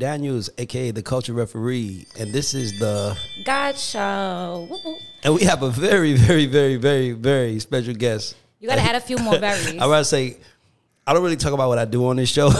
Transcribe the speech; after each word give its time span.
Daniels, 0.00 0.48
aka 0.56 0.90
the 0.90 1.02
culture 1.02 1.34
referee, 1.34 2.06
and 2.18 2.32
this 2.32 2.54
is 2.54 2.78
the 2.80 3.16
God 3.44 3.76
Show. 3.76 4.66
And 5.22 5.34
we 5.34 5.42
have 5.42 5.62
a 5.62 5.68
very, 5.70 6.14
very, 6.14 6.46
very, 6.46 6.76
very, 6.76 7.12
very 7.12 7.60
special 7.60 7.92
guest. 7.92 8.34
You 8.60 8.68
got 8.68 8.76
to 8.76 8.80
add 8.80 8.96
a 8.96 9.00
few 9.00 9.18
more 9.18 9.38
berries. 9.38 9.68
I 9.80 9.86
to 9.86 10.04
say, 10.04 10.38
I 11.06 11.12
don't 11.12 11.22
really 11.22 11.36
talk 11.36 11.52
about 11.52 11.68
what 11.68 11.78
I 11.78 11.84
do 11.84 12.06
on 12.06 12.16
this 12.16 12.30
show, 12.30 12.50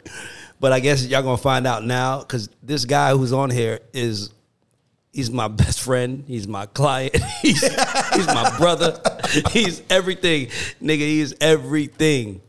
but 0.60 0.72
I 0.72 0.78
guess 0.78 1.04
y'all 1.04 1.22
gonna 1.22 1.36
find 1.36 1.66
out 1.66 1.84
now 1.84 2.20
because 2.20 2.48
this 2.62 2.84
guy 2.84 3.10
who's 3.10 3.32
on 3.32 3.50
here 3.50 3.80
is 3.92 4.30
he's 5.12 5.30
my 5.30 5.48
best 5.48 5.80
friend, 5.80 6.22
he's 6.28 6.46
my 6.46 6.66
client, 6.66 7.16
he's 7.42 7.62
he's 7.62 8.26
my 8.28 8.54
brother, 8.58 9.00
he's 9.50 9.82
everything, 9.90 10.46
nigga. 10.80 10.98
He's 10.98 11.34
everything 11.40 12.42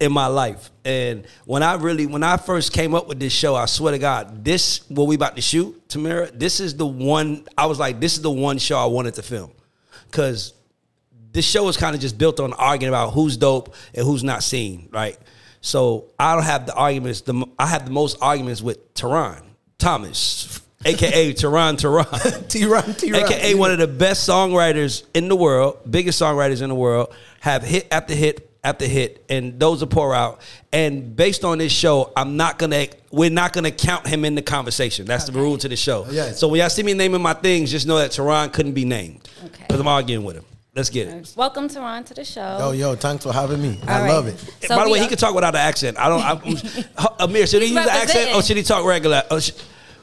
in 0.00 0.12
my 0.12 0.26
life. 0.26 0.70
And 0.84 1.26
when 1.44 1.62
I 1.62 1.74
really, 1.74 2.06
when 2.06 2.22
I 2.22 2.36
first 2.36 2.72
came 2.72 2.94
up 2.94 3.06
with 3.08 3.20
this 3.20 3.32
show, 3.32 3.54
I 3.54 3.66
swear 3.66 3.92
to 3.92 3.98
God, 3.98 4.44
this 4.44 4.88
what 4.88 5.06
we 5.06 5.14
about 5.14 5.36
to 5.36 5.42
shoot, 5.42 5.88
Tamara. 5.88 6.30
This 6.30 6.60
is 6.60 6.76
the 6.76 6.86
one. 6.86 7.46
I 7.56 7.66
was 7.66 7.78
like, 7.78 8.00
this 8.00 8.14
is 8.14 8.22
the 8.22 8.30
one 8.30 8.58
show 8.58 8.78
I 8.78 8.86
wanted 8.86 9.14
to 9.14 9.22
film, 9.22 9.52
because 10.10 10.52
this 11.32 11.44
show 11.44 11.68
is 11.68 11.76
kind 11.76 11.94
of 11.94 12.00
just 12.00 12.18
built 12.18 12.40
on 12.40 12.52
arguing 12.52 12.90
about 12.90 13.10
who's 13.10 13.36
dope 13.36 13.74
and 13.94 14.04
who's 14.04 14.22
not 14.22 14.42
seen, 14.42 14.88
right? 14.92 15.18
So 15.60 16.06
I 16.18 16.34
don't 16.34 16.44
have 16.44 16.66
the 16.66 16.74
arguments. 16.74 17.22
The 17.22 17.46
I 17.58 17.66
have 17.66 17.86
the 17.86 17.90
most 17.90 18.18
arguments 18.20 18.62
with 18.62 18.78
Theron 18.94 19.42
Thomas, 19.78 20.60
aka 20.84 21.32
Theron 21.32 21.76
Theron. 21.76 22.06
T-Ron, 22.48 22.94
T-Ron. 22.94 23.22
AKA 23.22 23.54
one 23.54 23.70
of 23.70 23.78
the 23.78 23.88
best 23.88 24.28
songwriters 24.28 25.04
in 25.14 25.28
the 25.28 25.36
world, 25.36 25.78
biggest 25.90 26.20
songwriters 26.20 26.62
in 26.62 26.68
the 26.68 26.74
world, 26.74 27.14
have 27.40 27.62
hit 27.62 27.88
after 27.90 28.14
hit 28.14 28.50
after 28.64 28.86
hit, 28.86 29.24
and 29.28 29.60
those 29.60 29.80
will 29.80 29.88
pour 29.88 30.14
out. 30.14 30.40
And 30.72 31.14
based 31.14 31.44
on 31.44 31.58
this 31.58 31.70
show, 31.70 32.12
I'm 32.16 32.36
not 32.36 32.58
gonna, 32.58 32.86
we're 33.12 33.30
not 33.30 33.52
gonna 33.52 33.70
count 33.70 34.06
him 34.06 34.24
in 34.24 34.34
the 34.34 34.42
conversation. 34.42 35.04
That's 35.06 35.24
the 35.26 35.32
rule 35.32 35.58
to 35.58 35.68
the 35.68 35.76
show. 35.76 36.06
Yeah. 36.10 36.32
So 36.32 36.48
when 36.48 36.60
y'all 36.60 36.70
see 36.70 36.82
me 36.82 36.94
naming 36.94 37.22
my 37.22 37.34
things, 37.34 37.70
just 37.70 37.86
know 37.86 37.98
that 37.98 38.12
Theron 38.14 38.50
couldn't 38.50 38.72
be 38.72 38.84
named 38.86 39.28
Okay. 39.44 39.64
because 39.68 39.78
I'm 39.80 39.86
arguing 39.86 40.24
with 40.24 40.36
him. 40.36 40.44
Let's 40.74 40.90
get 40.90 41.06
it. 41.06 41.32
Welcome 41.36 41.68
to 41.68 41.78
Ron 41.78 42.02
to 42.04 42.14
the 42.14 42.24
show. 42.24 42.56
Yo, 42.58 42.70
yo, 42.72 42.94
thanks 42.96 43.22
for 43.22 43.32
having 43.32 43.62
me. 43.62 43.78
I 43.86 43.94
All 43.94 44.00
right. 44.02 44.10
love 44.12 44.26
it. 44.26 44.38
So 44.62 44.74
By 44.74 44.82
the 44.82 44.86
we 44.86 44.92
way, 44.94 45.00
he 45.02 45.06
can 45.06 45.16
talk 45.18 45.32
without 45.32 45.54
an 45.54 45.60
accent. 45.60 45.96
I 46.00 46.08
don't. 46.08 46.20
I'm, 46.20 47.14
Amir, 47.20 47.46
should 47.46 47.62
he 47.62 47.68
use 47.68 47.76
an 47.76 47.88
accent 47.88 48.34
or 48.34 48.42
should 48.42 48.56
he 48.56 48.64
talk 48.64 48.84
regular? 48.84 49.22
Oh, 49.30 49.38
sh- 49.38 49.52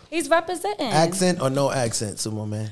He's 0.09 0.29
representing. 0.29 0.87
Accent 0.91 1.41
or 1.41 1.49
no 1.49 1.71
accent, 1.71 2.17
Sumo 2.17 2.47
man? 2.47 2.71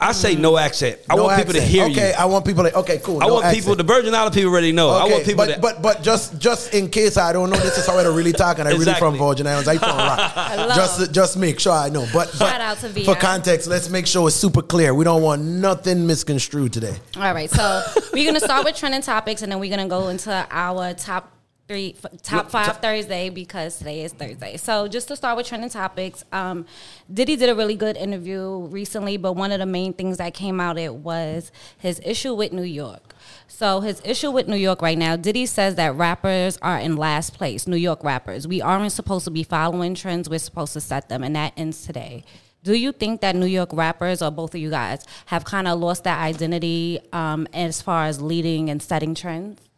I 0.00 0.12
say 0.12 0.34
no 0.34 0.52
mm. 0.52 0.60
accent. 0.62 0.98
I 1.10 1.14
No 1.14 1.24
want 1.24 1.36
people 1.36 1.52
to 1.52 1.58
accent. 1.60 1.74
hear 1.74 1.84
okay, 1.86 2.08
you. 2.08 2.14
I 2.18 2.24
want 2.24 2.46
people 2.46 2.64
to. 2.64 2.74
Okay, 2.78 2.98
cool. 3.02 3.22
I 3.22 3.26
no 3.26 3.34
want 3.34 3.54
people. 3.54 3.76
The 3.76 3.82
Virgin 3.82 4.14
Island 4.14 4.34
people 4.34 4.50
already 4.50 4.72
know. 4.72 4.88
I 4.90 5.02
Okay, 5.02 5.12
want 5.12 5.24
people 5.26 5.44
but, 5.46 5.54
to. 5.54 5.60
but 5.60 5.82
but 5.82 6.02
just 6.02 6.38
just 6.38 6.72
in 6.74 6.88
case 6.88 7.18
I 7.18 7.32
don't 7.34 7.50
know, 7.50 7.58
this 7.58 7.76
is 7.76 7.86
how 7.86 7.98
I 7.98 8.04
really 8.06 8.32
talk, 8.32 8.58
and 8.58 8.66
I 8.66 8.72
really 8.72 8.94
from 8.94 9.18
Virgin 9.18 9.46
Islands. 9.46 9.68
I 9.68 9.76
from 9.76 9.96
Rock. 9.98 10.32
Hello. 10.34 10.74
Just 10.74 11.12
just 11.12 11.36
make 11.36 11.60
sure 11.60 11.72
I 11.72 11.90
know. 11.90 12.06
But, 12.12 12.30
but 12.38 12.48
Shout 12.48 12.60
out 12.60 12.78
to 12.78 12.88
for 13.04 13.14
context, 13.14 13.68
let's 13.68 13.90
make 13.90 14.06
sure 14.06 14.26
it's 14.28 14.36
super 14.36 14.62
clear. 14.62 14.94
We 14.94 15.04
don't 15.04 15.22
want 15.22 15.42
nothing 15.42 16.06
misconstrued 16.06 16.72
today. 16.72 16.96
All 17.16 17.34
right, 17.34 17.50
so 17.50 17.82
we're 18.12 18.24
gonna 18.24 18.40
start 18.40 18.64
with 18.64 18.76
trending 18.76 19.02
topics, 19.02 19.42
and 19.42 19.52
then 19.52 19.58
we're 19.60 19.70
gonna 19.70 19.88
go 19.88 20.08
into 20.08 20.46
our 20.50 20.94
top 20.94 21.30
three, 21.70 21.94
f- 22.02 22.20
top 22.22 22.50
five 22.50 22.78
Thursday 22.78 23.30
because 23.30 23.78
today 23.78 24.02
is 24.02 24.12
Thursday. 24.12 24.56
So 24.56 24.88
just 24.88 25.06
to 25.06 25.14
start 25.14 25.36
with 25.36 25.46
trending 25.46 25.70
topics, 25.70 26.24
um, 26.32 26.66
Diddy 27.12 27.36
did 27.36 27.48
a 27.48 27.54
really 27.54 27.76
good 27.76 27.96
interview 27.96 28.66
recently, 28.72 29.16
but 29.16 29.34
one 29.34 29.52
of 29.52 29.60
the 29.60 29.66
main 29.66 29.92
things 29.92 30.16
that 30.16 30.34
came 30.34 30.60
out 30.60 30.78
it 30.78 30.92
was 30.92 31.52
his 31.78 32.00
issue 32.04 32.34
with 32.34 32.52
New 32.52 32.64
York. 32.64 33.14
So 33.46 33.82
his 33.82 34.02
issue 34.04 34.32
with 34.32 34.48
New 34.48 34.56
York 34.56 34.82
right 34.82 34.98
now, 34.98 35.14
Diddy 35.14 35.46
says 35.46 35.76
that 35.76 35.94
rappers 35.94 36.58
are 36.60 36.80
in 36.80 36.96
last 36.96 37.34
place. 37.34 37.68
New 37.68 37.76
York 37.76 38.02
rappers, 38.02 38.48
we 38.48 38.60
aren't 38.60 38.90
supposed 38.90 39.24
to 39.26 39.30
be 39.30 39.44
following 39.44 39.94
trends. 39.94 40.28
We're 40.28 40.40
supposed 40.40 40.72
to 40.72 40.80
set 40.80 41.08
them, 41.08 41.22
and 41.22 41.36
that 41.36 41.52
ends 41.56 41.86
today. 41.86 42.24
Do 42.64 42.74
you 42.74 42.90
think 42.90 43.20
that 43.20 43.36
New 43.36 43.46
York 43.46 43.70
rappers, 43.72 44.22
or 44.22 44.32
both 44.32 44.56
of 44.56 44.60
you 44.60 44.70
guys, 44.70 45.04
have 45.26 45.44
kind 45.44 45.68
of 45.68 45.78
lost 45.78 46.02
that 46.02 46.20
identity 46.20 46.98
um, 47.12 47.46
as 47.54 47.80
far 47.80 48.06
as 48.06 48.20
leading 48.20 48.68
and 48.68 48.82
setting 48.82 49.14
trends? 49.14 49.69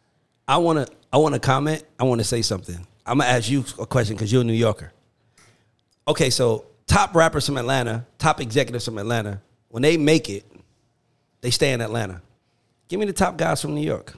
I 0.47 0.57
want 0.57 0.85
to. 0.87 0.93
I 1.11 1.17
want 1.17 1.35
to 1.35 1.39
comment. 1.39 1.83
I 1.99 2.03
want 2.03 2.19
to 2.21 2.25
say 2.25 2.41
something. 2.41 2.87
I'm 3.05 3.19
gonna 3.19 3.29
ask 3.29 3.49
you 3.49 3.63
a 3.79 3.85
question 3.85 4.15
because 4.15 4.31
you're 4.31 4.41
a 4.41 4.45
New 4.45 4.53
Yorker. 4.53 4.91
Okay, 6.07 6.29
so 6.29 6.65
top 6.87 7.15
rappers 7.15 7.45
from 7.45 7.57
Atlanta, 7.57 8.05
top 8.17 8.41
executives 8.41 8.85
from 8.85 8.97
Atlanta, 8.97 9.41
when 9.69 9.83
they 9.83 9.97
make 9.97 10.29
it, 10.29 10.43
they 11.41 11.51
stay 11.51 11.73
in 11.73 11.81
Atlanta. 11.81 12.21
Give 12.87 12.99
me 12.99 13.05
the 13.05 13.13
top 13.13 13.37
guys 13.37 13.61
from 13.61 13.75
New 13.75 13.85
York. 13.85 14.13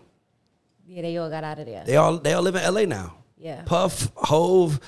Yeah, 0.88 1.02
they 1.02 1.18
all 1.18 1.30
got 1.30 1.44
out 1.44 1.60
of 1.60 1.66
there. 1.66 1.84
They 1.86 1.96
all 1.96 2.18
they 2.18 2.34
all 2.34 2.42
live 2.44 2.56
in 2.56 2.62
L.A. 2.62 2.86
now. 2.86 3.16
Yeah. 3.38 3.64
Puff, 3.66 4.12
Hov, 4.16 4.80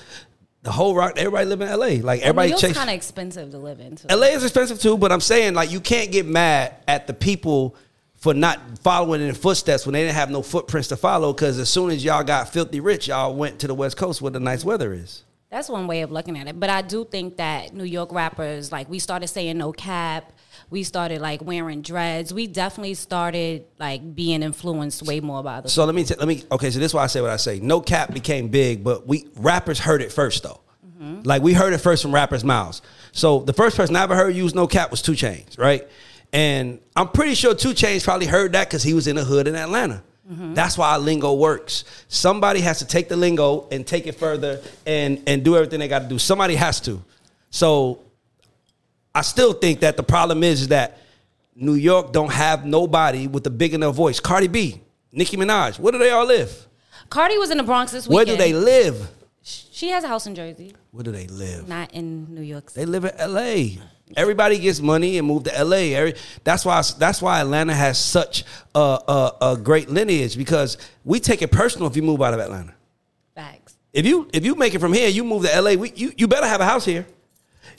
the 0.64 0.72
whole 0.72 0.96
rock. 0.96 1.14
Everybody 1.18 1.46
live 1.46 1.62
in 1.62 1.68
L.A. 1.68 2.02
Like 2.02 2.22
everybody 2.22 2.52
New 2.52 2.58
chase. 2.58 2.78
kind 2.78 2.90
of 2.90 2.96
expensive 2.96 3.52
to 3.52 3.58
live 3.58 3.80
in. 3.80 3.96
Too. 3.96 4.08
LA 4.09 4.28
is 4.28 4.44
expensive 4.44 4.80
too, 4.80 4.98
but 4.98 5.12
I'm 5.12 5.22
saying 5.22 5.54
like 5.54 5.72
you 5.72 5.80
can't 5.80 6.12
get 6.12 6.25
mad 6.25 6.75
at 6.88 7.08
the 7.08 7.14
people 7.14 7.75
for 8.17 8.33
not 8.33 8.59
following 8.79 9.22
in 9.22 9.28
the 9.28 9.33
footsteps 9.33 9.85
when 9.85 9.94
they 9.94 10.01
didn't 10.01 10.16
have 10.16 10.29
no 10.29 10.41
footprints 10.41 10.89
to 10.89 10.97
follow. 10.97 11.33
Because 11.33 11.59
as 11.59 11.69
soon 11.69 11.91
as 11.91 12.03
y'all 12.03 12.23
got 12.23 12.51
filthy 12.51 12.79
rich, 12.79 13.07
y'all 13.07 13.35
went 13.35 13.59
to 13.59 13.67
the 13.67 13.75
West 13.75 13.97
Coast 13.97 14.22
where 14.22 14.31
the 14.31 14.39
nice 14.39 14.66
weather 14.66 14.94
is. 14.94 15.23
That's 15.50 15.69
one 15.69 15.88
way 15.88 16.01
of 16.01 16.11
looking 16.11 16.38
at 16.38 16.47
it. 16.47 16.59
But 16.59 16.69
I 16.69 16.81
do 16.81 17.06
think 17.06 17.38
that 17.38 17.73
New 17.73 17.85
York 17.85 18.11
rappers, 18.11 18.72
like 18.72 18.89
we 18.89 19.00
started 19.00 19.27
saying 19.29 19.57
no 19.57 19.72
cap, 19.72 20.33
we 20.69 20.83
started 20.83 21.22
like 21.22 21.41
wearing 21.41 21.81
dreads. 21.81 22.33
We 22.33 22.47
definitely 22.47 22.95
started 22.95 23.66
like 23.79 24.13
being 24.13 24.44
influenced 24.44 25.03
way 25.03 25.22
more 25.22 25.44
by 25.44 25.61
the. 25.61 25.69
So 25.69 25.85
let 25.85 25.95
me 25.95 26.03
t- 26.03 26.16
let 26.16 26.27
me 26.27 26.44
okay. 26.51 26.69
So 26.69 26.79
this 26.79 26.91
is 26.91 26.94
why 26.94 27.03
I 27.03 27.07
say 27.07 27.22
what 27.22 27.29
I 27.29 27.38
say. 27.38 27.59
No 27.61 27.79
cap 27.79 28.13
became 28.13 28.50
big, 28.50 28.83
but 28.83 29.07
we 29.07 29.27
rappers 29.38 29.79
heard 29.79 30.01
it 30.01 30.11
first 30.11 30.44
though. 30.44 30.59
Mm-hmm. 30.85 31.22
Like 31.23 31.41
we 31.44 31.53
heard 31.53 31.73
it 31.73 31.77
first 31.77 32.01
from 32.01 32.13
rappers' 32.13 32.44
mouths. 32.44 32.81
So 33.13 33.39
the 33.39 33.53
first 33.53 33.77
person 33.77 33.95
I 33.95 34.03
ever 34.03 34.16
heard 34.16 34.35
use 34.35 34.53
no 34.53 34.67
cap 34.67 34.91
was 34.91 35.01
2 35.01 35.13
Chainz, 35.13 35.57
right? 35.57 35.88
And 36.33 36.79
I'm 36.95 37.07
pretty 37.09 37.35
sure 37.35 37.55
2 37.55 37.69
Chainz 37.69 38.03
probably 38.03 38.27
heard 38.27 38.53
that 38.53 38.67
because 38.67 38.83
he 38.83 38.93
was 38.93 39.07
in 39.07 39.15
the 39.15 39.23
hood 39.23 39.47
in 39.47 39.55
Atlanta. 39.55 40.03
Mm-hmm. 40.29 40.53
That's 40.55 40.77
why 40.77 40.91
our 40.91 40.99
lingo 40.99 41.33
works. 41.33 41.85
Somebody 42.09 42.59
has 42.61 42.79
to 42.79 42.85
take 42.85 43.07
the 43.07 43.15
lingo 43.15 43.67
and 43.71 43.88
take 43.88 44.07
it 44.07 44.15
further 44.15 44.61
and 44.85 45.23
and 45.25 45.43
do 45.43 45.55
everything 45.55 45.79
they 45.79 45.88
got 45.88 45.99
to 45.99 46.07
do. 46.09 46.19
Somebody 46.19 46.55
has 46.55 46.81
to. 46.81 47.01
So 47.49 48.01
I 49.15 49.21
still 49.21 49.53
think 49.53 49.79
that 49.79 49.95
the 49.95 50.03
problem 50.03 50.43
is, 50.43 50.61
is 50.63 50.67
that 50.67 50.99
New 51.55 51.75
York 51.75 52.11
don't 52.11 52.31
have 52.31 52.65
nobody 52.65 53.27
with 53.27 53.47
a 53.47 53.49
big 53.49 53.73
enough 53.73 53.95
voice. 53.95 54.19
Cardi 54.19 54.47
B, 54.47 54.81
Nicki 55.13 55.38
Minaj, 55.38 55.79
where 55.79 55.91
do 55.94 55.97
they 55.97 56.11
all 56.11 56.25
live? 56.25 56.67
Cardi 57.09 57.38
was 57.38 57.49
in 57.49 57.57
the 57.57 57.63
Bronx 57.63 57.94
this 57.94 58.05
weekend. 58.07 58.15
Where 58.15 58.25
do 58.25 58.44
they 58.44 58.53
live? 58.53 59.09
She 59.41 59.89
has 59.89 60.03
a 60.03 60.07
house 60.09 60.27
in 60.27 60.35
Jersey, 60.35 60.73
Where 60.91 61.03
do 61.03 61.11
they 61.11 61.27
live? 61.27 61.69
not 61.69 61.94
in 61.94 62.33
New 62.35 62.41
York. 62.41 62.69
City. 62.69 62.83
They 62.85 62.91
live 62.91 63.05
in 63.05 63.11
L.A. 63.17 63.79
Everybody 64.16 64.57
gets 64.57 64.79
money 64.79 65.18
and 65.18 65.28
move 65.28 65.44
to 65.44 65.57
L.A. 65.57 65.94
Every, 65.94 66.13
that's 66.44 66.63
why 66.63 66.81
that's 66.97 67.22
why 67.22 67.41
Atlanta 67.41 67.74
has 67.74 68.00
such 68.00 68.45
a, 68.74 68.80
a, 68.80 69.31
a 69.42 69.57
great 69.57 69.89
lineage 69.89 70.38
because 70.38 70.77
we 71.04 71.19
take 71.19 71.42
it 71.42 71.51
personal 71.51 71.88
if 71.88 71.95
you 71.95 72.04
move 72.04 72.21
out 72.21 72.33
of 72.33 72.39
Atlanta. 72.39 72.74
Facts. 73.36 73.75
If 73.92 74.06
you 74.06 74.30
if 74.31 74.45
you 74.45 74.56
make 74.56 74.74
it 74.74 74.80
from 74.80 74.94
here, 74.94 75.09
you 75.09 75.24
move 75.24 75.44
to 75.44 75.54
L.A. 75.54 75.75
We, 75.75 75.92
you 75.94 76.13
you 76.15 76.27
better 76.27 76.48
have 76.48 76.62
a 76.62 76.65
house 76.65 76.86
here. 76.86 77.06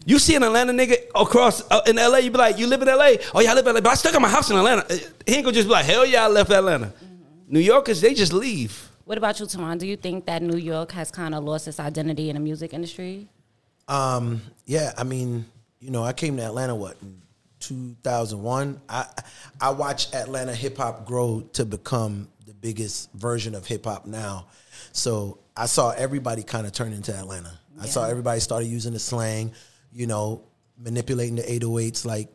You 0.05 0.19
see 0.19 0.35
an 0.37 0.43
Atlanta 0.43 0.73
nigga 0.73 0.97
across 1.15 1.63
uh, 1.71 1.81
in 1.87 1.99
L.A. 1.99 2.21
You 2.21 2.31
be 2.31 2.39
like, 2.39 2.59
you 2.59 2.67
live 2.67 2.83
in 2.83 2.89
L.A. 2.89 3.19
Oh 3.35 3.41
yeah, 3.41 3.53
I 3.53 3.55
live 3.55 3.67
in 3.67 3.71
L.A. 3.71 3.83
But 3.83 3.93
I 3.93 3.95
stuck 3.95 4.13
got 4.13 4.23
my 4.23 4.29
house 4.29 4.51
in 4.51 4.57
Atlanta. 4.57 4.85
Uh, 4.85 4.97
He 5.27 5.35
ain't 5.35 5.45
gonna 5.45 5.55
just 5.55 5.67
be 5.69 5.73
like, 5.73 5.87
hell 5.87 6.05
yeah, 6.05 6.25
I 6.25 6.29
left 6.29 6.51
Atlanta. 6.51 6.93
New 7.47 7.61
Yorkers, 7.61 8.01
they 8.03 8.13
just 8.13 8.33
leave. 8.35 8.91
What 9.07 9.17
about 9.17 9.41
you, 9.41 9.47
Tamon? 9.47 9.79
Do 9.79 9.87
you 9.87 9.97
think 9.97 10.27
that 10.27 10.43
New 10.43 10.59
York 10.59 10.93
has 10.93 11.11
kind 11.11 11.35
of 11.35 11.43
lost 11.43 11.67
its 11.67 11.81
identity 11.81 12.29
in 12.29 12.35
the 12.35 12.41
music 12.41 12.75
industry? 12.75 13.27
Um, 13.89 14.43
yeah, 14.67 14.93
I 14.99 15.05
mean, 15.05 15.47
you 15.81 15.91
know, 15.91 16.03
I 16.03 16.13
came 16.13 16.37
to 16.37 16.45
Atlanta 16.45 16.75
what 16.75 16.97
in 17.03 17.21
2001. 17.61 18.81
I 18.89 19.07
I 19.61 19.71
watched 19.71 20.15
Atlanta 20.15 20.55
hip 20.55 20.77
hop 20.77 21.07
grow 21.07 21.43
to 21.55 21.65
become 21.65 22.29
the 22.47 22.55
biggest 22.55 23.13
version 23.13 23.55
of 23.55 23.67
hip 23.67 23.85
hop 23.85 24.07
now. 24.07 24.47
So 24.93 25.39
I 25.57 25.67
saw 25.67 25.91
everybody 25.91 26.43
kind 26.43 26.67
of 26.67 26.73
turn 26.73 26.93
into 26.93 27.15
Atlanta. 27.15 27.59
I 27.81 27.87
saw 27.87 28.07
everybody 28.07 28.41
started 28.41 28.67
using 28.67 28.93
the 28.93 28.99
slang, 28.99 29.53
you 29.93 30.09
know, 30.09 30.43
manipulating 30.79 31.37
the 31.37 31.43
808s 31.43 32.05
like 32.05 32.29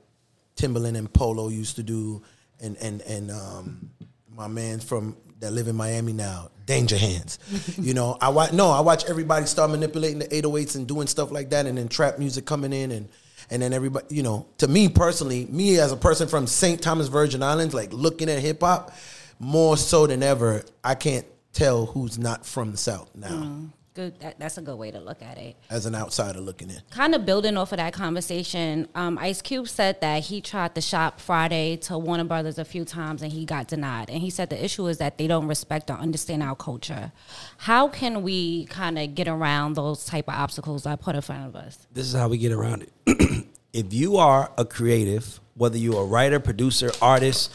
Timbaland 0.55 0.97
and 0.97 1.11
Polow 1.11 1.51
used 1.51 1.75
to 1.77 1.83
do, 1.83 2.21
and 2.61 2.77
and 2.77 3.01
and 3.01 3.31
um, 3.31 3.89
my 4.33 4.47
man 4.47 4.79
from 4.79 5.17
that 5.39 5.51
live 5.51 5.67
in 5.67 5.75
Miami 5.75 6.13
now, 6.13 6.49
Danja 6.65 6.97
Handz. 6.97 7.39
you 7.77 7.93
know, 7.93 8.17
I 8.21 8.29
watch 8.29 8.53
no, 8.53 8.69
I 8.69 8.79
watch 8.81 9.05
everybody 9.05 9.45
start 9.45 9.71
manipulating 9.71 10.19
the 10.19 10.27
808s 10.27 10.75
and 10.75 10.87
doing 10.87 11.07
stuff 11.07 11.31
like 11.31 11.49
that, 11.49 11.65
and 11.65 11.77
then 11.77 11.89
trap 11.89 12.19
music 12.19 12.45
coming 12.45 12.73
in 12.73 12.91
and. 12.91 13.09
And 13.49 13.61
then 13.61 13.73
everybody, 13.73 14.05
you 14.15 14.23
know, 14.23 14.45
to 14.59 14.67
me 14.67 14.89
personally, 14.89 15.45
me 15.45 15.79
as 15.79 15.91
a 15.91 15.97
person 15.97 16.27
from 16.27 16.47
St. 16.47 16.81
Thomas 16.81 17.07
Virgin 17.07 17.43
Islands, 17.43 17.73
like 17.73 17.91
looking 17.93 18.29
at 18.29 18.39
hip 18.39 18.61
hop, 18.61 18.93
more 19.39 19.77
so 19.77 20.07
than 20.07 20.23
ever, 20.23 20.63
I 20.83 20.95
can't 20.95 21.25
tell 21.53 21.85
who's 21.87 22.17
not 22.17 22.45
from 22.45 22.71
the 22.71 22.77
South 22.77 23.09
now 23.15 23.29
mm. 23.29 23.69
Good. 23.93 24.19
That, 24.21 24.39
that's 24.39 24.57
a 24.57 24.61
good 24.61 24.77
way 24.77 24.89
to 24.89 24.99
look 24.99 25.21
at 25.21 25.37
it. 25.37 25.55
as 25.69 25.85
an 25.85 25.93
outsider 25.93 26.39
looking 26.39 26.69
in. 26.69 26.81
Kind 26.89 27.13
of 27.13 27.25
building 27.25 27.57
off 27.57 27.71
of 27.71 27.77
that 27.77 27.93
conversation, 27.93 28.87
um, 28.95 29.19
Ice 29.19 29.41
Cube 29.41 29.67
said 29.67 30.01
that 30.01 30.23
he 30.23 30.41
tried 30.41 30.73
to 30.75 30.81
shop 30.81 31.19
Friday 31.19 31.77
to 31.77 31.97
Warner 31.97 32.23
Brothers 32.23 32.57
a 32.57 32.65
few 32.65 32.85
times 32.85 33.21
and 33.21 33.31
he 33.31 33.45
got 33.45 33.67
denied. 33.67 34.09
And 34.09 34.21
he 34.21 34.31
said 34.31 34.49
the 34.49 34.63
issue 34.63 34.87
is 34.87 34.97
that 34.97 35.19
they 35.19 35.27
don't 35.27 35.47
respect 35.47 35.91
or 35.91 35.93
understand 35.93 36.41
our 36.41 36.55
culture. 36.55 37.11
How 37.57 37.87
can 37.87 38.23
we 38.23 38.65
kind 38.65 38.97
of 38.97 39.13
get 39.13 39.27
around 39.27 39.75
those 39.75 40.05
type 40.05 40.27
of 40.27 40.33
obstacles 40.33 40.83
that 40.83 40.99
put 40.99 41.15
in 41.15 41.21
front 41.21 41.45
of 41.47 41.55
us? 41.55 41.87
this 41.91 42.07
is 42.07 42.13
how 42.13 42.27
we 42.27 42.37
get 42.37 42.51
around 42.51 42.87
it. 43.05 43.45
if 43.73 43.93
you 43.93 44.17
are 44.17 44.51
a 44.57 44.65
creative, 44.65 45.39
whether 45.55 45.77
you're 45.77 46.01
a 46.01 46.05
writer, 46.05 46.39
producer, 46.39 46.91
artist, 47.01 47.51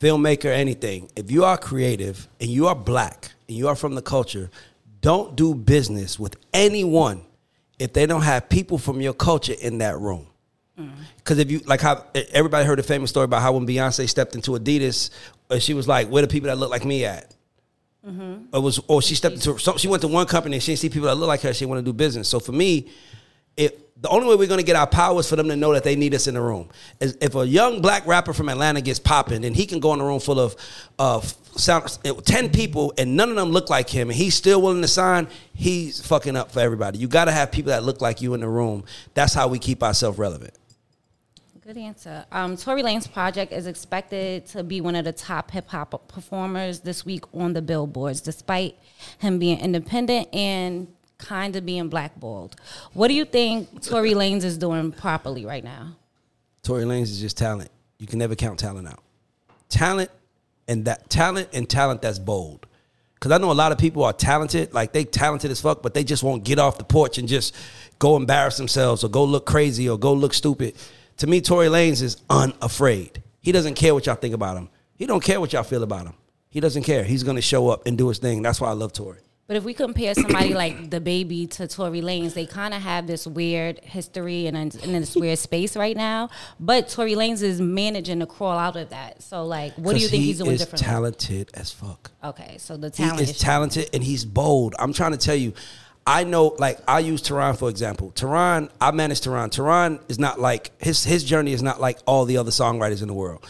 filmmaker, 0.00 0.46
anything, 0.46 1.08
if 1.16 1.30
you 1.30 1.44
are 1.44 1.56
creative 1.56 2.28
and 2.40 2.50
you 2.50 2.66
are 2.66 2.74
black 2.74 3.32
and 3.48 3.56
you 3.56 3.68
are 3.68 3.76
from 3.76 3.94
the 3.94 4.02
culture, 4.02 4.50
don't 5.02 5.36
do 5.36 5.54
business 5.54 6.18
with 6.18 6.36
anyone 6.54 7.22
if 7.78 7.92
they 7.92 8.06
don't 8.06 8.22
have 8.22 8.48
people 8.48 8.78
from 8.78 9.00
your 9.00 9.12
culture 9.12 9.54
in 9.60 9.78
that 9.78 9.98
room. 9.98 10.26
Because 11.16 11.38
if 11.38 11.50
you 11.50 11.60
like 11.66 11.80
how 11.80 12.06
everybody 12.32 12.64
heard 12.64 12.78
a 12.78 12.82
famous 12.82 13.10
story 13.10 13.24
about 13.24 13.42
how 13.42 13.52
when 13.52 13.66
Beyonce 13.66 14.08
stepped 14.08 14.34
into 14.34 14.52
Adidas, 14.52 15.10
uh, 15.50 15.58
she 15.58 15.74
was 15.74 15.86
like, 15.86 16.08
"Where 16.08 16.22
the 16.22 16.28
people 16.28 16.48
that 16.48 16.56
look 16.56 16.70
like 16.70 16.84
me 16.84 17.04
at?" 17.04 17.34
It 18.52 18.58
was, 18.58 18.80
or 18.88 19.02
she 19.02 19.14
stepped 19.14 19.34
into, 19.34 19.58
so 19.58 19.76
she 19.76 19.86
went 19.86 20.00
to 20.02 20.08
one 20.08 20.26
company 20.26 20.56
and 20.56 20.62
she 20.62 20.72
didn't 20.72 20.80
see 20.80 20.88
people 20.88 21.08
that 21.08 21.16
look 21.16 21.28
like 21.28 21.42
her. 21.42 21.52
She 21.52 21.66
want 21.66 21.78
to 21.78 21.84
do 21.84 21.92
business. 21.92 22.28
So 22.28 22.40
for 22.40 22.52
me, 22.52 22.88
if 23.56 23.72
the 24.00 24.08
only 24.08 24.26
way 24.28 24.34
we're 24.34 24.48
going 24.48 24.58
to 24.58 24.66
get 24.66 24.74
our 24.74 24.86
power 24.86 25.20
is 25.20 25.28
for 25.28 25.36
them 25.36 25.48
to 25.48 25.56
know 25.56 25.72
that 25.72 25.84
they 25.84 25.94
need 25.94 26.14
us 26.14 26.26
in 26.26 26.34
the 26.34 26.40
room. 26.40 26.68
Is 27.00 27.16
if 27.20 27.36
a 27.36 27.46
young 27.46 27.80
black 27.80 28.06
rapper 28.06 28.32
from 28.32 28.48
Atlanta 28.48 28.80
gets 28.80 28.98
popping, 28.98 29.42
then 29.42 29.54
he 29.54 29.66
can 29.66 29.78
go 29.78 29.94
in 29.94 30.00
a 30.00 30.04
room 30.04 30.18
full 30.18 30.40
of 30.40 30.56
of 30.98 31.34
sound, 31.56 31.98
ten 32.24 32.50
people 32.50 32.92
and 32.98 33.16
none 33.16 33.30
of 33.30 33.36
them 33.36 33.50
look 33.50 33.70
like 33.70 33.88
him, 33.88 34.08
and 34.08 34.16
he's 34.16 34.34
still 34.34 34.62
willing 34.62 34.82
to 34.82 34.88
sign. 34.88 35.28
He's 35.54 36.04
fucking 36.06 36.36
up 36.36 36.50
for 36.50 36.60
everybody. 36.60 36.98
You 36.98 37.08
got 37.08 37.26
to 37.26 37.32
have 37.32 37.52
people 37.52 37.70
that 37.70 37.84
look 37.84 38.00
like 38.00 38.22
you 38.22 38.34
in 38.34 38.40
the 38.40 38.48
room. 38.48 38.84
That's 39.14 39.34
how 39.34 39.48
we 39.48 39.58
keep 39.58 39.82
ourselves 39.82 40.18
relevant. 40.18 40.54
Good 41.64 41.76
answer. 41.76 42.24
Um, 42.32 42.56
Tory 42.56 42.82
Lanez 42.82 43.10
project 43.10 43.52
is 43.52 43.68
expected 43.68 44.46
to 44.46 44.64
be 44.64 44.80
one 44.80 44.96
of 44.96 45.04
the 45.04 45.12
top 45.12 45.52
hip 45.52 45.68
hop 45.68 46.08
performers 46.08 46.80
this 46.80 47.06
week 47.06 47.24
on 47.32 47.52
the 47.52 47.62
billboards, 47.62 48.20
despite 48.20 48.76
him 49.18 49.38
being 49.38 49.60
independent 49.60 50.28
and 50.34 50.88
kind 51.18 51.54
of 51.54 51.64
being 51.64 51.88
blackballed. 51.88 52.56
What 52.94 53.08
do 53.08 53.14
you 53.14 53.24
think 53.24 53.80
Tory 53.80 54.10
Lanez 54.14 54.42
is 54.42 54.58
doing 54.58 54.90
properly 54.90 55.46
right 55.46 55.62
now? 55.62 55.96
Tory 56.64 56.82
Lanez 56.82 57.02
is 57.02 57.20
just 57.20 57.38
talent. 57.38 57.70
You 57.98 58.08
can 58.08 58.18
never 58.18 58.34
count 58.34 58.58
talent 58.58 58.88
out. 58.88 59.00
Talent 59.68 60.10
and 60.72 60.86
that 60.86 61.10
talent 61.10 61.50
and 61.52 61.68
talent 61.68 62.00
that's 62.00 62.18
bold. 62.18 62.66
Cause 63.20 63.30
I 63.30 63.38
know 63.38 63.52
a 63.52 63.54
lot 63.54 63.70
of 63.70 63.78
people 63.78 64.02
are 64.02 64.12
talented, 64.12 64.72
like 64.74 64.92
they 64.92 65.04
talented 65.04 65.50
as 65.52 65.60
fuck, 65.60 65.80
but 65.82 65.94
they 65.94 66.02
just 66.02 66.24
won't 66.24 66.42
get 66.42 66.58
off 66.58 66.78
the 66.78 66.84
porch 66.84 67.18
and 67.18 67.28
just 67.28 67.54
go 68.00 68.16
embarrass 68.16 68.56
themselves 68.56 69.04
or 69.04 69.08
go 69.08 69.22
look 69.22 69.46
crazy 69.46 69.88
or 69.88 69.96
go 69.96 70.12
look 70.12 70.34
stupid. 70.34 70.74
To 71.18 71.28
me, 71.28 71.40
Tory 71.40 71.68
Lanez 71.68 72.02
is 72.02 72.16
unafraid. 72.28 73.22
He 73.40 73.52
doesn't 73.52 73.74
care 73.74 73.94
what 73.94 74.06
y'all 74.06 74.16
think 74.16 74.34
about 74.34 74.56
him. 74.56 74.70
He 74.96 75.06
don't 75.06 75.22
care 75.22 75.40
what 75.40 75.52
y'all 75.52 75.62
feel 75.62 75.84
about 75.84 76.06
him. 76.06 76.14
He 76.48 76.58
doesn't 76.58 76.82
care. 76.82 77.04
He's 77.04 77.22
gonna 77.22 77.42
show 77.42 77.68
up 77.68 77.86
and 77.86 77.96
do 77.96 78.08
his 78.08 78.18
thing. 78.18 78.42
That's 78.42 78.60
why 78.60 78.70
I 78.70 78.72
love 78.72 78.92
Tory. 78.92 79.20
But 79.46 79.56
if 79.56 79.64
we 79.64 79.74
compare 79.74 80.14
somebody 80.14 80.54
like 80.54 80.88
DaBaby 80.88 81.50
to 81.52 81.66
Tory 81.66 82.00
Lanez, 82.00 82.34
they 82.34 82.46
kind 82.46 82.72
of 82.72 82.82
have 82.82 83.06
this 83.06 83.26
weird 83.26 83.80
history 83.80 84.46
and 84.46 84.56
in, 84.56 84.92
this 84.92 85.16
weird 85.16 85.38
space 85.38 85.76
right 85.76 85.96
now. 85.96 86.30
But 86.60 86.88
Tory 86.88 87.14
Lanez 87.14 87.42
is 87.42 87.60
managing 87.60 88.20
to 88.20 88.26
crawl 88.26 88.56
out 88.56 88.76
of 88.76 88.90
that. 88.90 89.22
So, 89.22 89.44
like, 89.44 89.74
what 89.74 89.94
do 89.96 90.00
you 90.00 90.08
think 90.08 90.22
he 90.22 90.28
he's 90.28 90.38
doing 90.38 90.52
is 90.52 90.60
differently? 90.60 90.86
talented 90.86 91.50
as 91.54 91.72
fuck. 91.72 92.12
Okay, 92.22 92.56
so 92.58 92.76
the 92.76 92.88
He 92.88 93.02
talent 93.02 93.20
is 93.20 93.30
is 93.30 93.38
talented 93.38 93.90
and 93.92 94.02
he's 94.02 94.24
bold. 94.24 94.74
I'm 94.78 94.92
trying 94.92 95.12
to 95.12 95.18
tell 95.18 95.36
you. 95.36 95.52
I 96.04 96.24
know, 96.24 96.56
like 96.58 96.80
I 96.88 96.98
use 96.98 97.20
Theron 97.20 97.54
for 97.54 97.70
example. 97.70 98.10
Theron, 98.16 98.70
I 98.80 98.90
manage 98.90 99.20
Theron. 99.20 99.50
Theron 99.50 100.00
is 100.08 100.18
not 100.18 100.40
like 100.40 100.72
his 100.82 101.04
his 101.04 101.22
journey 101.22 101.52
is 101.52 101.62
not 101.62 101.80
like 101.80 102.00
all 102.06 102.24
the 102.24 102.38
other 102.38 102.50
songwriters 102.50 103.02
in 103.02 103.06
the 103.06 103.14
world. 103.14 103.46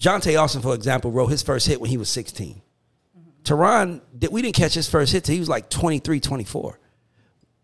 Johntá 0.00 0.42
Austin, 0.42 0.60
for 0.60 0.74
example, 0.74 1.12
wrote 1.12 1.28
his 1.28 1.40
first 1.42 1.68
hit 1.68 1.80
when 1.80 1.88
he 1.88 1.96
was 1.96 2.08
16. 2.08 2.60
Theron, 3.44 4.00
we 4.30 4.42
didn't 4.42 4.54
catch 4.54 4.74
his 4.74 4.88
first 4.88 5.12
hit 5.12 5.24
till 5.24 5.34
he 5.34 5.40
was 5.40 5.48
like 5.48 5.68
23, 5.68 6.20
24. 6.20 6.78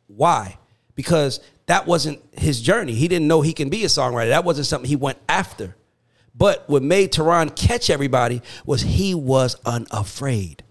Why? 0.09 0.59
Because 0.95 1.41
that 1.67 1.87
wasn't 1.87 2.21
his 2.33 2.61
journey. 2.61 2.95
He 2.95 3.09
didn't 3.09 3.29
know 3.29 3.43
he 3.43 3.53
can 3.53 3.69
be 3.69 3.85
a 3.85 3.89
songwriter. 3.89 4.31
That 4.31 4.45
wasn't 4.45 4.67
something 4.67 4.89
he 4.89 4.97
went 4.97 5.19
after. 5.29 5.77
But 6.35 6.69
what 6.69 6.83
made 6.83 7.15
Theron 7.15 7.51
catch 7.51 7.91
everybody 7.91 8.43
was 8.65 8.83
he 8.83 9.15
was 9.15 9.57
unafraid. 9.67 10.63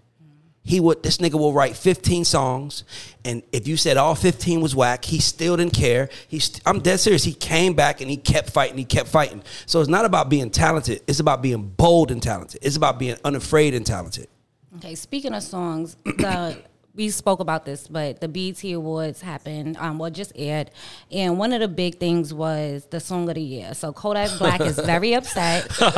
He 0.62 0.80
would 0.80 1.02
this 1.02 1.16
nigga 1.16 1.38
will 1.38 1.54
write 1.54 1.76
15 1.78 2.26
songs, 2.26 2.84
and 3.24 3.42
if 3.52 3.66
you 3.66 3.78
said 3.78 3.96
all 3.96 4.14
15 4.14 4.60
was 4.60 4.74
whack, 4.74 5.02
he 5.02 5.18
still 5.18 5.56
didn't 5.56 5.72
care. 5.72 6.10
He's 6.28 6.60
I'm 6.66 6.80
dead 6.80 7.00
serious. 7.00 7.24
He 7.24 7.32
came 7.32 7.72
back 7.72 8.02
and 8.02 8.10
he 8.10 8.18
kept 8.18 8.50
fighting, 8.50 8.76
he 8.76 8.84
kept 8.84 9.08
fighting. 9.08 9.42
So 9.64 9.80
it's 9.80 9.88
not 9.88 10.04
about 10.04 10.28
being 10.28 10.50
talented, 10.50 11.02
it's 11.06 11.20
about 11.20 11.40
being 11.40 11.68
bold 11.68 12.10
and 12.10 12.22
talented. 12.22 12.60
It's 12.62 12.76
about 12.76 12.98
being 12.98 13.16
unafraid 13.24 13.72
and 13.72 13.86
talented. 13.86 14.28
Okay, 14.76 14.94
speaking 14.94 15.32
of 15.32 15.42
songs, 15.42 15.96
the 16.04 16.58
we 16.94 17.10
spoke 17.10 17.40
about 17.40 17.64
this, 17.64 17.86
but 17.86 18.20
the 18.20 18.28
BET 18.28 18.62
Awards 18.72 19.20
happened, 19.20 19.76
um, 19.76 19.98
well, 19.98 20.10
just 20.10 20.32
aired, 20.34 20.70
and 21.12 21.38
one 21.38 21.52
of 21.52 21.60
the 21.60 21.68
big 21.68 21.98
things 21.98 22.34
was 22.34 22.86
the 22.90 22.98
song 22.98 23.28
of 23.28 23.36
the 23.36 23.40
year. 23.40 23.72
So 23.74 23.92
Kodak 23.92 24.36
Black 24.38 24.60
is 24.60 24.78
very 24.78 25.14
upset. 25.14 25.68
Can 25.78 25.92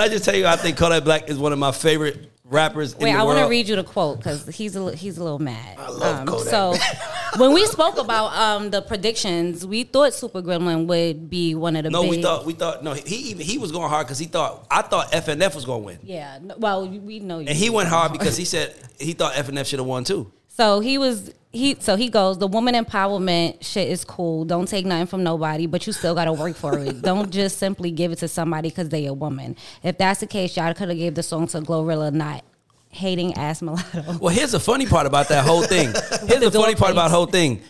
I 0.00 0.08
just 0.08 0.24
tell 0.24 0.34
you, 0.34 0.46
I 0.46 0.56
think 0.56 0.76
Kodak 0.76 1.04
Black 1.04 1.30
is 1.30 1.38
one 1.38 1.52
of 1.52 1.58
my 1.58 1.72
favorite 1.72 2.30
rappers 2.48 2.94
Wait, 2.96 3.08
in 3.10 3.14
the 3.14 3.20
I 3.20 3.24
want 3.24 3.38
to 3.40 3.46
read 3.46 3.68
you 3.68 3.76
the 3.76 3.84
quote 3.84 4.18
because 4.18 4.46
he's 4.46 4.76
a 4.76 4.94
he's 4.94 5.18
a 5.18 5.22
little 5.24 5.38
mad. 5.38 5.78
I 5.78 5.90
love 5.90 6.26
Kodak. 6.26 6.48
So 6.48 6.74
when 7.38 7.52
we 7.52 7.66
spoke 7.66 7.98
about 7.98 8.32
um, 8.36 8.70
the 8.70 8.82
predictions, 8.82 9.66
we 9.66 9.84
thought 9.84 10.14
Super 10.14 10.42
Gremlin 10.42 10.86
would 10.86 11.28
be 11.28 11.54
one 11.54 11.76
of 11.76 11.84
the 11.84 11.90
No, 11.90 12.02
big. 12.02 12.10
we 12.10 12.22
thought 12.22 12.46
we 12.46 12.52
thought 12.52 12.84
no. 12.84 12.92
He 12.94 13.16
even 13.30 13.44
he 13.46 13.58
was 13.58 13.72
going 13.72 13.88
hard 13.88 14.06
because 14.06 14.18
he 14.18 14.26
thought 14.26 14.66
I 14.70 14.82
thought 14.82 15.12
FNF 15.12 15.54
was 15.54 15.64
going 15.64 15.82
to 15.82 15.86
win, 15.86 15.98
Yeah, 16.02 16.38
well, 16.56 16.88
we 16.88 17.18
know 17.20 17.40
you. 17.40 17.48
and 17.48 17.56
he 17.56 17.70
went 17.70 17.88
hard 17.88 18.12
because 18.12 18.36
he 18.36 18.44
said 18.44 18.74
he 18.98 19.12
thought 19.12 19.34
FNF 19.34 19.66
should 19.66 19.78
have 19.78 19.86
won 19.88 20.04
too. 20.04 20.30
So 20.56 20.80
he 20.80 20.96
was 20.96 21.34
he 21.52 21.76
so 21.80 21.96
he 21.96 22.08
goes, 22.08 22.38
the 22.38 22.46
woman 22.46 22.74
empowerment 22.74 23.62
shit 23.62 23.88
is 23.88 24.06
cool. 24.06 24.46
Don't 24.46 24.66
take 24.66 24.86
nothing 24.86 25.06
from 25.06 25.22
nobody, 25.22 25.66
but 25.66 25.86
you 25.86 25.92
still 25.92 26.14
gotta 26.14 26.32
work 26.32 26.56
for 26.56 26.78
it. 26.78 27.02
Don't 27.02 27.30
just 27.30 27.58
simply 27.58 27.90
give 27.90 28.10
it 28.10 28.16
to 28.20 28.28
somebody 28.28 28.70
because 28.70 28.88
they 28.88 29.04
a 29.04 29.12
woman. 29.12 29.54
If 29.82 29.98
that's 29.98 30.20
the 30.20 30.26
case, 30.26 30.56
y'all 30.56 30.72
could 30.72 30.88
have 30.88 30.96
gave 30.96 31.14
the 31.14 31.22
song 31.22 31.46
to 31.48 31.60
Glorilla, 31.60 32.10
not 32.10 32.42
hating 32.88 33.34
ass 33.34 33.60
mulatto. 33.60 34.16
Well, 34.18 34.34
here's 34.34 34.52
the 34.52 34.60
funny 34.60 34.86
part 34.86 35.06
about 35.06 35.28
that 35.28 35.44
whole 35.44 35.62
thing. 35.62 35.88
Here's 36.26 36.40
the 36.40 36.50
The 36.50 36.50
funny 36.52 36.72
dog 36.72 36.78
part 36.78 36.92
about 36.92 37.08
the 37.08 37.16
whole 37.16 37.26
thing. 37.26 37.60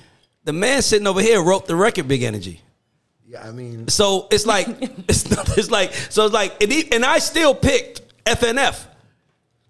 The 0.44 0.52
man 0.52 0.80
sitting 0.80 1.08
over 1.08 1.20
here 1.20 1.42
wrote 1.42 1.66
the 1.66 1.74
record, 1.74 2.06
Big 2.06 2.22
Energy. 2.22 2.60
Yeah, 3.26 3.44
I 3.44 3.50
mean, 3.50 3.88
So 3.88 4.28
it's 4.30 4.46
like 4.46 4.68
it's 5.08 5.28
not, 5.28 5.58
it's 5.58 5.72
like 5.72 5.92
so 5.92 6.26
it's 6.26 6.34
like 6.34 6.62
and, 6.62 6.70
he, 6.70 6.92
and 6.92 7.04
I 7.04 7.18
still 7.18 7.52
picked 7.52 8.02
FNF. 8.24 8.86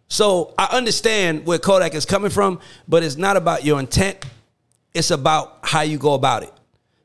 So 0.09 0.55
I 0.59 0.67
understand 0.67 1.47
where 1.47 1.59
Kodak 1.59 1.95
is 1.95 2.05
coming 2.05 2.31
from, 2.31 2.61
but 2.87 3.03
it's 3.03 3.17
not 3.17 3.37
about 3.37 3.65
your 3.65 3.81
intent. 3.81 4.25
It's 4.95 5.11
about 5.11 5.59
how 5.63 5.83
you 5.83 5.99
go 5.99 6.15
about 6.15 6.43
it. 6.43 6.53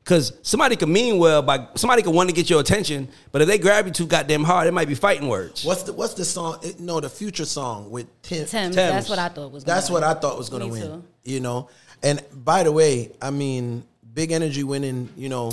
Cause 0.04 0.32
somebody 0.42 0.74
can 0.74 0.92
mean 0.92 1.18
well 1.18 1.42
by 1.42 1.68
somebody 1.76 2.02
can 2.02 2.12
want 2.12 2.28
to 2.28 2.34
get 2.34 2.50
your 2.50 2.60
attention, 2.60 3.06
but 3.30 3.40
if 3.40 3.46
they 3.46 3.56
grab 3.56 3.86
you 3.86 3.92
too 3.92 4.06
goddamn 4.06 4.42
hard, 4.42 4.66
it 4.66 4.72
might 4.72 4.88
be 4.88 4.96
fighting 4.96 5.28
words. 5.28 5.64
what's 5.64 5.84
the 5.84 5.92
what's 5.92 6.14
the 6.14 6.24
song? 6.24 6.58
It, 6.60 6.80
no, 6.80 6.98
the 6.98 7.08
future 7.08 7.44
song 7.44 7.88
with 7.88 8.08
Tems. 8.22 8.50
Tems, 8.50 8.74
that's 8.74 9.08
what 9.08 9.20
I 9.20 9.28
thought 9.28 9.52
was. 9.52 9.62
That's 9.62 9.88
gonna 9.88 10.00
what 10.00 10.08
win. 10.08 10.16
I 10.16 10.20
thought 10.20 10.38
was 10.38 10.48
going 10.48 10.62
to 10.62 10.68
win. 10.68 10.82
too. 10.82 11.04
You 11.22 11.38
know, 11.38 11.68
and 12.02 12.20
by 12.32 12.64
the 12.64 12.72
way, 12.72 13.12
I 13.22 13.30
mean, 13.30 13.84
Big 14.12 14.32
Energy 14.32 14.64
winning. 14.64 15.08
You 15.16 15.28
know, 15.28 15.52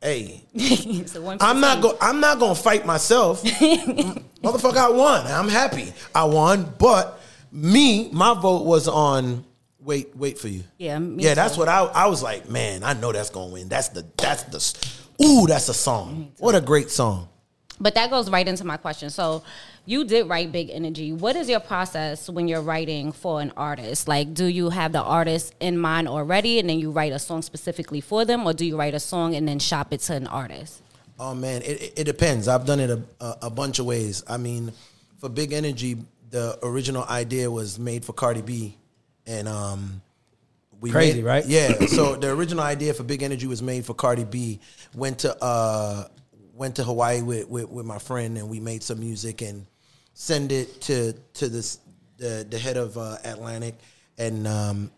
hey, 0.00 0.44
So 1.06 1.36
I'm 1.40 1.60
not 1.60 1.80
go. 1.82 1.96
I'm 2.00 2.20
not 2.20 2.38
to 2.40 2.54
fight 2.54 2.86
myself. 2.86 3.42
Motherfucker, 4.42 4.76
I 4.76 4.88
won. 4.90 5.26
I'm 5.26 5.48
happy. 5.48 5.92
I 6.14 6.24
won, 6.24 6.72
but 6.78 7.20
me, 7.52 8.08
my 8.12 8.34
vote 8.34 8.64
was 8.64 8.88
on. 8.88 9.44
Wait, 9.80 10.14
wait 10.14 10.38
for 10.38 10.48
you. 10.48 10.62
Yeah, 10.78 10.98
me 10.98 11.24
yeah. 11.24 11.34
That's 11.34 11.56
what 11.56 11.68
I. 11.68 11.84
I 11.84 12.06
was 12.06 12.22
like, 12.22 12.48
man, 12.48 12.84
I 12.84 12.92
know 12.94 13.12
that's 13.12 13.30
going 13.30 13.48
to 13.48 13.54
win. 13.54 13.68
That's 13.68 13.88
the. 13.88 14.06
That's 14.16 14.42
the. 14.44 15.24
Ooh, 15.24 15.46
that's 15.46 15.68
a 15.68 15.74
song. 15.74 16.32
What 16.38 16.54
a 16.54 16.60
great 16.60 16.90
song. 16.90 17.28
But 17.78 17.94
that 17.94 18.10
goes 18.10 18.30
right 18.30 18.46
into 18.46 18.64
my 18.64 18.76
question. 18.76 19.08
So, 19.10 19.42
you 19.90 20.04
did 20.04 20.28
write 20.28 20.52
Big 20.52 20.70
Energy. 20.70 21.12
What 21.12 21.34
is 21.34 21.48
your 21.48 21.58
process 21.58 22.28
when 22.30 22.46
you're 22.46 22.60
writing 22.62 23.10
for 23.10 23.40
an 23.40 23.52
artist? 23.56 24.06
Like, 24.06 24.32
do 24.34 24.44
you 24.46 24.70
have 24.70 24.92
the 24.92 25.02
artist 25.02 25.52
in 25.58 25.76
mind 25.76 26.06
already 26.06 26.60
and 26.60 26.70
then 26.70 26.78
you 26.78 26.92
write 26.92 27.12
a 27.12 27.18
song 27.18 27.42
specifically 27.42 28.00
for 28.00 28.24
them, 28.24 28.46
or 28.46 28.52
do 28.52 28.64
you 28.64 28.76
write 28.76 28.94
a 28.94 29.00
song 29.00 29.34
and 29.34 29.48
then 29.48 29.58
shop 29.58 29.92
it 29.92 29.98
to 30.02 30.14
an 30.14 30.28
artist? 30.28 30.80
Oh 31.18 31.34
man, 31.34 31.62
it, 31.62 31.82
it- 31.82 31.92
it 32.00 32.04
depends. 32.04 32.46
I've 32.46 32.64
done 32.64 32.78
it 32.78 32.88
a, 32.90 33.02
a, 33.20 33.36
a 33.42 33.50
bunch 33.50 33.80
of 33.80 33.86
ways. 33.86 34.22
I 34.28 34.36
mean, 34.36 34.72
for 35.18 35.28
Big 35.28 35.52
Energy, 35.52 35.96
the 36.30 36.56
original 36.62 37.04
idea 37.04 37.50
was 37.50 37.76
made 37.78 38.04
for 38.04 38.12
Cardi 38.12 38.42
B, 38.42 38.76
and 39.26 39.48
um, 39.48 40.00
we 40.80 40.92
Crazy, 40.92 41.16
made- 41.16 41.24
right? 41.24 41.44
Yeah. 41.46 41.86
so 41.86 42.14
the 42.14 42.30
original 42.30 42.62
idea 42.62 42.94
for 42.94 43.02
Big 43.02 43.24
Energy 43.24 43.48
was 43.48 43.60
made 43.60 43.84
for 43.84 43.94
Cardi 43.94 44.22
B. 44.24 44.60
Went 44.94 45.18
to 45.20 45.36
uh, 45.44 46.04
went 46.54 46.76
to 46.76 46.84
Hawaii 46.84 47.22
with, 47.22 47.48
with 47.48 47.68
with 47.68 47.84
my 47.86 47.98
friend, 47.98 48.38
and 48.38 48.48
we 48.48 48.60
made 48.60 48.84
some 48.84 49.00
music 49.00 49.42
and 49.42 49.66
send 50.20 50.52
it 50.52 50.82
to 50.82 51.14
to 51.32 51.48
this 51.48 51.78
the 52.18 52.46
the 52.48 52.58
head 52.58 52.76
of 52.76 52.98
uh, 52.98 53.16
Atlantic, 53.24 53.74
and 54.18 54.46
um, 54.46 54.90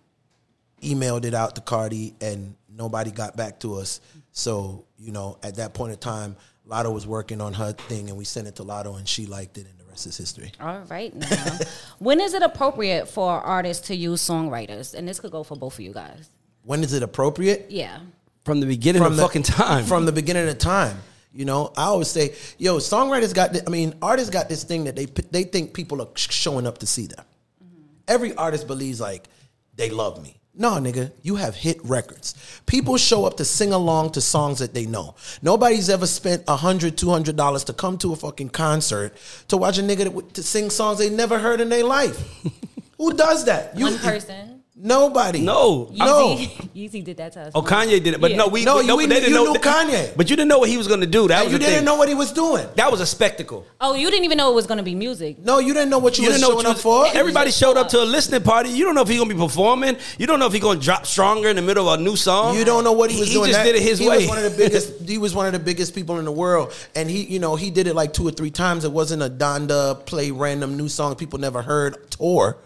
emailed 0.82 1.24
it 1.24 1.32
out 1.32 1.54
to 1.54 1.60
Cardi 1.60 2.14
and 2.20 2.56
nobody 2.68 3.12
got 3.12 3.36
back 3.36 3.60
to 3.60 3.76
us. 3.76 4.00
So, 4.32 4.84
you 4.98 5.12
know, 5.12 5.38
at 5.42 5.56
that 5.56 5.74
point 5.74 5.92
in 5.92 5.98
time, 5.98 6.34
Latto 6.68 6.92
was 6.92 7.06
working 7.06 7.40
on 7.40 7.52
her 7.54 7.72
thing 7.72 8.08
and 8.08 8.18
we 8.18 8.24
sent 8.24 8.48
it 8.48 8.56
to 8.56 8.64
Latto 8.64 8.98
and 8.98 9.08
she 9.08 9.26
liked 9.26 9.58
it 9.58 9.66
and 9.66 9.78
the 9.78 9.84
rest 9.84 10.06
is 10.06 10.16
history. 10.16 10.50
All 10.60 10.80
right. 10.88 11.14
Now, 11.14 11.58
when 12.00 12.20
is 12.20 12.34
it 12.34 12.42
appropriate 12.42 13.08
for 13.08 13.30
artists 13.30 13.86
to 13.88 13.94
use 13.94 14.20
songwriters? 14.20 14.94
And 14.94 15.06
this 15.06 15.20
could 15.20 15.30
go 15.30 15.44
for 15.44 15.56
both 15.56 15.74
of 15.74 15.80
you 15.80 15.92
guys. 15.92 16.30
When 16.64 16.82
is 16.82 16.92
it 16.92 17.04
appropriate? 17.04 17.66
Yeah. 17.68 18.00
From 18.44 18.58
the 18.58 18.66
beginning 18.66 19.04
of 19.04 19.16
the 19.16 19.22
fucking 19.22 19.44
time. 19.44 19.84
From 19.84 20.04
the 20.04 20.12
beginning 20.12 20.48
of 20.48 20.58
time. 20.58 20.98
You 21.34 21.44
know, 21.46 21.72
I 21.76 21.84
always 21.84 22.08
say, 22.08 22.34
yo, 22.58 22.76
songwriters 22.76 23.34
got, 23.34 23.52
thi- 23.52 23.62
I 23.66 23.70
mean, 23.70 23.94
artists 24.02 24.28
got 24.30 24.48
this 24.50 24.64
thing 24.64 24.84
that 24.84 24.96
they 24.96 25.06
they 25.06 25.44
think 25.44 25.72
people 25.72 26.02
are 26.02 26.08
showing 26.16 26.66
up 26.66 26.78
to 26.78 26.86
see 26.86 27.06
them. 27.06 27.24
Mm-hmm. 27.64 27.82
Every 28.08 28.34
artist 28.34 28.66
believes 28.66 29.00
like 29.00 29.28
they 29.76 29.88
love 29.88 30.22
me. 30.22 30.36
No, 30.54 30.72
nigga, 30.72 31.10
you 31.22 31.36
have 31.36 31.54
hit 31.54 31.82
records. 31.82 32.34
People 32.66 32.98
show 32.98 33.24
up 33.24 33.38
to 33.38 33.44
sing 33.46 33.72
along 33.72 34.12
to 34.12 34.20
songs 34.20 34.58
that 34.58 34.74
they 34.74 34.84
know. 34.84 35.14
Nobody's 35.40 35.88
ever 35.88 36.06
spent 36.06 36.44
a 36.46 36.56
hundred, 36.56 36.98
two 36.98 37.08
hundred 37.08 37.36
dollars 37.36 37.64
to 37.64 37.72
come 37.72 37.96
to 37.98 38.12
a 38.12 38.16
fucking 38.16 38.50
concert 38.50 39.16
to 39.48 39.56
watch 39.56 39.78
a 39.78 39.82
nigga 39.82 40.12
that- 40.14 40.34
to 40.34 40.42
sing 40.42 40.68
songs 40.68 40.98
they 40.98 41.08
never 41.08 41.38
heard 41.38 41.62
in 41.62 41.70
their 41.70 41.84
life. 41.84 42.18
Who 42.98 43.14
does 43.14 43.46
that? 43.46 43.78
You- 43.78 43.86
One 43.86 43.98
person. 43.98 44.61
Nobody. 44.74 45.40
No. 45.42 45.90
No. 45.92 46.34
Yeezy, 46.34 46.48
Yeezy 46.74 47.04
did 47.04 47.18
that 47.18 47.32
to 47.32 47.42
us. 47.42 47.52
Oh, 47.54 47.60
Kanye 47.60 48.02
did 48.02 48.14
it, 48.14 48.20
but 48.22 48.30
Yeah. 48.30 48.38
no, 48.38 48.48
we 48.48 48.64
No, 48.64 48.76
we- 48.76 48.80
you- 48.80 48.86
no, 48.86 48.96
we 48.96 49.04
they 49.04 49.08
knew- 49.16 49.20
didn't 49.20 49.28
you 49.28 49.44
know 49.44 49.52
knew 49.52 49.58
Kanye. 49.60 50.16
But 50.16 50.30
you 50.30 50.36
didn't 50.36 50.48
know 50.48 50.58
what 50.60 50.70
he 50.70 50.78
was 50.78 50.88
going 50.88 51.00
to 51.00 51.06
do. 51.06 51.28
That 51.28 51.42
And 51.42 51.44
was 51.44 51.52
you 51.52 51.58
the 51.58 51.64
didn't 51.66 51.76
thing. 51.80 51.84
know 51.84 51.96
what 51.96 52.08
he 52.08 52.14
was 52.14 52.32
doing. 52.32 52.66
That 52.76 52.90
was 52.90 53.02
a 53.02 53.06
spectacle. 53.06 53.66
Oh, 53.82 53.92
you 53.94 54.10
didn't 54.10 54.24
even 54.24 54.38
know 54.38 54.50
it 54.50 54.54
was 54.54 54.66
going 54.66 54.78
to 54.78 54.82
be 54.82 54.94
music. 54.94 55.38
No, 55.44 55.58
you 55.58 55.74
didn't 55.74 55.90
know 55.90 55.98
what 55.98 56.16
you, 56.16 56.24
You 56.24 56.30
were 56.30 56.32
didn't 56.36 56.40
know 56.40 56.46
showing 56.48 56.56
what 56.56 56.66
up 56.66 56.76
was- 56.76 56.82
for. 56.82 57.06
Everybody 57.18 57.50
showed 57.50 57.76
up 57.76 57.90
to 57.90 58.02
a 58.02 58.04
listening 58.06 58.42
party. 58.42 58.70
You 58.70 58.86
don't 58.86 58.94
know 58.94 59.02
if 59.02 59.08
he's 59.08 59.18
gonna 59.18 59.34
be 59.34 59.38
performing. 59.38 59.98
You 60.18 60.26
don't 60.26 60.38
know 60.38 60.46
if 60.46 60.54
he's 60.54 60.62
gonna 60.62 60.80
drop 60.80 61.04
stronger 61.04 61.48
in 61.50 61.56
the 61.56 61.62
middle 61.62 61.90
of 61.90 62.00
a 62.00 62.02
new 62.02 62.16
song. 62.16 62.56
You 62.56 62.64
don't 62.64 62.82
know 62.82 62.92
what 62.92 63.10
he 63.10 63.20
was 63.20 63.30
doing. 63.30 63.48
He 63.48 63.52
just 63.52 63.58
That- 63.64 63.72
did 63.72 63.76
it 63.76 63.82
his 63.82 63.98
he 63.98 64.08
way. 64.08 64.16
was 64.20 64.28
one 64.28 64.38
of 64.38 64.44
the 64.44 64.56
biggest. 64.56 64.92
he 65.06 65.18
was 65.18 65.34
one 65.34 65.44
of 65.46 65.52
the 65.52 65.58
biggest 65.58 65.94
people 65.94 66.18
in 66.18 66.24
the 66.24 66.32
world, 66.32 66.72
and 66.94 67.10
he, 67.10 67.24
you 67.24 67.38
know, 67.38 67.56
he 67.56 67.70
did 67.70 67.86
it 67.86 67.94
like 67.94 68.14
two 68.14 68.26
or 68.26 68.30
three 68.30 68.50
times. 68.50 68.84
It 68.86 68.92
wasn't 68.92 69.22
a 69.22 69.28
Donda 69.28 70.04
play 70.06 70.30
random 70.30 70.78
new 70.78 70.88
song 70.88 71.14
people 71.14 71.38
never 71.38 71.60
heard 71.60 72.10
tour. 72.10 72.56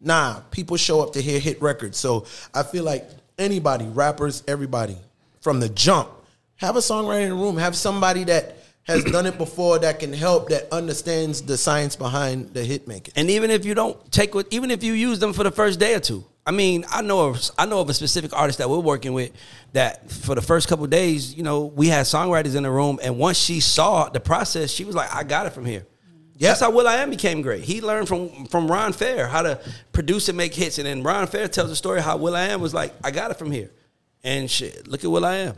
Nah, 0.00 0.40
people 0.50 0.76
show 0.76 1.00
up 1.00 1.12
to 1.14 1.22
hear 1.22 1.38
hit 1.38 1.60
records. 1.62 1.98
So 1.98 2.26
I 2.54 2.62
feel 2.62 2.84
like 2.84 3.08
anybody, 3.38 3.86
rappers, 3.86 4.42
everybody, 4.46 4.96
from 5.40 5.60
the 5.60 5.68
jump, 5.68 6.10
have 6.56 6.76
a 6.76 6.80
songwriter 6.80 7.22
in 7.22 7.28
the 7.30 7.34
room. 7.34 7.56
Have 7.56 7.76
somebody 7.76 8.24
that 8.24 8.56
has 8.84 9.04
done 9.12 9.26
it 9.26 9.38
before 9.38 9.78
that 9.80 9.98
can 9.98 10.12
help, 10.12 10.48
that 10.50 10.70
understands 10.72 11.42
the 11.42 11.56
science 11.56 11.96
behind 11.96 12.52
the 12.54 12.64
hit 12.64 12.86
making. 12.86 13.14
And 13.16 13.30
even 13.30 13.50
if 13.50 13.64
you 13.64 13.74
don't 13.74 14.10
take 14.12 14.34
what, 14.34 14.46
even 14.50 14.70
if 14.70 14.82
you 14.82 14.92
use 14.92 15.18
them 15.18 15.32
for 15.32 15.44
the 15.44 15.50
first 15.50 15.78
day 15.78 15.94
or 15.94 16.00
two, 16.00 16.24
I 16.48 16.52
mean, 16.52 16.84
I 16.88 17.02
know 17.02 17.28
of, 17.28 17.50
I 17.58 17.66
know 17.66 17.80
of 17.80 17.90
a 17.90 17.94
specific 17.94 18.32
artist 18.32 18.58
that 18.58 18.70
we're 18.70 18.78
working 18.78 19.12
with 19.12 19.32
that 19.72 20.08
for 20.10 20.36
the 20.36 20.40
first 20.40 20.68
couple 20.68 20.86
days, 20.86 21.34
you 21.34 21.42
know, 21.42 21.64
we 21.64 21.88
had 21.88 22.06
songwriters 22.06 22.54
in 22.54 22.62
the 22.62 22.70
room, 22.70 23.00
and 23.02 23.18
once 23.18 23.36
she 23.36 23.58
saw 23.58 24.08
the 24.08 24.20
process, 24.20 24.70
she 24.70 24.84
was 24.84 24.94
like, 24.94 25.12
"I 25.12 25.24
got 25.24 25.46
it 25.46 25.50
from 25.50 25.64
here." 25.64 25.84
Yeah. 26.38 26.48
That's 26.48 26.60
how 26.60 26.70
will.i.am 26.70 27.10
became 27.10 27.40
great. 27.42 27.64
He 27.64 27.80
learned 27.80 28.08
from 28.08 28.46
from 28.46 28.70
Ron 28.70 28.92
Fair 28.92 29.26
how 29.26 29.42
to 29.42 29.60
produce 29.92 30.28
and 30.28 30.36
make 30.36 30.54
hits, 30.54 30.78
and 30.78 30.86
then 30.86 31.02
Ron 31.02 31.26
Fair 31.26 31.48
tells 31.48 31.70
the 31.70 31.76
story 31.76 32.02
how 32.02 32.16
will.i.am 32.16 32.60
was 32.60 32.74
like, 32.74 32.94
"I 33.02 33.10
got 33.10 33.30
it 33.30 33.38
from 33.38 33.50
here," 33.50 33.70
and 34.22 34.50
shit, 34.50 34.86
look 34.86 35.02
at 35.04 35.10
will.i.am. 35.10 35.54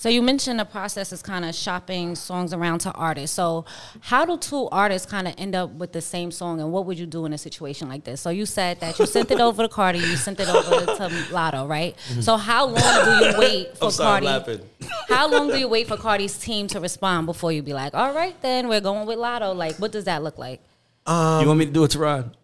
So 0.00 0.08
you 0.08 0.22
mentioned 0.22 0.58
the 0.58 0.64
process 0.64 1.12
is 1.12 1.20
kind 1.20 1.44
of 1.44 1.54
shopping 1.54 2.14
songs 2.14 2.54
around 2.54 2.78
to 2.78 2.92
artists. 2.92 3.36
So 3.36 3.66
how 4.00 4.24
do 4.24 4.38
two 4.38 4.66
artists 4.72 5.06
kind 5.06 5.28
of 5.28 5.34
end 5.36 5.54
up 5.54 5.72
with 5.72 5.92
the 5.92 6.00
same 6.00 6.30
song, 6.30 6.58
and 6.58 6.72
what 6.72 6.86
would 6.86 6.98
you 6.98 7.04
do 7.04 7.26
in 7.26 7.34
a 7.34 7.36
situation 7.36 7.86
like 7.86 8.04
this? 8.04 8.22
So 8.22 8.30
you 8.30 8.46
said 8.46 8.80
that 8.80 8.98
you 8.98 9.04
sent 9.04 9.30
it 9.30 9.40
over 9.46 9.62
to 9.62 9.68
Cardi, 9.68 9.98
you 9.98 10.16
sent 10.16 10.40
it 10.40 10.48
over 10.48 10.86
to 10.86 11.08
Latto, 11.28 11.68
right? 11.68 11.94
Mm-hmm. 12.08 12.22
So 12.22 12.38
how 12.38 12.64
long 12.64 13.04
do 13.04 13.26
you 13.26 13.34
wait 13.38 13.76
for 13.76 13.84
I'm 13.84 13.90
sorry, 13.90 14.26
I'm 14.26 14.42
Cardi? 14.42 14.52
laughing. 14.62 14.68
How 15.06 15.28
long 15.30 15.48
do 15.48 15.58
you 15.58 15.68
wait 15.76 15.86
for 15.86 15.98
Cardi's 15.98 16.38
team 16.38 16.66
to 16.68 16.80
respond 16.80 17.26
before 17.26 17.52
you 17.52 17.60
be 17.60 17.74
like, 17.74 17.92
all 17.92 18.14
right, 18.14 18.40
then 18.40 18.68
we're 18.68 18.80
going 18.80 19.06
with 19.06 19.18
Latto? 19.18 19.54
Like, 19.54 19.76
what 19.76 19.92
does 19.92 20.04
that 20.04 20.22
look 20.22 20.38
like? 20.38 20.62
Um, 21.04 21.42
you 21.42 21.46
want 21.46 21.58
me 21.58 21.66
to 21.66 21.72
do 21.72 21.84
it 21.84 21.90
to 21.90 21.98
Ron, 21.98 22.34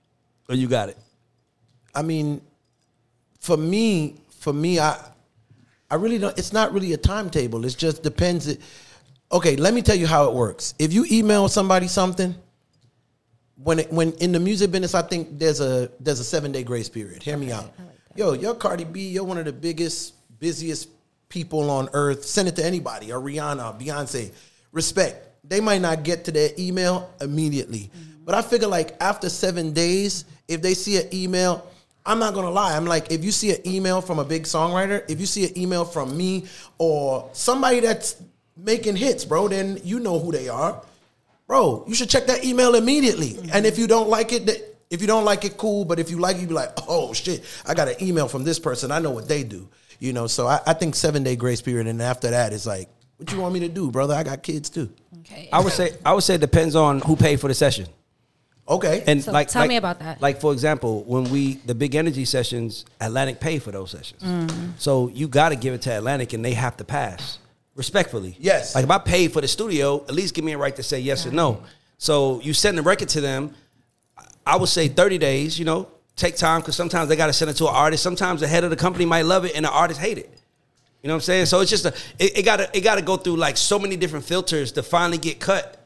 or 0.51 0.57
you 0.57 0.69
got 0.69 0.91
it? 0.91 0.99
I 1.95 2.03
mean, 2.03 2.43
for 3.41 3.57
me, 3.57 4.17
for 4.29 4.53
me, 4.53 4.79
I 4.79 5.03
I 5.90 5.95
really 5.97 6.19
don't. 6.19 6.37
It's 6.38 6.52
not 6.52 6.73
really 6.73 6.93
a 6.93 6.97
timetable. 6.97 7.64
It 7.64 7.76
just 7.76 8.02
depends. 8.02 8.49
It, 8.49 8.61
okay, 9.31 9.57
let 9.57 9.75
me 9.75 9.83
tell 9.83 9.97
you 9.97 10.07
how 10.07 10.28
it 10.28 10.35
works. 10.35 10.75
If 10.78 10.93
you 10.93 11.07
email 11.11 11.49
somebody 11.49 11.88
something, 11.88 12.35
when 13.62 13.81
it, 13.81 13.93
when 13.93 14.12
in 14.14 14.33
the 14.33 14.40
music 14.40 14.71
business, 14.71 14.95
I 14.95 15.02
think 15.02 15.38
there's 15.38 15.61
a 15.61 15.90
there's 16.00 16.21
a 16.21 16.25
seven 16.25 16.52
day 16.52 16.62
grace 16.62 16.88
period. 16.88 17.23
Hear 17.23 17.37
me 17.37 17.52
out. 17.52 17.73
Yo, 18.16 18.33
you're 18.33 18.55
Cardi 18.55 18.85
B. 18.85 19.09
You're 19.09 19.25
one 19.25 19.38
of 19.38 19.45
the 19.45 19.52
biggest, 19.52 20.14
busiest 20.38 20.88
people 21.28 21.71
on 21.71 21.88
earth. 21.93 22.25
Send 22.25 22.49
it 22.49 22.57
to 22.57 22.64
anybody, 22.64 23.12
or 23.12 23.21
Rihanna, 23.21 23.81
Beyonce. 23.81 24.33
Respect. 24.73 25.28
They 25.45 25.61
might 25.61 25.81
not 25.81 26.02
get 26.02 26.25
to 26.25 26.33
their 26.33 26.50
email 26.59 27.12
immediately, 27.21 27.90
mm-hmm. 27.95 28.25
but 28.25 28.35
I 28.35 28.43
figure 28.43 28.66
like 28.66 28.97
after 29.00 29.28
seven 29.28 29.73
days, 29.73 30.25
if 30.49 30.61
they 30.61 30.75
see 30.75 30.97
an 30.97 31.09
email, 31.14 31.71
I'm 32.07 32.19
not 32.19 32.35
gonna 32.35 32.51
lie. 32.51 32.77
I'm 32.77 32.87
like, 32.87 33.11
if 33.11 33.25
you 33.25 33.33
see 33.33 33.51
an 33.55 33.67
email 33.67 34.01
from 34.01 34.19
a 34.19 34.25
big 34.25 34.45
songwriter, 34.45 35.03
if 35.11 35.21
you 35.21 35.27
see 35.27 35.47
an 35.47 35.59
email 35.59 35.85
from 35.85 36.17
me 36.17 36.47
or 36.79 37.29
somebody 37.33 37.81
that's 37.81 38.17
making 38.57 38.97
hits, 38.97 39.25
bro, 39.25 39.49
then 39.49 39.79
you 39.85 40.01
know 40.01 40.19
who 40.19 40.33
they 40.33 40.49
are 40.49 40.81
bro, 41.47 41.85
you 41.87 41.95
should 41.95 42.11
check 42.11 42.27
that 42.27 42.45
email 42.45 42.75
immediately. 42.75 43.31
Mm-hmm. 43.31 43.51
And 43.53 43.67
if 43.67 43.79
you 43.79 43.87
don't 43.87 44.09
like 44.09 44.33
it, 44.33 44.47
that- 44.47 44.73
if 44.89 45.01
you 45.01 45.09
don't 45.09 45.25
like 45.25 45.45
it, 45.45 45.57
cool. 45.57 45.85
But 45.85 45.99
if 45.99 46.11
you 46.11 46.19
like 46.19 46.37
it, 46.37 46.43
you 46.43 46.47
be 46.47 46.55
like, 46.55 46.71
oh 46.89 47.13
shit, 47.13 47.45
I 47.67 47.75
got 47.75 47.89
an 47.89 47.97
email 48.01 48.29
from 48.29 48.45
this 48.45 48.61
person. 48.61 48.93
I 48.93 49.01
know 49.01 49.11
what 49.11 49.27
they 49.27 49.43
do. 49.43 49.69
You 49.99 50.13
know, 50.13 50.27
so 50.29 50.47
I, 50.47 50.61
I 50.67 50.75
think 50.75 50.95
seven 50.95 51.25
day 51.25 51.35
grace 51.37 51.61
period, 51.61 51.87
and 51.89 52.01
after 52.01 52.31
that, 52.31 52.53
it's 52.53 52.67
like, 52.67 52.89
what 53.17 53.33
you 53.33 53.41
want 53.41 53.55
me 53.55 53.61
to 53.61 53.69
do, 53.69 53.91
brother? 53.91 54.15
I 54.15 54.23
got 54.23 54.43
kids 54.43 54.71
too. 54.71 54.91
Okay. 55.21 55.49
I 55.53 55.61
would 55.61 55.73
say 55.73 55.97
I 56.05 56.13
would 56.13 56.23
say 56.23 56.35
it 56.35 56.41
depends 56.41 56.77
on 56.77 57.01
who 57.01 57.17
paid 57.17 57.41
for 57.41 57.49
the 57.49 57.55
session. 57.55 57.87
Okay, 58.69 59.05
And 59.07 59.23
So 59.23 59.31
like, 59.31 59.49
tell 59.49 59.63
like- 59.63 59.69
me 59.69 59.77
about 59.77 60.01
that. 60.01 60.21
Like 60.21 60.41
for 60.41 60.53
example, 60.53 61.05
when 61.05 61.25
we 61.31 61.55
the 61.67 61.75
big 61.75 61.95
energy 61.95 62.25
sessions, 62.25 62.85
Atlantic 63.01 63.39
paid 63.39 63.63
for 63.63 63.71
those 63.71 63.91
sessions. 63.93 64.23
Mm-hmm. 64.23 64.71
So 64.79 65.09
you 65.09 65.29
got 65.29 65.51
to 65.51 65.57
give 65.57 65.73
it 65.75 65.83
to 65.83 65.97
Atlantic, 65.97 66.33
and 66.33 66.45
they 66.45 66.55
have 66.55 66.77
to 66.79 66.85
pass 66.85 67.39
respectfully. 67.77 68.37
Yes. 68.41 68.75
Like 68.75 68.85
if 68.85 68.91
I 68.91 68.99
paid 68.99 69.33
for 69.33 69.41
the 69.41 69.49
studio, 69.49 70.03
at 70.09 70.15
least 70.15 70.35
give 70.35 70.45
me 70.45 70.53
a 70.53 70.59
right 70.59 70.75
to 70.75 70.83
say 70.83 70.99
yes 70.99 71.27
or 71.27 71.31
no. 71.31 71.63
So 71.99 72.41
you 72.41 72.53
send 72.53 72.77
the 72.77 72.83
record 72.83 73.09
to 73.11 73.21
them. 73.21 73.55
I 74.45 74.57
would 74.57 74.69
say 74.69 74.89
thirty 74.89 75.19
days. 75.19 75.59
You 75.59 75.65
know, 75.65 75.89
take 76.17 76.37
time 76.37 76.61
because 76.61 76.75
sometimes 76.75 77.09
they 77.09 77.15
got 77.17 77.29
to 77.29 77.33
send 77.33 77.51
it 77.51 77.55
to 77.59 77.69
an 77.69 77.75
artist. 77.75 78.03
Sometimes 78.03 78.41
the 78.41 78.49
head 78.49 78.65
of 78.65 78.71
the 78.71 78.77
company 78.77 79.05
might 79.05 79.27
love 79.27 79.45
it, 79.45 79.55
and 79.55 79.65
the 79.65 79.71
artist 79.71 80.01
hate 80.01 80.19
it. 80.19 80.31
You 81.03 81.09
know 81.09 81.15
what 81.15 81.19
I'm 81.19 81.23
saying? 81.23 81.47
So 81.47 81.61
it's 81.61 81.71
just 81.71 81.85
a 81.85 81.95
it, 82.19 82.39
it 82.39 82.43
gotta 82.45 82.69
it 82.77 82.81
gotta 82.81 83.03
go 83.03 83.17
through 83.17 83.37
like 83.37 83.57
so 83.57 83.79
many 83.79 83.97
different 83.97 84.25
filters 84.25 84.73
to 84.73 84.83
finally 84.83 85.19
get 85.19 85.39
cut 85.39 85.86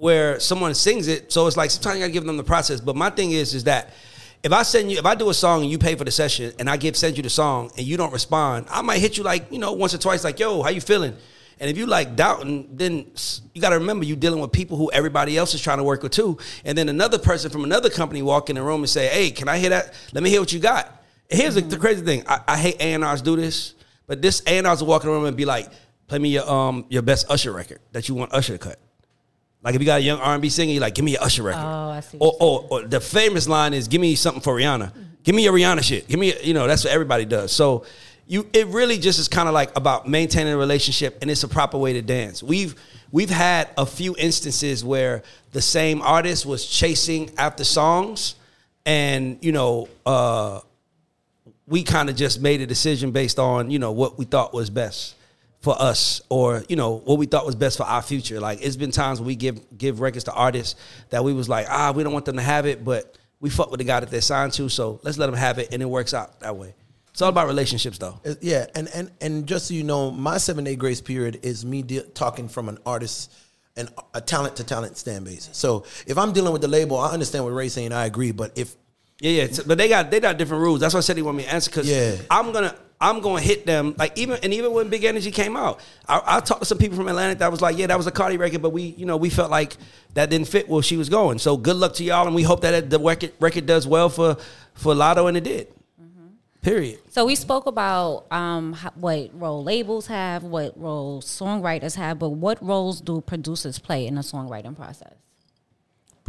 where 0.00 0.40
someone 0.40 0.72
sings 0.74 1.08
it. 1.08 1.30
So 1.30 1.46
it's 1.46 1.58
like 1.58 1.70
sometimes 1.70 1.96
you 1.96 2.00
gotta 2.00 2.12
give 2.12 2.24
them 2.24 2.38
the 2.38 2.42
process. 2.42 2.80
But 2.80 2.96
my 2.96 3.10
thing 3.10 3.32
is, 3.32 3.54
is 3.54 3.64
that 3.64 3.92
if 4.42 4.50
I 4.50 4.62
send 4.62 4.90
you, 4.90 4.96
if 4.96 5.04
I 5.04 5.14
do 5.14 5.28
a 5.28 5.34
song 5.34 5.60
and 5.60 5.70
you 5.70 5.76
pay 5.76 5.94
for 5.94 6.04
the 6.04 6.10
session, 6.10 6.54
and 6.58 6.70
I 6.70 6.78
give 6.78 6.96
send 6.96 7.18
you 7.18 7.22
the 7.22 7.28
song 7.28 7.70
and 7.76 7.86
you 7.86 7.98
don't 7.98 8.12
respond, 8.12 8.66
I 8.70 8.80
might 8.80 8.98
hit 8.98 9.18
you 9.18 9.24
like 9.24 9.52
you 9.52 9.58
know 9.58 9.72
once 9.72 9.92
or 9.92 9.98
twice, 9.98 10.24
like 10.24 10.38
yo, 10.38 10.62
how 10.62 10.70
you 10.70 10.80
feeling? 10.80 11.14
And 11.60 11.68
if 11.68 11.76
you 11.76 11.84
like 11.84 12.16
doubting, 12.16 12.66
then 12.72 13.12
you 13.52 13.60
got 13.60 13.68
to 13.68 13.78
remember 13.78 14.06
you 14.06 14.16
dealing 14.16 14.40
with 14.40 14.50
people 14.50 14.78
who 14.78 14.90
everybody 14.92 15.36
else 15.36 15.52
is 15.52 15.60
trying 15.60 15.76
to 15.76 15.84
work 15.84 16.02
with 16.02 16.12
too. 16.12 16.38
And 16.64 16.78
then 16.78 16.88
another 16.88 17.18
person 17.18 17.50
from 17.50 17.64
another 17.64 17.90
company 17.90 18.22
walk 18.22 18.48
in 18.48 18.56
the 18.56 18.62
room 18.62 18.80
and 18.80 18.88
say, 18.88 19.08
"Hey, 19.08 19.30
can 19.30 19.48
I 19.48 19.58
hear 19.58 19.68
that? 19.68 19.92
Let 20.14 20.22
me 20.22 20.30
hear 20.30 20.40
what 20.40 20.50
you 20.50 20.60
got." 20.60 21.04
Here's 21.28 21.56
the, 21.56 21.60
the 21.60 21.76
crazy 21.76 22.02
thing: 22.02 22.24
I, 22.26 22.40
I 22.48 22.56
hate 22.56 22.76
A 22.80 22.94
and 22.94 23.04
R's 23.04 23.20
do 23.20 23.36
this, 23.36 23.74
but 24.06 24.22
this 24.22 24.42
A 24.46 24.56
and 24.56 24.66
R's 24.66 24.80
will 24.80 24.88
walk 24.88 25.04
in 25.04 25.10
the 25.10 25.14
room 25.14 25.26
and 25.26 25.36
be 25.36 25.44
like, 25.44 25.68
"Play 26.06 26.18
me 26.18 26.30
your 26.30 26.50
um 26.50 26.86
your 26.88 27.02
best 27.02 27.30
Usher 27.30 27.52
record 27.52 27.80
that 27.92 28.08
you 28.08 28.14
want 28.14 28.32
Usher 28.32 28.54
to 28.54 28.58
cut." 28.58 28.78
Like 29.62 29.74
if 29.74 29.80
you 29.80 29.86
got 29.86 30.00
a 30.00 30.02
young 30.02 30.20
R 30.20 30.32
and 30.32 30.42
B 30.42 30.48
singer, 30.48 30.72
you're 30.72 30.80
like, 30.80 30.94
give 30.94 31.04
me 31.04 31.12
your 31.12 31.22
Usher 31.22 31.42
record. 31.42 31.62
Oh, 31.62 31.90
I 31.90 32.00
see 32.00 32.18
Or, 32.18 32.34
or, 32.40 32.66
or 32.70 32.82
the 32.82 33.00
famous 33.00 33.46
line 33.48 33.74
is, 33.74 33.88
give 33.88 34.00
me 34.00 34.14
something 34.14 34.42
for 34.42 34.54
Rihanna. 34.56 34.92
Give 35.22 35.34
me 35.34 35.44
your 35.44 35.52
Rihanna 35.52 35.82
shit. 35.82 36.08
Give 36.08 36.18
me, 36.18 36.34
you 36.42 36.54
know, 36.54 36.66
that's 36.66 36.84
what 36.84 36.92
everybody 36.92 37.26
does. 37.26 37.52
So 37.52 37.84
you 38.26 38.48
it 38.52 38.68
really 38.68 38.96
just 38.96 39.18
is 39.18 39.26
kind 39.26 39.48
of 39.48 39.54
like 39.54 39.76
about 39.76 40.08
maintaining 40.08 40.52
a 40.52 40.56
relationship 40.56 41.18
and 41.20 41.30
it's 41.30 41.42
a 41.42 41.48
proper 41.48 41.76
way 41.76 41.92
to 41.94 42.00
dance. 42.00 42.42
We've 42.44 42.76
we've 43.10 43.28
had 43.28 43.68
a 43.76 43.84
few 43.84 44.14
instances 44.16 44.84
where 44.84 45.24
the 45.50 45.60
same 45.60 46.00
artist 46.00 46.46
was 46.46 46.64
chasing 46.64 47.32
after 47.36 47.64
songs 47.64 48.36
and 48.86 49.36
you 49.42 49.50
know 49.50 49.88
uh 50.06 50.60
we 51.66 51.82
kind 51.82 52.08
of 52.08 52.14
just 52.14 52.40
made 52.40 52.60
a 52.60 52.66
decision 52.66 53.10
based 53.10 53.40
on 53.40 53.68
you 53.70 53.80
know 53.80 53.90
what 53.90 54.16
we 54.16 54.24
thought 54.24 54.54
was 54.54 54.70
best 54.70 55.16
for 55.60 55.80
us 55.80 56.22
or 56.30 56.64
you 56.68 56.76
know 56.76 56.96
what 57.04 57.18
we 57.18 57.26
thought 57.26 57.44
was 57.44 57.54
best 57.54 57.76
for 57.76 57.84
our 57.84 58.00
future 58.02 58.40
like 58.40 58.60
it's 58.62 58.76
been 58.76 58.90
times 58.90 59.20
when 59.20 59.26
we 59.26 59.36
give 59.36 59.60
give 59.76 60.00
records 60.00 60.24
to 60.24 60.32
artists 60.32 60.74
that 61.10 61.22
we 61.22 61.32
was 61.34 61.48
like 61.48 61.66
ah 61.68 61.92
we 61.94 62.02
don't 62.02 62.12
want 62.14 62.24
them 62.24 62.36
to 62.36 62.42
have 62.42 62.64
it 62.66 62.82
but 62.84 63.18
we 63.40 63.50
fuck 63.50 63.70
with 63.70 63.78
the 63.78 63.84
guy 63.84 64.00
that 64.00 64.10
they're 64.10 64.22
signed 64.22 64.52
to 64.54 64.68
so 64.70 64.98
let's 65.02 65.18
let 65.18 65.26
them 65.26 65.34
have 65.34 65.58
it 65.58 65.68
and 65.72 65.82
it 65.82 65.86
works 65.86 66.14
out 66.14 66.40
that 66.40 66.56
way 66.56 66.74
it's 67.10 67.20
all 67.20 67.28
about 67.28 67.46
relationships 67.48 67.98
though 67.98 68.18
Yeah, 68.40 68.66
and 68.74 68.88
and 68.94 69.10
and 69.20 69.46
just 69.46 69.66
so 69.66 69.74
you 69.74 69.82
know, 69.82 70.10
my 70.10 70.38
seven 70.38 70.64
day 70.64 70.76
grace 70.76 71.00
period 71.00 71.40
is 71.42 71.66
me 71.66 71.82
de- 71.82 72.02
talking 72.02 72.48
from 72.48 72.68
an 72.68 72.78
artist 72.86 73.32
and 73.76 73.88
a 74.14 74.20
talent 74.20 74.56
to 74.56 74.64
talent 74.64 74.96
stand 74.96 75.24
base. 75.24 75.48
So 75.52 75.84
if 76.06 76.16
I'm 76.16 76.32
dealing 76.32 76.52
with 76.52 76.62
the 76.62 76.68
label, 76.68 76.96
I 76.98 77.10
understand 77.12 77.44
what 77.44 77.50
Ray's 77.50 77.72
saying. 77.72 77.92
I 77.92 78.06
agree, 78.06 78.30
but 78.30 78.56
if 78.56 78.74
Yeah, 79.20 79.42
yeah. 79.42 79.56
But 79.66 79.76
they 79.76 79.88
got 79.88 80.10
they 80.12 80.20
got 80.20 80.38
different 80.38 80.62
rules. 80.62 80.80
That's 80.80 80.94
why 80.94 80.98
I 80.98 81.00
said 81.02 81.16
he 81.16 81.22
want 81.22 81.36
me 81.36 81.42
to 81.42 81.52
answer 81.52 81.68
because 81.70 81.88
Yeah. 81.90 82.16
I'm 82.30 82.52
gonna 82.52 82.74
I'm 83.00 83.20
gonna 83.20 83.40
hit 83.40 83.66
them 83.66 83.94
like 83.98 84.16
even 84.18 84.38
and 84.42 84.52
even 84.52 84.72
when 84.72 84.88
Big 84.88 85.04
Energy 85.04 85.30
came 85.30 85.56
out, 85.56 85.80
I, 86.08 86.20
I 86.24 86.40
talked 86.40 86.60
to 86.60 86.66
some 86.66 86.78
people 86.78 86.96
from 86.96 87.08
Atlantic 87.08 87.38
that 87.38 87.50
was 87.50 87.60
like, 87.60 87.78
yeah, 87.78 87.86
that 87.86 87.96
was 87.96 88.06
a 88.06 88.10
Cardi 88.10 88.36
record, 88.36 88.62
but 88.62 88.70
we 88.70 88.82
you 88.82 89.06
know 89.06 89.16
we 89.16 89.30
felt 89.30 89.50
like 89.50 89.76
that 90.14 90.30
didn't 90.30 90.48
fit 90.48 90.68
where 90.68 90.82
she 90.82 90.96
was 90.96 91.08
going. 91.08 91.38
So 91.38 91.56
good 91.56 91.76
luck 91.76 91.94
to 91.94 92.04
y'all, 92.04 92.26
and 92.26 92.34
we 92.34 92.42
hope 92.42 92.60
that 92.62 92.90
the 92.90 92.98
record 92.98 93.32
record 93.40 93.66
does 93.66 93.86
well 93.86 94.08
for 94.08 94.36
for 94.74 94.94
Latto, 94.94 95.28
and 95.28 95.36
it 95.36 95.44
did. 95.44 95.68
Period. 96.62 96.98
So 97.08 97.24
we 97.24 97.36
spoke 97.36 97.64
about 97.64 98.26
um, 98.30 98.76
what 98.96 99.30
role 99.32 99.64
labels 99.64 100.08
have, 100.08 100.42
what 100.42 100.78
role 100.78 101.22
songwriters 101.22 101.96
have, 101.96 102.18
but 102.18 102.28
what 102.28 102.62
roles 102.62 103.00
do 103.00 103.22
producers 103.22 103.78
play 103.78 104.06
in 104.06 104.14
the 104.16 104.20
songwriting 104.20 104.76
process? 104.76 105.14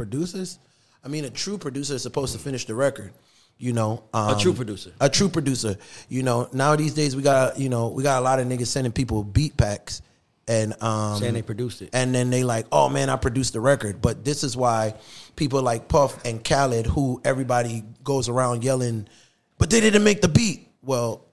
producers, 0.02 0.58
I 1.04 1.10
mean, 1.10 1.26
a 1.26 1.30
true 1.30 1.60
producer 1.60 1.94
is 1.94 2.02
supposed 2.02 2.34
to 2.34 2.40
finish 2.40 2.66
the 2.66 2.74
record. 2.74 3.14
You 3.62 3.74
know, 3.74 4.04
um, 4.12 4.40
true 4.40 4.54
producer. 4.54 4.92
a 5.00 5.08
true 5.08 5.30
producer. 5.30 5.78
You 6.10 6.24
know, 6.24 6.50
now 6.52 6.76
these 6.76 6.96
days 6.96 7.16
we 7.16 7.22
got 7.22 7.60
you 7.60 7.70
know 7.70 7.90
we 7.90 8.02
got 8.02 8.20
a 8.20 8.24
lot 8.24 8.40
of 8.40 8.48
niggas 8.48 8.68
sending 8.68 8.92
people 8.92 9.24
beat 9.24 9.56
packs 9.56 10.02
and 10.48 10.74
um, 10.82 11.20
Saying 11.20 11.36
they 11.36 11.44
produced 11.44 11.84
it. 11.84 11.92
and 11.94 12.14
then 12.14 12.32
they 12.32 12.44
like, 12.44 12.66
oh 12.72 12.90
man, 12.90 13.10
I 13.10 13.16
produced 13.18 13.54
the 13.54 13.60
record. 13.60 14.02
But 14.02 14.26
this 14.26 14.44
is 14.44 14.58
why 14.58 14.96
people 15.36 15.62
like 15.62 15.88
Puff 15.88 16.26
and 16.26 16.44
Khaled, 16.44 16.88
who 16.88 17.22
everybody 17.24 17.84
goes 18.04 18.28
around 18.30 18.64
yelling, 18.64 19.08
but 19.60 19.70
they 19.70 19.80
didn't 19.80 20.04
make 20.04 20.22
the 20.22 20.28
beat. 20.28 20.68
Well, 20.82 21.24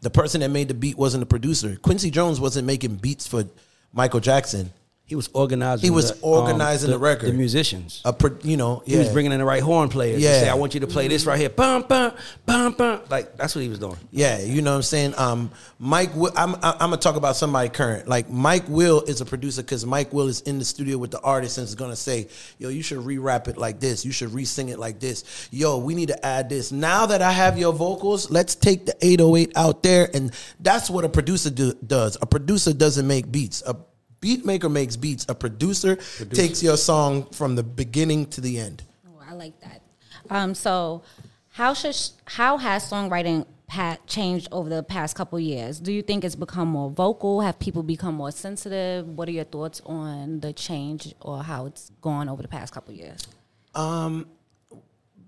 the 0.00 0.10
person 0.10 0.40
that 0.40 0.50
made 0.50 0.66
the 0.66 0.74
beat 0.74 0.98
wasn't 0.98 1.20
the 1.20 1.26
producer. 1.26 1.76
Quincy 1.76 2.10
Jones 2.10 2.40
wasn't 2.40 2.66
making 2.66 2.96
beats 2.96 3.26
for 3.28 3.44
Michael 3.92 4.20
Jackson. 4.20 4.72
He 5.08 5.16
was 5.16 5.30
organizing. 5.32 5.86
He 5.86 5.90
was 5.90 6.10
the, 6.12 6.16
um, 6.16 6.32
organizing 6.32 6.90
the 6.90 6.98
record. 6.98 7.30
The 7.30 7.32
musicians. 7.32 8.02
A 8.04 8.12
pro, 8.12 8.36
you 8.42 8.58
know, 8.58 8.82
He 8.84 8.98
was 8.98 9.08
bringing 9.10 9.32
in 9.32 9.38
the 9.38 9.44
right 9.44 9.62
horn 9.62 9.88
players. 9.88 10.20
Yeah. 10.20 10.28
Yeah. 10.32 10.40
Say, 10.40 10.48
I 10.50 10.54
want 10.54 10.74
you 10.74 10.80
to 10.80 10.86
play 10.86 11.08
this 11.08 11.24
right 11.24 11.38
here. 11.38 11.48
Bum 11.48 11.86
bum 11.88 12.12
bum 12.44 12.72
bum. 12.74 13.00
Like 13.08 13.34
that's 13.38 13.54
what 13.54 13.62
he 13.62 13.70
was 13.70 13.78
doing. 13.78 13.96
Yeah, 14.10 14.38
you 14.38 14.60
know 14.60 14.72
what 14.72 14.76
I'm 14.76 14.82
saying. 14.82 15.14
Um, 15.16 15.50
Mike, 15.78 16.14
Will, 16.14 16.30
I'm 16.36 16.56
I'm 16.56 16.78
gonna 16.78 16.98
talk 16.98 17.16
about 17.16 17.36
somebody 17.36 17.70
current. 17.70 18.06
Like 18.06 18.28
Mike 18.28 18.68
Will 18.68 19.00
is 19.00 19.22
a 19.22 19.24
producer 19.24 19.62
because 19.62 19.86
Mike 19.86 20.12
Will 20.12 20.28
is 20.28 20.42
in 20.42 20.58
the 20.58 20.64
studio 20.66 20.98
with 20.98 21.10
the 21.10 21.20
artist 21.20 21.56
and 21.56 21.66
is 21.66 21.74
gonna 21.74 21.96
say, 21.96 22.28
"Yo, 22.58 22.68
you 22.68 22.82
should 22.82 22.98
re-rap 22.98 23.48
it 23.48 23.56
like 23.56 23.80
this. 23.80 24.04
You 24.04 24.12
should 24.12 24.34
re-sing 24.34 24.68
it 24.68 24.78
like 24.78 25.00
this. 25.00 25.48
Yo, 25.50 25.78
we 25.78 25.94
need 25.94 26.08
to 26.08 26.26
add 26.26 26.50
this. 26.50 26.70
Now 26.70 27.06
that 27.06 27.22
I 27.22 27.32
have 27.32 27.56
your 27.58 27.72
vocals, 27.72 28.30
let's 28.30 28.54
take 28.54 28.84
the 28.84 28.94
808 29.00 29.52
out 29.56 29.82
there." 29.82 30.10
And 30.12 30.32
that's 30.60 30.90
what 30.90 31.06
a 31.06 31.08
producer 31.08 31.48
do, 31.48 31.72
does. 31.86 32.18
A 32.20 32.26
producer 32.26 32.74
doesn't 32.74 33.06
make 33.06 33.32
beats. 33.32 33.62
A 33.66 33.74
beat 34.20 34.44
maker 34.44 34.68
makes 34.68 34.96
beats. 34.96 35.26
A 35.28 35.34
producer, 35.34 35.96
takes 36.30 36.62
your 36.62 36.76
song 36.76 37.24
from 37.32 37.54
the 37.56 37.62
beginning 37.62 38.26
to 38.26 38.40
the 38.40 38.58
end. 38.58 38.82
Oh, 39.06 39.22
I 39.28 39.34
like 39.34 39.60
that. 39.60 39.82
Um, 40.30 40.54
so, 40.54 41.02
how 41.50 41.74
should 41.74 41.96
how 42.24 42.58
has 42.58 42.90
songwriting 42.90 43.46
pat 43.66 44.06
changed 44.06 44.48
over 44.50 44.68
the 44.68 44.82
past 44.82 45.14
couple 45.14 45.38
years? 45.38 45.78
Do 45.78 45.92
you 45.92 46.02
think 46.02 46.24
it's 46.24 46.34
become 46.34 46.68
more 46.68 46.90
vocal? 46.90 47.40
Have 47.42 47.58
people 47.58 47.82
become 47.82 48.14
more 48.14 48.30
sensitive? 48.32 49.06
What 49.06 49.28
are 49.28 49.32
your 49.32 49.44
thoughts 49.44 49.80
on 49.84 50.40
the 50.40 50.52
change 50.52 51.14
or 51.20 51.42
how 51.42 51.66
it's 51.66 51.90
gone 52.00 52.28
over 52.28 52.42
the 52.42 52.48
past 52.48 52.72
couple 52.72 52.94
years? 52.94 53.26
Um, 53.74 54.26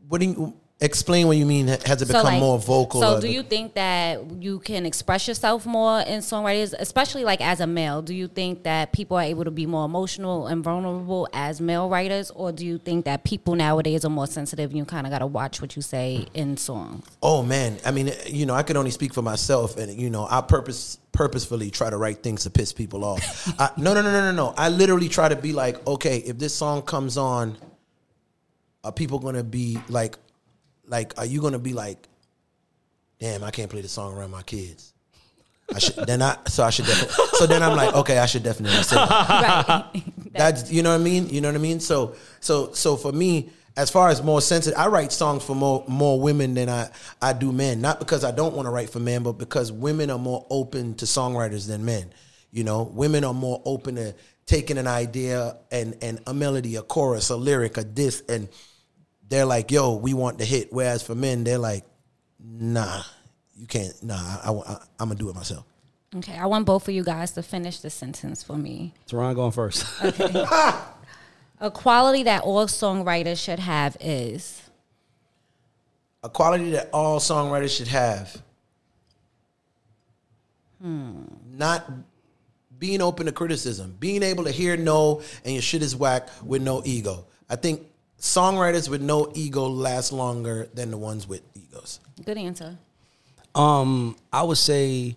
What 0.09 0.21
do 0.21 0.27
you 0.27 0.55
explain? 0.81 1.27
What 1.27 1.37
you 1.37 1.47
mean? 1.47 1.69
Has 1.69 2.03
it 2.03 2.09
become 2.09 2.25
like, 2.25 2.41
more 2.41 2.59
vocal? 2.59 3.01
So, 3.01 3.21
do 3.21 3.29
you 3.29 3.43
think 3.43 3.75
that 3.75 4.43
you 4.43 4.59
can 4.61 4.87
express 4.87 5.29
yourself 5.29 5.67
more 5.67 6.01
in 6.01 6.21
songwriters, 6.21 6.75
especially 6.79 7.25
like 7.25 7.41
as 7.41 7.61
a 7.61 7.67
male? 7.67 8.03
Do 8.03 8.15
you 8.15 8.29
think 8.29 8.63
that 8.65 8.93
people 8.93 9.17
are 9.17 9.23
able 9.23 9.45
to 9.45 9.51
be 9.51 9.67
more 9.67 9.85
emotional 9.85 10.47
and 10.47 10.65
vulnerable 10.65 11.29
as 11.33 11.61
male 11.61 11.89
writers, 11.89 12.31
or 12.31 12.53
do 12.53 12.65
you 12.65 12.79
think 12.79 13.05
that 13.05 13.25
people 13.25 13.55
nowadays 13.55 14.05
are 14.05 14.11
more 14.11 14.27
sensitive? 14.27 14.71
and 14.71 14.79
You 14.79 14.85
kind 14.85 15.07
of 15.07 15.13
got 15.13 15.21
to 15.21 15.27
watch 15.27 15.61
what 15.61 15.77
you 15.77 15.83
say 15.83 16.27
in 16.35 16.57
songs. 16.57 17.07
Oh 17.23 17.43
man, 17.43 17.79
I 17.85 17.91
mean, 17.91 18.13
you 18.27 18.47
know, 18.47 18.55
I 18.55 18.63
can 18.63 18.77
only 18.77 18.91
speak 18.91 19.15
for 19.15 19.23
myself, 19.23 19.77
and 19.77 19.93
you 20.01 20.11
know, 20.11 20.27
I 20.29 20.41
purpose 20.41 20.99
purposefully 21.13 21.71
try 21.71 21.91
to 21.91 21.97
write 21.97 22.23
things 22.23 22.45
to 22.45 22.51
piss 22.51 22.73
people 22.73 23.05
off. 23.05 23.53
I, 23.59 23.71
no, 23.77 23.95
no, 23.95 24.03
no, 24.03 24.13
no, 24.13 24.21
no, 24.21 24.33
no. 24.33 24.55
I 24.57 24.69
literally 24.69 25.09
try 25.09 25.29
to 25.29 25.37
be 25.37 25.53
like, 25.53 25.85
okay, 25.87 26.19
if 26.19 26.39
this 26.39 26.55
song 26.55 26.83
comes 26.83 27.17
on, 27.17 27.57
are 28.85 28.93
people 28.93 29.19
gonna 29.19 29.45
be 29.45 29.79
like, 29.89 30.17
like, 30.91 31.17
are 31.17 31.25
you 31.25 31.41
gonna 31.41 31.59
be 31.59 31.73
like, 31.73 32.09
damn, 33.19 33.45
I 33.45 33.51
can't 33.51 33.71
play 33.71 33.81
the 33.81 33.89
song 33.89 34.13
around 34.15 34.33
my 34.33 34.43
kids. 34.43 34.93
I 35.73 35.79
should 35.79 35.95
then 36.07 36.21
I 36.21 36.37
so 36.49 36.65
I 36.65 36.71
should 36.71 36.87
definitely 36.87 37.27
so 37.35 37.47
then 37.47 37.63
I'm 37.63 37.77
like 37.77 37.95
okay 37.95 38.19
I 38.19 38.27
should 38.27 38.43
definitely 38.43 38.83
say 38.83 38.97
that. 38.97 39.69
right. 39.95 40.05
That's 40.33 40.71
you 40.71 40.83
know 40.83 40.91
what 40.91 41.01
I 41.01 41.05
mean. 41.05 41.29
You 41.29 41.41
know 41.41 41.49
what 41.49 41.55
I 41.55 41.59
mean. 41.59 41.81
So 41.81 42.17
so 42.41 42.73
so 42.73 42.97
for 42.97 43.13
me, 43.13 43.51
as 43.77 43.91
far 43.91 44.09
as 44.09 44.23
more 44.23 44.41
sensitive, 44.41 44.79
I 44.79 44.89
write 44.89 45.13
songs 45.13 45.45
for 45.45 45.55
more 45.55 45.85
more 45.87 46.21
women 46.21 46.55
than 46.55 46.69
I 46.69 46.91
I 47.23 47.33
do 47.33 47.53
men. 47.53 47.81
Not 47.81 47.99
because 47.99 48.25
I 48.25 48.31
don't 48.33 48.55
want 48.55 48.67
to 48.67 48.71
write 48.71 48.91
for 48.91 49.01
men, 49.01 49.23
but 49.23 49.33
because 49.33 49.71
women 49.71 50.11
are 50.11 50.19
more 50.19 50.47
open 50.51 50.95
to 50.97 51.05
songwriters 51.05 51.67
than 51.69 51.85
men. 51.85 52.13
You 52.51 52.65
know, 52.65 52.83
women 52.83 53.25
are 53.25 53.35
more 53.35 53.63
open 53.65 53.95
to 53.95 54.15
taking 54.47 54.79
an 54.79 54.87
idea 54.87 55.57
and 55.71 55.97
and 56.03 56.21
a 56.27 56.35
melody, 56.35 56.77
a 56.77 56.83
chorus, 56.83 57.31
a 57.31 57.37
lyric, 57.37 57.77
a 57.77 57.85
diss, 57.85 58.23
and 58.29 58.49
they're 59.31 59.47
like, 59.47 59.71
"Yo, 59.71 59.95
we 59.95 60.13
want 60.13 60.37
the 60.37 60.45
hit." 60.45 60.71
Whereas 60.71 61.03
for 61.03 61.15
men, 61.15 61.45
they're 61.45 61.59
like, 61.59 61.85
"Nah, 62.39 63.03
you 63.57 63.67
can't. 63.67 63.95
Nah, 64.03 64.15
I, 64.15 64.51
I, 64.51 64.73
I'm 64.99 65.09
gonna 65.09 65.15
do 65.15 65.31
it 65.31 65.35
myself." 65.35 65.65
Okay, 66.15 66.37
I 66.37 66.45
want 66.47 66.67
both 66.67 66.87
of 66.87 66.95
you 66.95 67.05
guys 67.05 67.31
to 67.33 67.43
finish 67.43 67.81
the 67.81 67.89
sentence 67.89 68.43
for 68.43 68.57
me. 68.59 68.93
Theron 69.07 69.35
going 69.35 69.53
first. 69.53 69.87
Okay. 70.05 70.45
A 71.63 71.71
quality 71.71 72.23
that 72.23 72.43
all 72.43 72.67
songwriters 72.67 73.43
should 73.43 73.59
have 73.59 73.97
is 74.01 74.63
a 76.23 76.29
quality 76.29 76.71
that 76.71 76.89
all 76.93 77.21
songwriters 77.21 77.77
should 77.77 77.89
have. 77.89 78.43
Hmm. 80.81 81.25
Not 81.53 81.91
being 82.79 83.03
open 83.03 83.27
to 83.27 83.33
criticism, 83.33 83.97
being 84.01 84.23
able 84.23 84.45
to 84.45 84.51
hear 84.51 84.77
no 84.77 85.23
and 85.45 85.53
your 85.53 85.63
shit 85.63 85.83
is 85.83 85.95
whack 85.95 86.31
with 86.43 86.63
no 86.63 86.81
ego. 86.87 87.27
I 87.49 87.57
think 87.57 87.87
songwriters 88.21 88.89
with 88.89 89.01
no 89.01 89.33
ego 89.35 89.67
last 89.67 90.13
longer 90.13 90.69
than 90.75 90.91
the 90.91 90.97
ones 90.99 91.27
with 91.27 91.43
egos. 91.55 92.01
good 92.25 92.39
answer. 92.39 92.77
Um, 93.55 94.17
I 94.33 94.43
would 94.45 94.59
say 94.59 95.17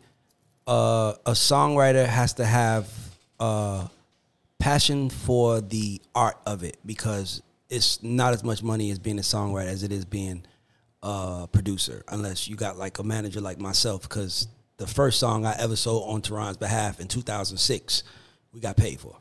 uh, 0.65 1.13
a 1.25 1.31
songwriter 1.31 2.05
has 2.05 2.33
to 2.35 2.45
have 2.45 2.89
uh, 3.39 3.87
passion 4.57 5.09
for 5.09 5.61
the 5.61 6.01
art 6.15 6.37
of 6.45 6.63
it 6.63 6.77
because 6.85 7.43
it's 7.69 8.01
not 8.01 8.33
as 8.33 8.43
much 8.43 8.63
money 8.63 8.89
as 8.89 8.99
being 8.99 9.19
a 9.19 9.23
songwriter 9.23 9.67
as 9.67 9.83
it 9.83 9.91
is 9.91 10.05
being 10.05 10.43
a 11.03 11.47
producer, 11.51 12.03
unless 12.07 12.47
you 12.47 12.55
got 12.55 12.77
like 12.77 12.97
a 12.99 13.03
manager 13.03 13.41
like 13.41 13.59
myself. 13.59 14.03
Because 14.03 14.47
the 14.77 14.87
first 14.87 15.19
song 15.19 15.45
I 15.45 15.55
ever 15.59 15.75
sold 15.75 16.09
on 16.09 16.21
Theron's 16.21 16.57
behalf 16.57 16.99
in 16.99 17.07
2006, 17.07 18.03
we 18.53 18.59
got 18.59 18.77
paid 18.77 18.99
for. 18.99 19.17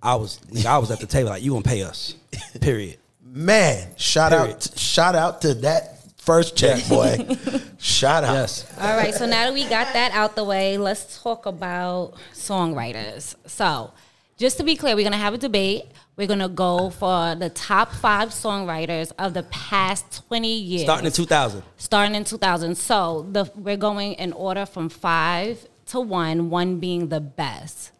I 0.00 0.14
was 0.14 0.38
nigga, 0.50 0.66
I 0.66 0.78
was 0.78 0.92
at 0.92 1.00
the 1.00 1.06
table 1.06 1.30
like 1.30 1.42
you 1.42 1.50
gonna 1.50 1.62
pay 1.62 1.82
us, 1.82 2.14
period. 2.60 2.98
Man, 3.30 3.88
shout 3.96 4.32
Period. 4.32 4.56
out 4.56 4.78
shout 4.78 5.14
out 5.14 5.40
to 5.42 5.54
that 5.54 5.98
first 6.18 6.56
check, 6.56 6.86
boy. 6.88 7.18
shout 7.78 8.24
out. 8.24 8.34
Yes. 8.34 8.66
All 8.80 8.96
right, 8.96 9.14
so 9.14 9.26
now 9.26 9.44
that 9.46 9.54
we 9.54 9.62
got 9.68 9.92
that 9.92 10.12
out 10.12 10.34
the 10.36 10.44
way, 10.44 10.78
let's 10.78 11.22
talk 11.22 11.46
about 11.46 12.14
songwriters. 12.32 13.34
So, 13.46 13.92
just 14.36 14.56
to 14.58 14.64
be 14.64 14.76
clear, 14.76 14.94
we're 14.96 15.04
gonna 15.04 15.16
have 15.16 15.34
a 15.34 15.38
debate. 15.38 15.84
We're 16.16 16.26
gonna 16.26 16.48
go 16.48 16.90
for 16.90 17.34
the 17.34 17.48
top 17.50 17.92
five 17.92 18.30
songwriters 18.30 19.12
of 19.18 19.34
the 19.34 19.44
past 19.44 20.26
20 20.28 20.52
years. 20.58 20.82
Starting 20.82 21.06
in 21.06 21.12
2000. 21.12 21.62
starting 21.76 22.14
in 22.14 22.24
2000. 22.24 22.74
So 22.76 23.26
the 23.30 23.50
we're 23.54 23.76
going 23.76 24.14
in 24.14 24.32
order 24.32 24.66
from 24.66 24.88
five 24.88 25.66
to 25.86 26.00
one, 26.00 26.50
one 26.50 26.78
being 26.80 27.08
the 27.08 27.20
best. 27.20 27.92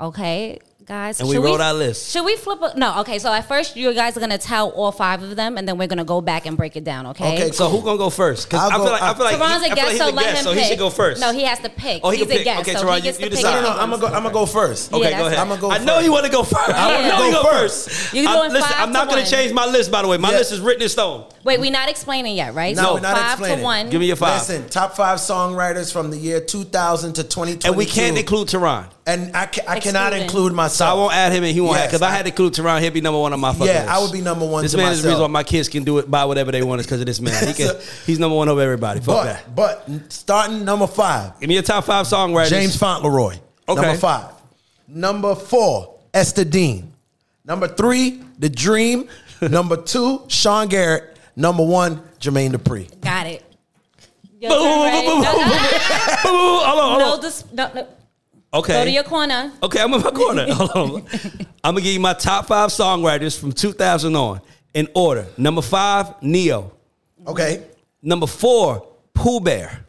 Okay, 0.00 0.58
guys. 0.90 1.20
And 1.20 1.28
we 1.28 1.36
should 1.36 1.44
wrote 1.44 1.60
our 1.60 1.72
list. 1.72 2.10
Should 2.10 2.24
we 2.24 2.34
flip? 2.36 2.60
A, 2.62 2.76
no, 2.76 2.98
okay. 3.00 3.18
So 3.20 3.32
at 3.32 3.46
first, 3.46 3.76
you 3.76 3.94
guys 3.94 4.16
are 4.16 4.20
gonna 4.20 4.38
tell 4.38 4.70
all 4.70 4.90
five 4.90 5.22
of 5.22 5.36
them, 5.36 5.56
and 5.56 5.66
then 5.66 5.78
we're 5.78 5.86
gonna 5.86 6.04
go 6.04 6.20
back 6.20 6.46
and 6.46 6.56
break 6.56 6.74
it 6.76 6.82
down. 6.84 7.06
Okay. 7.12 7.34
Okay, 7.34 7.50
So 7.52 7.68
who 7.68 7.80
gonna 7.82 7.96
go 7.96 8.10
first? 8.10 8.48
Because 8.48 8.70
I'll 8.72 8.72
I 8.72 8.76
go- 8.76 8.82
uh, 8.82 8.86
feel 8.86 8.92
like 8.92 9.02
I 9.02 9.14
feel 9.14 9.24
like, 9.24 9.36
Theron's 9.38 9.62
he, 9.64 9.68
a 9.68 9.72
I 9.72 9.74
guest, 9.76 9.86
like 9.86 9.92
he's 9.92 10.00
so 10.00 10.08
a 10.08 10.10
let 10.10 10.24
guest, 10.24 10.38
him 10.38 10.44
so 10.44 10.52
pick. 10.54 10.62
he 10.64 10.68
should 10.68 10.78
go 10.78 10.90
first. 10.90 11.20
No, 11.20 11.32
he 11.32 11.44
has 11.44 11.58
to 11.60 11.68
pick. 11.70 12.00
Oh, 12.02 12.10
he 12.10 12.18
He's 12.18 12.26
can 12.26 12.32
a 12.32 12.36
pick. 12.38 12.44
guest, 12.44 12.60
Okay, 12.62 12.72
so 12.74 12.80
Theron, 12.80 13.04
you- 13.04 13.12
you 13.24 13.28
decide. 13.30 13.62
No, 13.62 13.70
no. 13.74 13.80
I'm 13.80 13.90
gonna 13.90 14.02
go. 14.02 14.06
I'm 14.08 14.22
gonna 14.24 14.32
go 14.34 14.46
first. 14.46 14.92
Okay, 14.92 15.10
go 15.16 15.26
ahead. 15.26 15.38
I'ma 15.38 15.56
go 15.56 15.70
I 15.70 15.78
know 15.78 16.00
you 16.00 16.10
want 16.10 16.26
to 16.26 16.32
go 16.32 16.42
first. 16.42 16.70
I 16.70 16.90
Yeah. 17.00 17.08
know 17.08 17.24
you 17.26 17.32
Go 17.32 17.42
go 17.44 17.50
first. 17.50 17.88
first. 17.90 18.12
You're 18.14 18.28
I'm- 18.28 18.50
listen, 18.52 18.68
five 18.68 18.80
I'm 18.82 18.92
not 18.92 19.08
gonna 19.08 19.24
change 19.26 19.52
my 19.52 19.66
list. 19.66 19.90
By 19.92 20.02
the 20.02 20.08
way, 20.08 20.18
my 20.18 20.30
list 20.30 20.50
is 20.52 20.60
written 20.60 20.82
in 20.82 20.88
stone. 20.88 21.24
Wait, 21.42 21.58
we're 21.58 21.70
not 21.70 21.88
explaining 21.88 22.36
yet, 22.36 22.54
right? 22.54 22.76
No, 22.76 22.82
so 22.82 22.94
we're 22.94 23.00
not 23.00 23.16
five 23.16 23.30
explaining. 23.32 23.58
to 23.58 23.64
one. 23.64 23.90
Give 23.90 24.00
me 24.00 24.06
your 24.08 24.16
five. 24.16 24.40
Listen, 24.40 24.68
top 24.68 24.94
five 24.94 25.18
songwriters 25.18 25.90
from 25.92 26.10
the 26.10 26.18
year 26.18 26.40
2000 26.40 27.14
to 27.14 27.22
2022. 27.22 27.66
And 27.68 27.76
we 27.76 27.86
can't 27.86 28.18
include 28.18 28.50
Theron. 28.50 28.86
And 29.06 29.34
I, 29.34 29.46
ca- 29.46 29.62
I 29.66 29.80
cannot 29.80 30.12
Excluding. 30.12 30.22
include 30.22 30.52
So 30.52 30.56
myself. 30.56 30.90
I 30.90 30.94
won't 30.94 31.14
add 31.14 31.32
him 31.32 31.42
and 31.44 31.52
he 31.54 31.60
won't 31.60 31.76
add 31.78 31.80
Yes, 31.84 31.90
because 31.92 32.02
I, 32.02 32.08
I- 32.08 32.10
had 32.12 32.22
to 32.26 32.28
include 32.30 32.54
Theron. 32.56 32.82
He'd 32.82 32.92
be 32.92 33.00
number 33.00 33.18
one 33.18 33.32
on 33.32 33.40
my 33.40 33.52
fucking 33.52 33.66
Yeah, 33.68 33.80
list. 33.84 33.88
I 33.88 33.98
would 34.00 34.12
be 34.12 34.20
number 34.20 34.46
one 34.46 34.62
This 34.64 34.72
to 34.72 34.76
man 34.76 34.92
is 34.92 35.02
the 35.02 35.08
reason 35.08 35.22
why 35.22 35.28
my 35.28 35.42
kids 35.42 35.68
can 35.70 35.82
do 35.84 35.98
it, 35.98 36.10
buy 36.10 36.26
whatever 36.26 36.52
they 36.52 36.62
want 36.62 36.80
is 36.80 36.86
because 36.86 37.00
of 37.00 37.06
this 37.06 37.20
man. 37.20 37.46
He 37.48 37.54
can, 37.54 37.74
he's 38.06 38.18
number 38.18 38.36
one 38.36 38.48
over 38.50 38.60
everybody. 38.60 39.00
Fuck 39.00 39.24
that. 39.24 39.54
But, 39.56 39.84
but 39.88 40.12
starting 40.12 40.64
number 40.64 40.86
five, 40.86 41.40
Give 41.40 41.48
me 41.48 41.54
your 41.54 41.62
top 41.62 41.84
five 41.84 42.06
songwriters. 42.06 42.50
James 42.50 42.76
Fauntleroy. 42.76 43.38
Okay. 43.68 43.80
Number 43.80 43.96
five. 43.98 44.30
Number 44.88 45.34
four, 45.34 45.98
Esther 46.12 46.44
Dean. 46.44 46.92
Number 47.46 47.66
three, 47.68 48.20
The 48.38 48.48
Dream. 48.50 49.08
Number 49.40 49.76
two, 49.78 50.22
Sean 50.28 50.68
Garrett. 50.68 51.16
Number 51.36 51.64
one, 51.64 51.96
Jermaine 52.20 52.52
Dupri. 52.52 53.00
Got 53.00 53.26
it. 53.26 53.44
Your 54.40 54.50
Boom, 54.50 54.62
turn, 54.62 54.72
boom, 54.72 54.82
right? 54.82 55.06
boom, 55.06 55.22
No, 55.22 55.32
boom, 55.32 55.48
no, 55.48 56.60
Hold 56.64 56.78
on, 56.78 56.88
hold 56.88 56.98
no, 57.00 57.12
on. 57.14 57.20
dis- 57.20 57.44
no, 57.52 57.70
no. 57.74 57.88
Okay. 58.52 58.72
Go 58.72 58.84
to 58.84 58.90
your 58.90 59.04
corner. 59.04 59.52
Okay, 59.62 59.80
I'm 59.80 59.92
in 59.94 60.00
my 60.02 60.10
corner. 60.10 60.46
Hold 60.52 60.70
on. 60.72 61.06
I'm 61.62 61.74
gonna 61.74 61.80
give 61.82 61.92
you 61.92 62.00
my 62.00 62.14
top 62.14 62.46
five 62.46 62.70
songwriters 62.70 63.38
from 63.38 63.52
2000 63.52 64.16
on 64.16 64.40
in 64.74 64.88
order. 64.94 65.26
Number 65.36 65.62
five, 65.62 66.20
Ne-Yo. 66.20 66.72
Okay. 67.28 67.62
Number 68.02 68.26
four, 68.26 68.88
Pooh 69.14 69.38
Bear. 69.40 69.84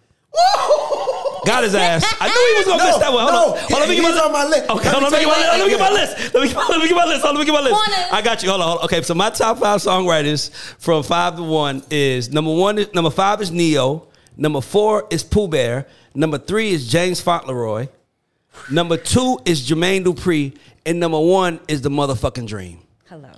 Got 1.45 1.63
his 1.63 1.75
ass. 1.75 2.05
I 2.19 2.27
knew 2.27 2.47
he 2.53 2.57
was 2.59 2.65
gonna 2.67 2.83
No, 2.83 2.89
miss 2.89 2.97
that 2.97 3.13
one. 3.13 3.21
Hold 3.23 3.33
no, 3.33 3.53
on. 3.53 3.59
Hold 3.59 3.73
on, 3.73 3.79
let 3.79 3.89
me 3.89 3.95
get 3.95 4.05
he's 4.05 4.15
my 4.15 4.21
on 4.21 4.31
my 4.31 4.45
list. 4.45 4.69
Okay, 4.69 4.89
Let 4.89 5.01
hold 5.01 5.01
me 5.01 5.05
on. 5.07 5.11
Let 5.11 5.21
me 5.21 5.25
get 5.25 5.27
my, 5.27 5.57
let 5.57 5.63
me 5.65 5.69
get 5.69 5.79
my 5.79 5.91
list. 5.91 6.33
Let 6.33 6.41
me 6.43 6.47
get 6.47 6.55
my, 6.55 6.67
let 6.69 6.79
me 6.81 6.87
get 6.87 6.95
my 6.95 7.05
list. 7.05 7.21
Hold 7.21 7.29
on, 7.29 7.35
let 7.35 7.41
me 7.41 7.45
get 7.45 7.53
my 7.53 7.69
list. 7.69 8.13
I 8.13 8.21
got 8.21 8.43
you. 8.43 8.49
Hold 8.49 8.61
on, 8.61 8.67
hold 8.67 8.79
on. 8.79 8.85
Okay, 8.85 9.01
so 9.01 9.13
my 9.13 9.29
top 9.29 9.57
five 9.59 9.79
songwriters 9.79 10.51
from 10.79 11.03
five 11.03 11.35
to 11.37 11.43
one 11.43 11.83
is 11.89 12.31
number 12.31 12.53
one. 12.53 12.77
Is, 12.77 12.93
number 12.93 13.09
five 13.09 13.41
is 13.41 13.51
Ne-Yo. 13.51 14.07
Number 14.37 14.61
four 14.61 15.07
is 15.09 15.23
Pooh 15.23 15.47
Bear. 15.47 15.87
Number 16.13 16.37
three 16.37 16.71
is 16.71 16.87
James 16.87 17.21
Fauntleroy. 17.21 17.87
Number 18.69 18.97
two 18.97 19.39
is 19.45 19.67
Jermaine 19.67 20.03
Dupri, 20.03 20.57
and 20.85 20.99
number 20.99 21.19
one 21.19 21.59
is 21.67 21.81
the 21.81 21.89
motherfucking 21.89 22.47
Dream. 22.47 22.79
Hello. 23.07 23.29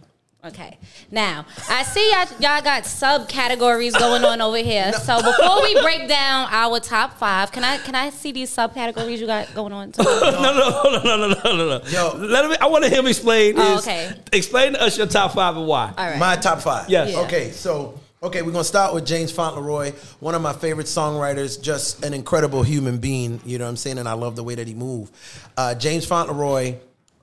Okay. 0.45 0.77
Now, 1.09 1.45
I 1.69 1.83
see 1.83 2.11
y'all, 2.11 2.27
y'all 2.39 2.61
got 2.61 2.83
subcategories 2.83 3.97
going 3.97 4.25
on 4.25 4.41
over 4.41 4.57
here. 4.57 4.91
So 4.91 5.15
before 5.21 5.61
we 5.61 5.79
break 5.81 6.09
down 6.09 6.49
our 6.51 6.81
top 6.81 7.17
five, 7.17 7.51
can 7.53 7.63
I 7.63 7.77
can 7.77 7.95
I 7.95 8.09
see 8.09 8.33
these 8.33 8.53
subcategories 8.53 9.19
you 9.19 9.25
got 9.25 9.53
going 9.55 9.71
on? 9.71 9.93
no, 9.97 10.03
no, 10.03 10.41
no, 10.41 10.99
no, 11.01 11.01
no, 11.01 11.27
no, 11.27 11.55
no, 11.55 11.79
no. 11.79 11.81
Yo. 11.87 12.17
Let 12.17 12.49
me. 12.49 12.57
I 12.59 12.65
want 12.67 12.83
to 12.83 12.89
hear 12.89 12.99
him 12.99 13.07
explain. 13.07 13.55
Oh, 13.57 13.75
his- 13.75 13.87
okay. 13.87 14.11
Explain 14.33 14.73
to 14.73 14.81
us 14.81 14.97
your 14.97 15.07
top 15.07 15.31
five 15.33 15.55
and 15.55 15.65
why. 15.65 15.93
All 15.97 16.09
right. 16.09 16.19
My 16.19 16.35
top 16.35 16.59
five. 16.59 16.89
Yes. 16.89 17.11
Yeah. 17.11 17.21
Okay, 17.21 17.51
so 17.51 17.97
okay, 18.21 18.41
we're 18.41 18.51
gonna 18.51 18.65
start 18.65 18.93
with 18.93 19.05
James 19.05 19.31
Fauntleroy, 19.31 19.91
one 20.19 20.35
of 20.35 20.41
my 20.41 20.51
favorite 20.53 20.87
songwriters, 20.87 21.61
just 21.61 22.03
an 22.03 22.13
incredible 22.13 22.63
human 22.63 22.97
being. 22.97 23.39
You 23.45 23.59
know 23.59 23.63
what 23.63 23.69
I'm 23.69 23.77
saying? 23.77 23.97
And 23.97 24.09
I 24.09 24.13
love 24.13 24.35
the 24.35 24.43
way 24.43 24.55
that 24.55 24.67
he 24.67 24.73
moved. 24.73 25.13
Uh, 25.55 25.73
James 25.75 26.05
Fauntleroy 26.05 26.75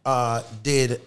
uh, 0.06 0.42
did 0.62 1.02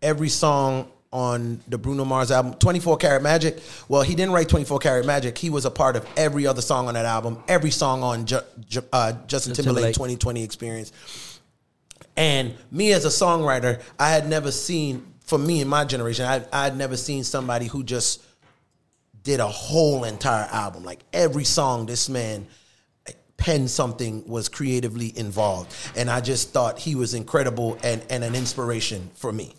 every 0.00 0.30
song 0.30 0.88
on 1.12 1.60
the 1.66 1.76
Bruno 1.76 2.04
Mars 2.04 2.30
album, 2.30 2.54
24 2.54 2.96
Karat 2.98 3.22
Magic. 3.22 3.58
Well, 3.88 4.02
he 4.02 4.14
didn't 4.14 4.32
write 4.32 4.48
24 4.48 4.78
Karat 4.78 5.06
Magic. 5.06 5.36
He 5.36 5.50
was 5.50 5.64
a 5.64 5.70
part 5.70 5.96
of 5.96 6.06
every 6.16 6.46
other 6.46 6.62
song 6.62 6.86
on 6.86 6.94
that 6.94 7.04
album, 7.04 7.42
every 7.48 7.70
song 7.70 8.02
on 8.02 8.26
Ju- 8.26 8.40
Ju- 8.68 8.82
uh, 8.92 9.12
Justin 9.26 9.54
Timberlake 9.54 9.94
Timberlake. 9.94 9.94
2020 9.94 10.44
Experience. 10.44 10.92
And 12.16 12.54
me 12.70 12.92
as 12.92 13.04
a 13.04 13.08
songwriter, 13.08 13.80
I 13.98 14.10
had 14.10 14.28
never 14.28 14.52
seen, 14.52 15.04
for 15.24 15.38
me 15.38 15.60
in 15.60 15.68
my 15.68 15.84
generation, 15.84 16.26
I, 16.26 16.44
I 16.52 16.64
had 16.64 16.76
never 16.76 16.96
seen 16.96 17.24
somebody 17.24 17.66
who 17.66 17.82
just 17.82 18.22
did 19.22 19.40
a 19.40 19.48
whole 19.48 20.04
entire 20.04 20.48
album. 20.52 20.84
Like 20.84 21.00
every 21.12 21.44
song, 21.44 21.86
this 21.86 22.08
man 22.08 22.46
penned 23.36 23.70
something, 23.70 24.26
was 24.28 24.48
creatively 24.48 25.16
involved. 25.18 25.74
And 25.96 26.08
I 26.10 26.20
just 26.20 26.50
thought 26.50 26.78
he 26.78 26.94
was 26.94 27.14
incredible 27.14 27.78
and, 27.82 28.04
and 28.10 28.22
an 28.22 28.34
inspiration 28.34 29.10
for 29.14 29.32
me. 29.32 29.54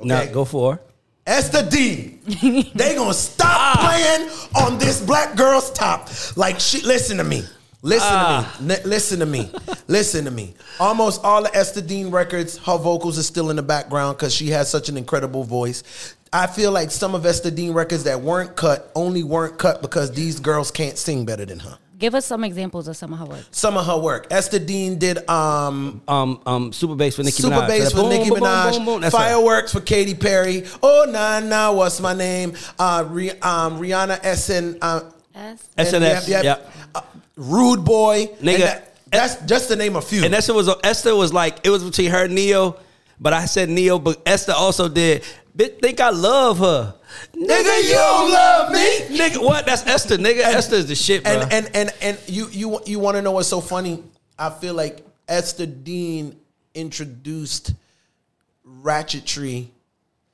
Now 0.00 0.24
go 0.26 0.44
for. 0.44 0.80
Esther 1.26 1.68
D. 1.68 2.18
they 2.74 2.94
gonna 2.94 3.14
stop 3.14 3.48
ah. 3.56 3.86
playing 3.88 4.64
on 4.64 4.78
this 4.78 5.00
black 5.00 5.36
girl's 5.36 5.70
top. 5.72 6.08
Like 6.36 6.60
she 6.60 6.82
listen 6.82 7.16
to 7.18 7.24
me. 7.24 7.44
Listen 7.82 8.08
to 8.08 8.14
me. 8.14 8.24
Ah. 8.24 8.56
N- 8.60 8.80
listen 8.84 9.18
to 9.20 9.26
me. 9.26 9.50
listen 9.88 10.24
to 10.24 10.30
me. 10.30 10.54
Almost 10.80 11.24
all 11.24 11.42
the 11.42 11.54
Esther 11.54 11.82
Dean 11.82 12.10
records, 12.10 12.58
her 12.58 12.78
vocals 12.78 13.18
are 13.18 13.22
still 13.22 13.50
in 13.50 13.56
the 13.56 13.62
background 13.62 14.16
because 14.16 14.34
she 14.34 14.48
has 14.48 14.70
such 14.70 14.88
an 14.88 14.96
incredible 14.96 15.44
voice. 15.44 16.14
I 16.32 16.46
feel 16.46 16.72
like 16.72 16.90
some 16.90 17.14
of 17.14 17.24
Esther 17.24 17.50
Dean 17.50 17.72
records 17.72 18.04
that 18.04 18.20
weren't 18.20 18.56
cut 18.56 18.90
only 18.94 19.22
weren't 19.22 19.58
cut 19.58 19.82
because 19.82 20.12
these 20.12 20.40
girls 20.40 20.70
can't 20.70 20.98
sing 20.98 21.24
better 21.24 21.44
than 21.44 21.60
her. 21.60 21.78
Give 22.04 22.14
us 22.14 22.26
some 22.26 22.44
examples 22.44 22.86
of 22.86 22.98
some 22.98 23.14
of 23.14 23.18
her 23.18 23.24
work. 23.24 23.44
Some 23.50 23.78
of 23.78 23.86
her 23.86 23.96
work. 23.96 24.26
Esther 24.30 24.58
Dean 24.58 24.98
did 24.98 25.26
um 25.26 26.02
Um, 26.06 26.38
um, 26.44 26.70
super 26.70 26.94
bass 26.94 27.16
for 27.16 27.22
Nicki 27.22 27.40
Super 27.40 27.54
Minaj. 27.56 27.66
bass 27.68 27.84
So 27.84 27.96
for 27.96 27.96
boom, 28.02 28.08
Nicki 28.10 28.28
boom, 28.28 28.40
boom, 28.40 28.48
Minaj. 28.48 28.72
boom, 28.72 28.84
boom. 28.84 29.00
That's 29.00 29.14
her. 29.16 29.22
Fireworks 29.22 29.72
for 29.72 29.80
Katy 29.80 30.14
Perry. 30.16 30.64
Oh 30.82 31.06
nah 31.08 31.40
nah, 31.40 31.72
what's 31.72 31.98
my 32.02 32.12
name? 32.12 32.52
Uh, 32.78 33.04
Rih- 33.04 33.42
um, 33.42 33.80
Rihanna 33.80 34.20
Essen. 34.22 34.76
Uh, 34.82 35.00
Yes. 35.34 35.64
and 35.78 35.86
S&M. 35.88 36.02
yep, 36.02 36.28
yep. 36.28 36.44
Yep. 36.44 36.72
Uh, 36.94 37.00
Rude 37.36 37.82
Boy. 37.86 38.26
Nigga, 38.42 38.58
that- 38.58 38.96
that's 39.10 39.36
just 39.46 39.68
to 39.68 39.76
name 39.76 39.96
a 39.96 40.02
few. 40.02 40.24
And 40.26 40.34
Esther 40.34 40.52
was 40.52 40.68
Esther 40.84 41.16
was 41.16 41.32
like 41.32 41.58
it 41.64 41.70
was 41.70 41.82
between 41.82 42.10
her 42.10 42.24
and 42.26 42.34
Ne-Yo, 42.34 42.76
but 43.18 43.32
I 43.32 43.46
said 43.46 43.70
Ne-Yo, 43.70 43.98
but 43.98 44.20
Esther 44.26 44.52
also 44.52 44.90
did. 44.90 45.22
Think 45.56 46.00
I 46.00 46.10
love 46.10 46.58
her, 46.58 46.94
Nigga, 47.34 47.82
you 47.82 47.94
don't 47.94 48.30
love 48.32 48.72
me. 48.72 48.98
Nigga, 49.18 49.42
what? 49.42 49.66
That's 49.66 49.86
Esther, 49.86 50.16
nigga. 50.18 50.40
Esther 50.40 50.76
is 50.76 50.86
the 50.86 50.94
shit, 50.94 51.24
bro. 51.24 51.32
and 51.32 51.52
and 51.52 51.70
and 51.74 51.94
and 52.00 52.18
you 52.26 52.48
you 52.50 52.80
you 52.86 52.98
want 52.98 53.16
to 53.16 53.22
know 53.22 53.32
what's 53.32 53.48
so 53.48 53.60
funny? 53.60 54.02
I 54.38 54.50
feel 54.50 54.74
like 54.74 55.04
Esther 55.28 55.66
Dean 55.66 56.36
introduced 56.74 57.74
ratchetry 58.66 59.68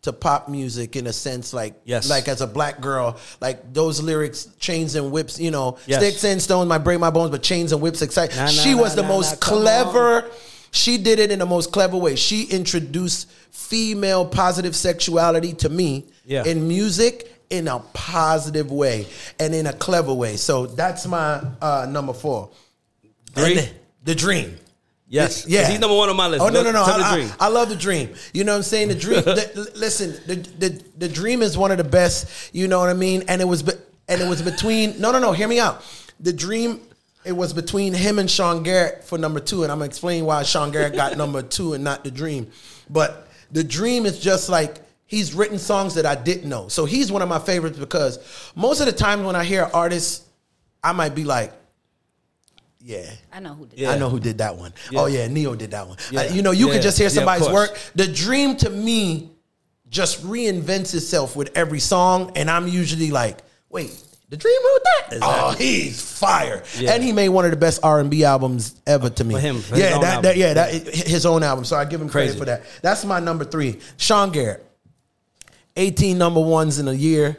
to 0.03 0.13
pop 0.13 0.49
music 0.49 0.97
in 0.97 1.07
a 1.07 1.13
sense, 1.13 1.53
like 1.53 1.75
Yes. 1.85 2.09
like 2.09 2.27
as 2.29 2.41
a 2.41 2.47
black 2.47 2.81
girl, 2.81 3.19
like 3.41 3.75
those 3.75 4.01
lyrics, 4.03 4.49
chains 4.59 4.95
and 4.95 5.13
whips, 5.13 5.39
you 5.39 5.51
know, 5.51 5.77
Yes. 5.87 6.01
sticks 6.01 6.25
and 6.25 6.41
stones 6.41 6.69
might 6.69 6.79
break 6.79 6.99
my 6.99 7.11
bones, 7.11 7.31
but 7.31 7.43
chains 7.43 7.73
and 7.73 7.83
whips 7.83 8.01
excite. 8.01 8.35
Nah, 8.35 8.45
nah, 8.45 8.49
she 8.49 8.75
was 8.75 8.97
nah, 8.97 9.03
the 9.03 9.09
nah, 9.09 9.15
most 9.17 9.41
clever. 9.41 10.25
She 10.71 10.99
did 10.99 11.19
it 11.19 11.31
in 11.31 11.39
the 11.41 11.47
most 11.47 11.73
clever 11.73 11.97
way. 11.97 12.15
She 12.17 12.45
introduced 12.45 13.31
female 13.51 14.25
positive 14.27 14.77
sexuality 14.77 15.53
to 15.55 15.69
me 15.69 16.07
Yeah. 16.25 16.45
in 16.45 16.69
music 16.69 17.37
in 17.51 17.67
a 17.67 17.81
positive 17.93 18.71
way 18.71 19.07
and 19.41 19.55
in 19.55 19.67
a 19.67 19.73
clever 19.73 20.15
way. 20.15 20.37
So 20.37 20.67
that's 20.67 21.07
my 21.07 21.43
uh, 21.61 21.87
number 21.91 22.13
four. 22.13 22.51
Three? 23.35 23.55
The, 23.55 23.69
the 24.05 24.15
dream. 24.15 24.57
yes, 25.09 25.47
Yeah. 25.49 25.69
He's 25.69 25.81
number 25.81 25.97
one 25.97 26.09
on 26.09 26.17
my 26.17 26.29
list. 26.29 26.43
Oh 26.45 26.49
no 26.49 26.63
no 26.63 26.71
no! 26.71 26.83
I, 26.85 26.99
the 26.99 27.35
I-. 27.41 27.47
I 27.47 27.49
love 27.49 27.69
the 27.69 27.77
dream. 27.77 28.15
You 28.33 28.45
know 28.45 28.53
what 28.53 28.59
I'm 28.59 28.63
saying? 28.63 28.89
The 28.89 28.95
dream. 28.95 29.23
the, 29.23 29.73
listen, 29.77 30.13
the, 30.27 30.37
the 30.37 30.83
the 30.99 31.09
dream 31.09 31.43
is 31.43 31.59
one 31.59 31.73
of 31.73 31.79
the 31.79 31.85
best. 31.85 32.55
You 32.55 32.69
know 32.69 32.79
what 32.79 32.89
I 32.91 32.95
mean? 32.95 33.25
And 33.29 33.41
it 33.43 33.45
was 33.47 33.63
and 34.09 34.21
it 34.23 34.29
was 34.29 34.43
between. 34.43 35.01
No 35.01 35.11
no 35.11 35.19
no! 35.19 35.33
Hear 35.33 35.49
me 35.49 35.59
out. 35.59 35.83
The 36.21 36.33
dream. 36.33 36.81
It 37.25 37.33
was 37.33 37.53
between 37.53 37.93
him 37.93 38.19
and 38.19 38.31
Sean 38.31 38.63
Garrett 38.63 39.05
for 39.05 39.19
number 39.19 39.41
two, 39.41 39.63
and 39.63 39.71
I'm 39.71 39.79
gonna 39.79 39.87
explain 39.89 40.25
why 40.25 40.43
Sean 40.43 40.71
Garrett 40.73 40.95
got 40.95 41.17
number 41.19 41.43
two 41.43 41.75
and 41.75 41.85
not 41.85 42.03
the 42.03 42.11
dream. 42.11 42.51
But 42.89 43.29
the 43.51 43.63
dream 43.63 44.07
is 44.07 44.19
just 44.19 44.49
like 44.49 44.79
he's 45.07 45.35
written 45.35 45.59
songs 45.59 45.95
that 45.95 46.07
I 46.07 46.15
didn't 46.15 46.49
know. 46.49 46.69
So 46.69 46.87
he's 46.87 47.13
one 47.13 47.21
of 47.21 47.29
my 47.29 47.39
favorites 47.39 47.79
because 47.79 48.19
most 48.55 48.81
of 48.81 48.87
the 48.87 48.93
time 48.93 49.25
when 49.25 49.37
I 49.37 49.45
hear 49.45 49.69
artists, 49.75 50.25
I 50.83 50.93
might 50.93 51.15
be 51.15 51.25
like, 51.25 51.53
yeah. 52.83 53.11
I 53.31 53.41
know 53.41 53.53
who 53.53 53.67
did. 53.67 53.79
Yeah. 53.79 53.91
I 53.91 53.99
know 53.99 54.09
who 54.09 54.19
did 54.21 54.39
that 54.39 54.57
one. 54.57 54.73
Yeah. 54.91 55.01
Oh 55.01 55.07
yeah, 55.07 55.27
Ne-Yo 55.29 55.55
did 55.55 55.73
that 55.73 55.87
one. 55.87 55.99
Yeah. 56.11 56.21
Uh, 56.21 56.33
you 56.33 56.41
know, 56.41 56.53
you 56.53 56.69
Yeah. 56.69 56.75
could 56.75 56.83
just 56.83 56.97
hear 56.97 57.11
somebody's 57.11 57.47
course. 57.47 57.69
work. 57.71 57.79
The 57.95 58.07
dream 58.07 58.57
to 58.59 58.71
me 58.71 59.31
just 59.91 60.25
reinvents 60.25 60.95
itself 60.95 61.37
with 61.37 61.51
every 61.55 61.81
song, 61.81 62.33
and 62.37 62.51
I'm 62.51 62.67
usually 62.69 63.11
like, 63.11 63.39
wait, 63.69 63.93
the 64.31 64.37
dream 64.37 64.57
wrote 64.65 64.85
that? 64.85 65.19
Oh, 65.23 65.55
he's 65.59 66.01
fire, 66.19 66.63
Yeah. 66.79 66.93
and 66.93 67.03
he 67.03 67.13
made 67.13 67.29
one 67.29 67.45
of 67.45 67.51
the 67.51 67.57
best 67.57 67.81
R 67.83 68.01
and 68.01 68.09
B 68.11 68.25
albums 68.25 68.81
ever 68.87 69.11
to 69.11 69.25
me. 69.25 69.35
For 69.35 69.41
him, 69.41 69.61
for 69.61 69.77
yeah, 69.77 69.99
that, 69.99 70.23
that, 70.23 70.37
yeah, 70.37 70.55
that 70.55 70.73
his 70.73 71.27
own 71.27 71.43
album. 71.43 71.65
So 71.65 71.77
I 71.77 71.85
give 71.85 72.01
him 72.01 72.09
Crazy. 72.09 72.39
credit 72.39 72.39
for 72.39 72.45
that. 72.47 72.63
That's 72.83 73.05
my 73.05 73.21
number 73.21 73.45
three. 73.45 73.81
Sean 73.97 74.31
Garrett. 74.31 74.65
18 75.77 76.17
number 76.19 76.41
ones 76.41 76.79
in 76.79 76.89
a 76.89 76.93
year. 76.93 77.37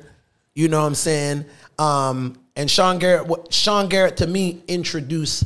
You 0.54 0.68
know 0.68 0.80
what 0.82 0.88
I'm 0.88 0.96
saying? 0.96 1.46
Um, 1.80 2.38
and 2.56 2.70
Sean 2.70 3.00
Garrett, 3.00 3.26
what 3.28 3.54
Sean 3.54 3.88
Garrett 3.88 4.18
to 4.18 4.28
me 4.28 4.62
introduced 4.68 5.46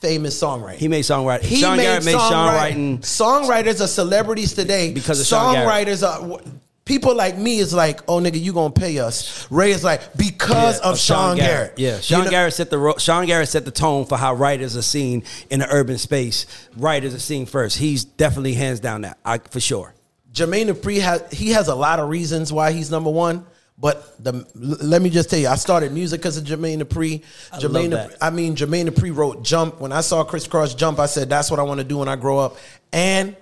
famous 0.00 0.40
songwriter. 0.40 0.74
He 0.76 0.88
made 0.88 1.04
songwriting. 1.04 1.58
Sean 1.58 1.78
Garrett 1.78 2.04
made 2.04 2.16
songwriting. 2.16 2.98
Songwriters 3.00 3.82
are 3.82 3.86
celebrities 3.86 4.52
today 4.54 4.92
Because 4.92 5.20
of 5.20 5.38
songwriters 5.38 6.06
are. 6.06 6.40
People 6.86 7.14
like 7.16 7.36
me 7.36 7.58
is 7.58 7.74
like, 7.74 8.00
oh 8.08 8.20
nigga, 8.20 8.40
you 8.40 8.52
gonna 8.54 8.72
pay 8.72 8.98
us. 9.00 9.46
Ray 9.50 9.72
is 9.72 9.82
like 9.84 10.14
because 10.16 10.80
Yeah, 10.80 10.88
of, 10.90 10.98
Sean, 10.98 11.36
Garrett. 11.36 11.74
Yeah, 11.78 11.96
You 11.96 12.02
Sean 12.02 12.24
know- 12.24 12.30
Garrett 12.30 12.54
set 12.54 12.70
the 12.70 12.78
ro- 12.78 12.96
Sean 12.96 13.26
Garrett 13.26 13.48
set 13.48 13.64
the 13.64 13.70
tone 13.72 14.06
for 14.06 14.16
how 14.16 14.32
writers 14.34 14.76
are 14.76 14.82
seen 14.82 15.24
in 15.50 15.58
the 15.60 15.68
urban 15.68 15.98
space. 15.98 16.46
Writers 16.76 17.12
are 17.12 17.18
seen 17.18 17.44
first. 17.44 17.76
He's 17.76 18.04
definitely 18.04 18.54
hands 18.54 18.78
down 18.80 19.02
that 19.02 19.18
I, 19.24 19.38
for 19.38 19.58
sure. 19.60 19.94
Jermaine 20.32 20.70
Dupri 20.70 21.00
has 21.00 21.22
he 21.32 21.50
has 21.50 21.66
a 21.68 21.74
lot 21.74 21.98
of 21.98 22.08
reasons 22.08 22.52
why 22.52 22.70
he's 22.72 22.90
number 22.90 23.10
one. 23.10 23.44
But 23.78 24.22
the 24.24 24.46
let 24.54 25.02
me 25.02 25.10
just 25.10 25.28
tell 25.28 25.38
you, 25.40 25.48
I 25.48 25.56
started 25.56 25.92
music 25.92 26.20
because 26.20 26.36
of 26.38 26.44
Jermaine 26.44 26.80
Dupri. 26.80 27.22
I 27.52 27.58
Jermaine, 27.58 27.90
love 27.92 28.10
Dupri- 28.10 28.18
that. 28.20 28.24
I 28.24 28.30
mean, 28.30 28.54
Jermaine 28.54 28.88
Dupri 28.88 29.14
wrote 29.14 29.42
"Jump." 29.42 29.80
When 29.80 29.90
I 29.92 30.00
saw 30.02 30.22
Kris 30.24 30.46
Kross 30.46 30.74
jump, 30.76 30.98
I 31.00 31.06
said, 31.06 31.28
"That's 31.28 31.50
what 31.50 31.58
I 31.58 31.64
want 31.64 31.78
to 31.80 31.84
do 31.84 31.98
when 31.98 32.08
I 32.08 32.14
grow 32.16 32.38
up." 32.38 32.56
And 32.92 33.34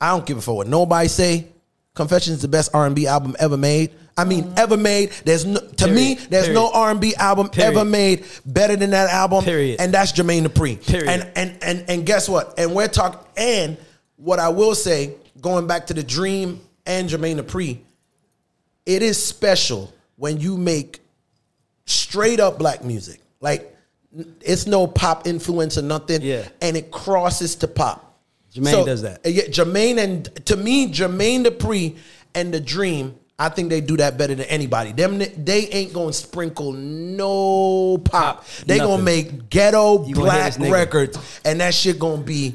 I 0.00 0.10
don't 0.10 0.26
give 0.26 0.36
a 0.36 0.42
fuck 0.42 0.54
what 0.56 0.66
nobody 0.68 1.08
say. 1.08 1.46
Confessions 1.94 2.36
is 2.36 2.42
the 2.42 2.48
best 2.48 2.70
R 2.74 2.86
and 2.86 2.94
B 2.94 3.06
album 3.06 3.36
ever 3.38 3.56
made. 3.56 3.92
I 4.16 4.24
mean, 4.24 4.44
uh-huh. 4.44 4.54
ever 4.56 4.76
made. 4.76 5.10
There's 5.24 5.44
no, 5.44 5.60
to 5.60 5.86
me, 5.86 6.14
Period. 6.14 6.30
there's 6.30 6.48
no 6.48 6.70
R 6.72 6.90
and 6.90 7.00
B 7.00 7.14
album 7.14 7.48
Period. 7.48 7.76
ever 7.76 7.84
made 7.84 8.24
better 8.44 8.74
than 8.76 8.90
that 8.90 9.10
album. 9.10 9.44
Period. 9.44 9.80
And 9.80 9.94
that's 9.94 10.12
Jermaine 10.12 10.46
Dupri. 10.46 10.84
Period. 10.84 11.08
And 11.08 11.30
and 11.36 11.58
and 11.62 11.84
and 11.88 12.06
guess 12.06 12.28
what? 12.28 12.58
And 12.58 12.74
we're 12.74 12.88
talking. 12.88 13.20
And 13.36 13.76
what 14.16 14.40
I 14.40 14.48
will 14.48 14.74
say, 14.74 15.14
going 15.40 15.66
back 15.66 15.86
to 15.88 15.94
the 15.94 16.02
Dream 16.02 16.60
and 16.84 17.08
Jermaine 17.08 17.40
Dupri, 17.40 17.78
it 18.86 19.02
is 19.02 19.22
special 19.22 19.92
when 20.16 20.40
you 20.40 20.56
make 20.56 21.00
straight 21.86 22.40
up 22.40 22.58
black 22.58 22.84
music. 22.84 23.20
Like 23.40 23.76
it's 24.40 24.66
no 24.66 24.86
pop 24.86 25.26
influence 25.26 25.78
or 25.78 25.82
nothing. 25.82 26.22
Yeah. 26.22 26.48
And 26.60 26.76
it 26.76 26.90
crosses 26.90 27.54
to 27.56 27.68
pop. 27.68 28.03
Jermaine 28.54 28.86
does 28.86 29.02
that. 29.02 29.20
Yeah, 29.24 29.44
Jermaine 29.44 29.98
and 29.98 30.46
to 30.46 30.56
me, 30.56 30.90
Jermaine 30.90 31.44
Dupri 31.44 31.96
and 32.34 32.54
the 32.54 32.60
Dream, 32.60 33.16
I 33.38 33.48
think 33.48 33.68
they 33.68 33.80
do 33.80 33.96
that 33.96 34.16
better 34.16 34.34
than 34.34 34.46
anybody. 34.46 34.92
Them 34.92 35.18
they 35.18 35.66
ain't 35.68 35.92
gonna 35.92 36.12
sprinkle 36.12 36.72
no 36.72 37.98
pop. 37.98 38.46
They 38.66 38.78
gonna 38.78 39.02
make 39.02 39.50
ghetto 39.50 40.06
You 40.06 40.14
black 40.14 40.56
records, 40.58 41.40
and 41.44 41.60
that 41.60 41.74
shit 41.74 41.98
gonna 41.98 42.22
be 42.22 42.54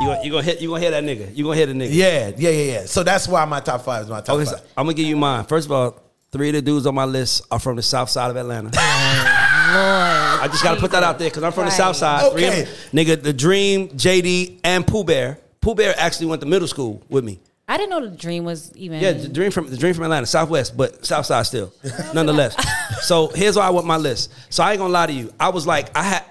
You 0.00 0.06
gonna, 0.06 0.24
you 0.24 0.30
gonna 0.30 0.42
hit 0.44 0.60
you 0.60 0.68
gonna 0.68 0.80
hear 0.80 0.92
that 0.92 1.02
nigga. 1.02 1.36
You 1.36 1.44
gonna 1.44 1.56
hear 1.56 1.66
the 1.66 1.72
nigga. 1.72 1.92
yeah, 1.92 2.28
yeah, 2.36 2.50
yeah, 2.50 2.72
yeah. 2.72 2.86
So 2.86 3.02
that's 3.02 3.26
why 3.26 3.44
my 3.44 3.58
top 3.60 3.82
five 3.82 4.04
is 4.04 4.08
my 4.08 4.20
top 4.20 4.36
Okay, 4.36 4.44
so 4.44 4.56
five. 4.56 4.66
I'm 4.76 4.84
gonna 4.86 4.94
give 4.94 5.06
you 5.06 5.16
mine. 5.16 5.44
First 5.46 5.66
of 5.66 5.72
all, 5.72 6.00
three 6.30 6.48
of 6.50 6.54
the 6.54 6.62
dudes 6.62 6.86
on 6.86 6.94
my 6.94 7.04
list 7.04 7.42
are 7.50 7.58
from 7.58 7.74
the 7.74 7.82
south 7.82 8.08
side 8.08 8.30
of 8.30 8.36
Atlanta. 8.36 8.70
I 9.76 10.48
just 10.48 10.62
gotta 10.62 10.80
put 10.80 10.90
that 10.92 11.02
out 11.02 11.18
there 11.18 11.28
because 11.30 11.42
I'm 11.42 11.52
from 11.52 11.64
the 11.64 11.70
Right. 11.70 11.76
south 11.76 11.96
side. 11.96 12.32
Three 12.32 12.44
of 12.44 12.50
Okay. 12.52 12.62
them- 12.64 12.72
nigga, 12.92 13.22
the 13.22 13.32
Dream, 13.32 13.88
JD, 13.96 14.60
and 14.64 14.86
Pooh 14.86 15.04
Bear. 15.04 15.38
Pooh 15.60 15.74
Bear 15.74 15.94
actually 15.98 16.26
went 16.26 16.40
to 16.42 16.46
middle 16.48 16.68
school 16.68 17.02
with 17.08 17.24
me. 17.24 17.38
I 17.68 17.76
didn't 17.76 17.90
know 17.90 18.00
the 18.00 18.08
dream 18.16 18.44
was 18.44 18.70
even. 18.74 19.00
Yeah, 19.00 19.12
the 19.12 19.28
dream 19.28 19.50
from 19.50 19.70
the 19.70 19.76
dream 19.76 19.94
from 19.94 20.04
Atlanta, 20.04 20.26
Southwest, 20.26 20.76
but 20.76 21.06
South 21.06 21.26
Side 21.26 21.46
still, 21.46 21.72
nonetheless. 22.14 22.54
so 23.02 23.28
here's 23.28 23.56
why 23.56 23.66
I 23.66 23.70
want 23.70 23.86
my 23.86 23.96
list. 23.96 24.30
So 24.50 24.62
I 24.62 24.72
ain't 24.72 24.78
gonna 24.80 24.92
lie 24.92 25.06
to 25.06 25.12
you. 25.12 25.32
I 25.38 25.48
was 25.48 25.66
like, 25.66 25.96
I 25.96 26.02
had, 26.02 26.24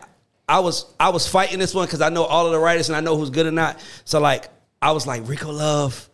I 0.48 0.60
was, 0.60 0.86
I 1.00 1.10
was 1.10 1.28
fighting 1.28 1.58
this 1.58 1.74
one 1.74 1.86
because 1.86 2.02
I 2.02 2.10
know 2.10 2.26
all 2.26 2.46
of 2.46 2.52
the 2.52 2.60
writers 2.60 2.90
and 2.90 2.96
I 2.96 3.00
know 3.00 3.18
who's 3.18 3.30
good 3.30 3.46
or 3.46 3.52
not. 3.52 3.80
So 4.04 4.20
like, 4.20 4.50
I 4.82 4.92
was 4.92 5.08
like 5.08 5.28
Rico 5.28 5.52
Love, 5.52 6.10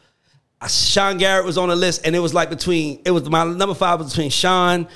I- 0.62 0.68
Sean 0.68 1.18
Garrett 1.18 1.46
was 1.46 1.58
on 1.58 1.70
the 1.70 1.76
list, 1.76 2.02
and 2.06 2.16
it 2.16 2.20
was 2.20 2.34
like 2.34 2.50
between, 2.52 3.02
it 3.04 3.12
was 3.12 3.28
my 3.30 3.44
number 3.44 3.76
five 3.76 4.00
was 4.00 4.10
between 4.12 4.30
Sean, 4.30 4.88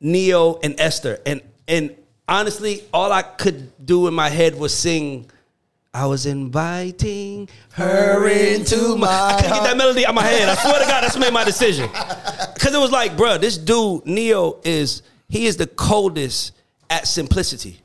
Ne-Yo, 0.00 0.58
and 0.62 0.76
Esther, 0.80 1.20
and 1.26 1.42
and 1.70 1.96
honestly, 2.28 2.82
all 2.92 3.12
I 3.12 3.22
could 3.22 3.72
do 3.86 4.08
in 4.08 4.14
my 4.14 4.28
head 4.28 4.58
was 4.58 4.74
sing. 4.74 5.30
I 5.94 6.06
was 6.06 6.26
inviting 6.26 7.48
her 7.72 8.28
into 8.28 8.96
my. 8.96 9.06
I 9.08 9.36
couldn't 9.36 9.52
get 9.52 9.62
that 9.64 9.76
melody 9.76 10.04
out 10.04 10.14
my 10.14 10.22
head. 10.22 10.48
I 10.48 10.54
swear 10.56 10.80
to 10.80 10.86
God, 10.86 11.02
that's 11.02 11.16
made 11.16 11.32
my 11.32 11.44
decision. 11.44 11.88
Because 12.54 12.74
it 12.74 12.78
was 12.78 12.90
like, 12.90 13.16
bro, 13.16 13.38
this 13.38 13.56
dude 13.56 14.04
Ne-Yo 14.04 14.60
is 14.64 15.00
he 15.30 15.46
is 15.46 15.56
the 15.56 15.66
coldest 15.66 16.52
at 16.90 17.06
simplicity. 17.06 17.80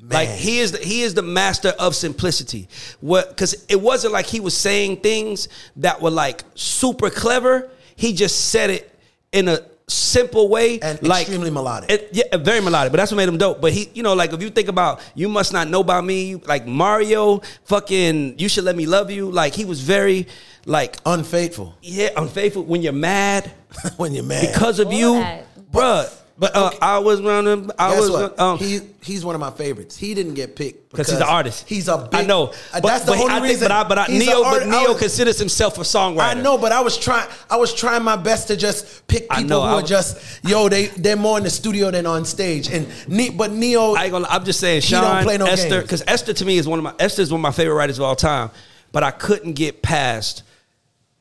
Like 0.00 0.28
he 0.28 0.58
is 0.58 0.72
the, 0.72 0.78
he 0.78 1.00
is 1.00 1.14
the 1.14 1.22
master 1.22 1.70
of 1.70 1.96
simplicity. 1.96 2.68
What? 3.00 3.30
Because 3.30 3.64
it 3.70 3.80
wasn't 3.80 4.12
like 4.12 4.26
he 4.26 4.40
was 4.40 4.54
saying 4.54 4.98
things 4.98 5.48
that 5.76 6.02
were 6.02 6.10
like 6.10 6.44
super 6.54 7.08
clever. 7.08 7.70
He 7.96 8.12
just 8.12 8.50
said 8.50 8.68
it 8.68 8.94
in 9.32 9.48
a 9.48 9.60
simple 9.88 10.48
way 10.48 10.78
And 10.80 11.02
like 11.02 11.22
extremely 11.22 11.50
melodic. 11.50 11.90
it- 11.90 12.08
yeah, 12.12 12.36
very 12.36 12.60
melodic, 12.60 12.92
but 12.92 12.98
that's 12.98 13.10
what 13.10 13.16
made 13.16 13.28
him 13.28 13.38
dope. 13.38 13.60
But 13.60 13.72
he, 13.72 13.88
you 13.94 14.02
know, 14.02 14.14
like 14.14 14.32
if 14.32 14.42
you 14.42 14.50
think 14.50 14.68
about 14.68 15.00
you 15.14 15.28
must 15.28 15.52
not 15.52 15.68
know 15.68 15.80
about 15.80 16.04
me, 16.04 16.36
like 16.36 16.66
Mario, 16.66 17.40
fucking, 17.64 18.38
you 18.38 18.48
should 18.48 18.64
let 18.64 18.76
me 18.76 18.86
love 18.86 19.10
you. 19.10 19.30
Like 19.30 19.54
he 19.54 19.64
was 19.64 19.80
very, 19.80 20.26
like, 20.66 20.96
Unfaithful 21.06 21.74
yeah, 21.82 22.10
unfaithful 22.16 22.64
when 22.64 22.82
you're 22.82 22.92
mad 22.92 23.50
when 23.96 24.12
you're 24.14 24.24
mad. 24.24 24.46
because 24.52 24.78
of 24.78 24.88
All 24.88 24.92
you, 24.92 25.14
that. 25.14 25.44
bruh. 25.72 26.12
But 26.40 26.54
uh, 26.54 26.70
I 26.80 26.98
was 26.98 27.20
running. 27.20 27.68
I 27.76 27.90
Guess 27.90 28.00
was. 28.00 28.10
what? 28.10 28.38
Um, 28.38 28.58
he 28.58 28.78
he's 29.02 29.24
one 29.24 29.34
of 29.34 29.40
my 29.40 29.50
favorites. 29.50 29.96
He 29.96 30.14
didn't 30.14 30.34
get 30.34 30.54
picked 30.54 30.90
because 30.90 31.08
he's 31.08 31.16
an 31.16 31.24
artist. 31.24 31.68
He's 31.68 31.88
a 31.88 31.98
big. 31.98 32.14
I 32.20 32.22
know. 32.24 32.44
uh, 32.46 32.54
But, 32.74 32.82
that's 32.84 33.04
the 33.04 33.10
but 33.12 33.20
only 33.20 33.32
I 33.32 33.40
think, 33.40 33.44
reason. 33.50 33.64
But, 33.64 33.72
I, 33.72 33.88
but 33.88 33.98
I, 33.98 34.06
Ne-Yo, 34.06 34.42
but 34.44 34.66
Ne-Yo 34.68 34.92
was- 34.92 35.00
considers 35.00 35.36
himself 35.36 35.78
a 35.78 35.80
songwriter. 35.80 36.20
I 36.20 36.34
know, 36.34 36.56
but 36.56 36.70
I 36.70 36.80
was 36.80 36.96
trying. 36.96 37.28
I 37.50 37.56
was 37.56 37.74
trying 37.74 38.04
my 38.04 38.14
best 38.14 38.46
to 38.48 38.56
just 38.56 39.04
pick 39.08 39.28
people 39.28 39.44
know, 39.46 39.62
who 39.62 39.66
are 39.66 39.82
just 39.82 40.44
yo. 40.48 40.68
They 40.68 40.86
they're 40.86 41.16
more 41.16 41.38
in 41.38 41.44
the 41.44 41.50
studio 41.50 41.90
than 41.90 42.06
on 42.06 42.24
stage. 42.24 42.68
And 42.70 42.86
Ne- 43.08 43.30
but 43.30 43.50
Ne-Yo, 43.50 43.94
I 43.94 44.04
I'm 44.06 44.44
just 44.44 44.60
saying, 44.60 44.82
He 44.82 44.92
don't 44.92 45.24
play 45.24 45.38
no 45.38 45.46
Esther, 45.46 45.82
because 45.82 46.04
Esther 46.06 46.34
to 46.34 46.44
me 46.44 46.56
is 46.58 46.68
one 46.68 46.78
of 46.78 46.84
my 46.84 46.94
Esther 47.00 47.22
is 47.22 47.32
one 47.32 47.40
of 47.40 47.42
my 47.42 47.50
favorite 47.50 47.74
writers 47.74 47.98
of 47.98 48.04
all 48.04 48.14
time. 48.14 48.50
But 48.92 49.02
I 49.02 49.10
couldn't 49.10 49.54
get 49.54 49.82
past 49.82 50.44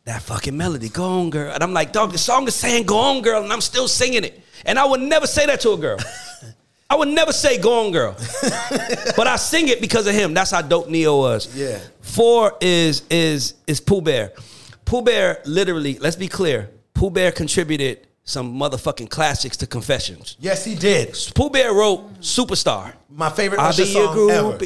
that 0.07 0.21
fucking 0.21 0.55
melody. 0.55 0.87
Go 0.87 1.03
on, 1.03 1.29
girl. 1.29 1.51
And 1.53 1.61
I'm 1.61 1.73
like, 1.73 1.91
dog, 1.91 2.13
the 2.13 2.17
song 2.17 2.47
is 2.47 2.55
saying 2.55 2.85
"Go 2.85 2.97
on, 2.97 3.21
girl," 3.21 3.43
and 3.43 3.51
I'm 3.51 3.61
still 3.61 3.87
singing 3.87 4.23
it. 4.23 4.41
And 4.65 4.79
I 4.79 4.85
would 4.85 5.01
never 5.01 5.27
say 5.27 5.45
that 5.45 5.59
to 5.61 5.71
a 5.71 5.77
girl. 5.77 5.97
I 6.89 6.95
would 6.95 7.09
never 7.09 7.33
say 7.33 7.57
"Go 7.57 7.85
on, 7.85 7.91
girl," 7.91 8.15
but 9.17 9.27
I 9.27 9.35
sing 9.35 9.67
it 9.67 9.81
because 9.81 10.07
of 10.07 10.15
him. 10.15 10.33
That's 10.33 10.51
how 10.51 10.61
dope 10.61 10.89
Ne-Yo 10.89 11.17
was. 11.17 11.53
Yeah. 11.55 11.79
Four 11.99 12.57
is 12.61 13.03
is 13.09 13.55
is 13.67 13.81
Pooh 13.81 14.01
Bear. 14.01 14.31
Pooh 14.85 15.01
Bear 15.01 15.41
literally. 15.45 15.99
Let's 15.99 16.15
be 16.15 16.29
clear. 16.29 16.69
Pooh 16.93 17.09
Bear 17.11 17.33
contributed 17.33 18.06
some 18.27 18.53
motherfucking 18.59 19.09
classics 19.09 19.55
to 19.55 19.65
Confessions. 19.65 20.35
yes, 20.39 20.65
he 20.65 20.75
did. 20.75 21.17
Pooh 21.33 21.49
Bear 21.49 21.73
wrote 21.73 22.19
Superstar. 22.19 22.93
My 23.09 23.29
favorite 23.29 23.59
Usher 23.61 23.85
song 23.85 24.29
ever. 24.29 24.59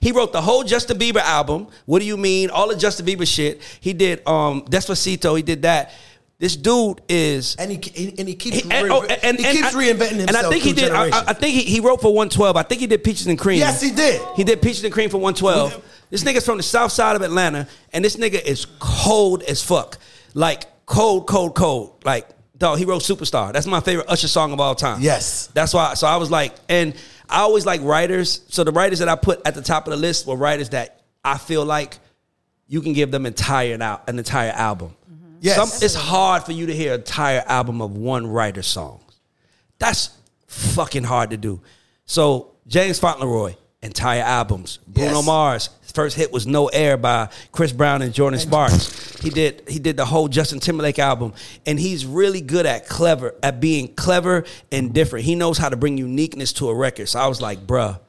He 0.00 0.12
wrote 0.12 0.32
the 0.34 0.42
whole 0.42 0.62
Justin 0.62 0.98
Bieber 0.98 1.22
album. 1.22 1.68
What 1.86 2.00
do 2.00 2.04
you 2.04 2.18
mean? 2.18 2.50
All 2.50 2.68
the 2.68 2.76
Justin 2.76 3.06
Bieber 3.06 3.26
shit. 3.26 3.62
He 3.80 3.94
did 3.94 4.24
um 4.28 4.62
Despacito. 4.66 5.34
He 5.36 5.42
did 5.42 5.62
that. 5.62 5.92
This 6.38 6.54
dude 6.54 7.00
is. 7.08 7.56
And 7.56 7.70
he 7.70 8.14
and 8.18 8.28
he 8.28 8.34
keeps 8.34 8.58
he, 8.58 8.70
and, 8.70 8.90
oh, 8.92 9.02
and- 9.04 9.38
he 9.38 9.44
and 9.46 9.56
keeps 9.56 9.74
I- 9.74 9.78
reinventing 9.82 10.18
himself. 10.18 10.28
And 10.28 10.36
I 10.36 10.50
think 10.50 10.62
he 10.62 10.72
did. 10.74 10.92
I, 10.92 11.06
I- 11.06 11.24
I 11.28 11.32
think 11.32 11.54
he, 11.54 11.62
he 11.62 11.80
wrote 11.80 12.02
for 12.02 12.12
112. 12.12 12.56
I 12.58 12.62
think 12.62 12.82
he 12.82 12.86
did 12.86 13.02
Peaches 13.02 13.26
and 13.26 13.38
Cream. 13.38 13.58
Yes, 13.60 13.80
he 13.80 13.90
did. 13.90 14.20
He 14.36 14.44
did 14.44 14.60
Peaches 14.60 14.84
and 14.84 14.92
Cream 14.92 15.08
for 15.08 15.16
112. 15.18 15.82
This 16.10 16.24
nigga's 16.24 16.44
from 16.44 16.58
the 16.58 16.62
south 16.62 16.92
side 16.92 17.16
of 17.16 17.22
Atlanta, 17.22 17.66
and 17.94 18.04
this 18.04 18.16
nigga 18.16 18.42
is 18.42 18.66
cold 18.80 19.42
as 19.44 19.62
fuck. 19.62 19.96
Like 20.34 20.64
cold, 20.84 21.26
cold, 21.26 21.54
cold. 21.54 22.02
Like 22.04 22.28
dog, 22.62 22.78
he 22.78 22.84
wrote 22.84 23.02
Superstar. 23.02 23.52
That's 23.52 23.66
my 23.66 23.80
favorite 23.80 24.08
Usher 24.08 24.28
song 24.28 24.52
of 24.52 24.60
all 24.60 24.74
time. 24.74 25.00
Yes. 25.00 25.48
That's 25.48 25.74
why. 25.74 25.94
So 25.94 26.06
I 26.06 26.16
was 26.16 26.30
like, 26.30 26.54
and 26.68 26.94
I 27.28 27.40
always 27.40 27.66
like 27.66 27.80
writers. 27.82 28.42
So 28.48 28.64
the 28.64 28.72
writers 28.72 29.00
that 29.00 29.08
I 29.08 29.16
put 29.16 29.42
at 29.46 29.54
the 29.54 29.62
top 29.62 29.86
of 29.86 29.90
the 29.90 29.96
list 29.96 30.26
were 30.26 30.36
writers 30.36 30.70
that 30.70 31.02
I 31.24 31.38
feel 31.38 31.64
like 31.64 31.98
you 32.68 32.80
can 32.80 32.92
give 32.94 33.10
them 33.10 33.26
entire 33.26 33.80
out 33.82 34.08
an 34.08 34.18
entire 34.18 34.52
album. 34.52 34.94
Yes. 35.40 35.56
Some, 35.56 35.84
it's 35.84 35.94
hard 35.94 36.44
for 36.44 36.52
you 36.52 36.66
to 36.66 36.74
hear 36.74 36.94
an 36.94 37.00
entire 37.00 37.42
album 37.46 37.82
of 37.82 37.96
one 37.96 38.26
writer's 38.26 38.66
songs. 38.68 39.02
That's 39.78 40.10
fucking 40.46 41.02
hard 41.04 41.30
to 41.30 41.36
do. 41.36 41.60
So 42.06 42.52
James 42.68 42.98
Fauntleroy, 43.00 43.54
entire 43.82 44.22
albums. 44.22 44.78
Bruno 44.86 45.16
Yes. 45.16 45.26
Mars, 45.26 45.70
first 45.92 46.16
hit 46.16 46.32
was 46.32 46.46
No 46.46 46.66
Air 46.68 46.96
by 46.96 47.28
Chris 47.52 47.72
Brown 47.72 48.02
and 48.02 48.12
Jordin 48.12 48.38
Sparks. 48.38 49.20
He 49.20 49.30
did 49.30 49.62
he 49.68 49.78
did 49.78 49.96
the 49.96 50.04
whole 50.04 50.28
Justin 50.28 50.58
Timberlake 50.58 50.98
album, 50.98 51.32
and 51.66 51.78
he's 51.78 52.04
really 52.04 52.40
good 52.40 52.66
at 52.66 52.88
clever 52.88 53.34
at 53.42 53.60
being 53.60 53.94
clever 53.94 54.44
and 54.72 54.92
different. 54.92 55.24
He 55.24 55.34
knows 55.34 55.58
how 55.58 55.68
to 55.68 55.76
bring 55.76 55.96
uniqueness 55.98 56.52
to 56.54 56.68
a 56.68 56.74
record. 56.74 57.08
So 57.08 57.20
I 57.20 57.26
was 57.28 57.40
like, 57.40 57.66
bruh. 57.66 58.00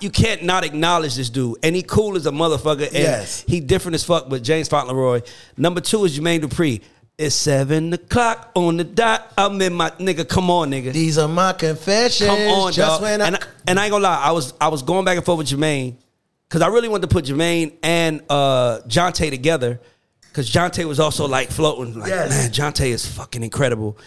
You 0.00 0.10
can't 0.10 0.42
not 0.42 0.64
acknowledge 0.64 1.14
this 1.14 1.30
dude, 1.30 1.58
and 1.62 1.74
he 1.76 1.82
cool 1.82 2.16
as 2.16 2.26
a 2.26 2.32
motherfucker, 2.32 2.86
and 2.86 2.94
Yes. 2.94 3.44
he 3.46 3.60
different 3.60 3.94
as 3.94 4.02
fuck. 4.02 4.28
But 4.28 4.42
James 4.42 4.66
Fauntleroy, 4.66 5.20
number 5.56 5.80
two 5.80 6.04
is 6.04 6.18
Jermaine 6.18 6.40
Dupri. 6.40 6.80
It's 7.16 7.34
seven 7.36 7.92
o'clock 7.92 8.50
on 8.56 8.76
the 8.76 8.82
dot. 8.84 9.32
I'm 9.38 9.60
in 9.60 9.74
my 9.74 9.90
nigga. 9.90 10.28
Come 10.28 10.50
on, 10.50 10.72
nigga. 10.72 10.92
These 10.92 11.16
are 11.18 11.28
my 11.28 11.52
confessions. 11.52 12.28
Come 12.28 12.40
on, 12.48 12.72
just 12.72 13.00
dog. 13.00 13.04
I, 13.04 13.12
and, 13.26 13.36
I, 13.36 13.42
and 13.68 13.78
I 13.78 13.84
ain't 13.84 13.92
gonna 13.92 14.02
lie, 14.02 14.20
I 14.20 14.32
was 14.32 14.52
I 14.60 14.66
was 14.68 14.82
going 14.82 15.04
back 15.04 15.16
and 15.16 15.24
forth 15.24 15.38
with 15.38 15.46
Jermaine 15.48 15.94
because 16.48 16.62
I 16.62 16.68
really 16.68 16.88
wanted 16.88 17.08
to 17.08 17.14
put 17.14 17.26
Jermaine 17.26 17.72
and 17.82 18.22
uh 18.30 18.80
Johntá 18.88 19.30
together 19.30 19.80
because 20.22 20.50
Johntá 20.50 20.84
was 20.84 21.00
also 21.00 21.26
like 21.28 21.50
floating. 21.50 21.98
Like, 21.98 22.08
Yes. 22.10 22.30
man, 22.30 22.50
Jonte 22.50 22.86
is 22.86 23.06
fucking 23.06 23.42
incredible. 23.42 23.98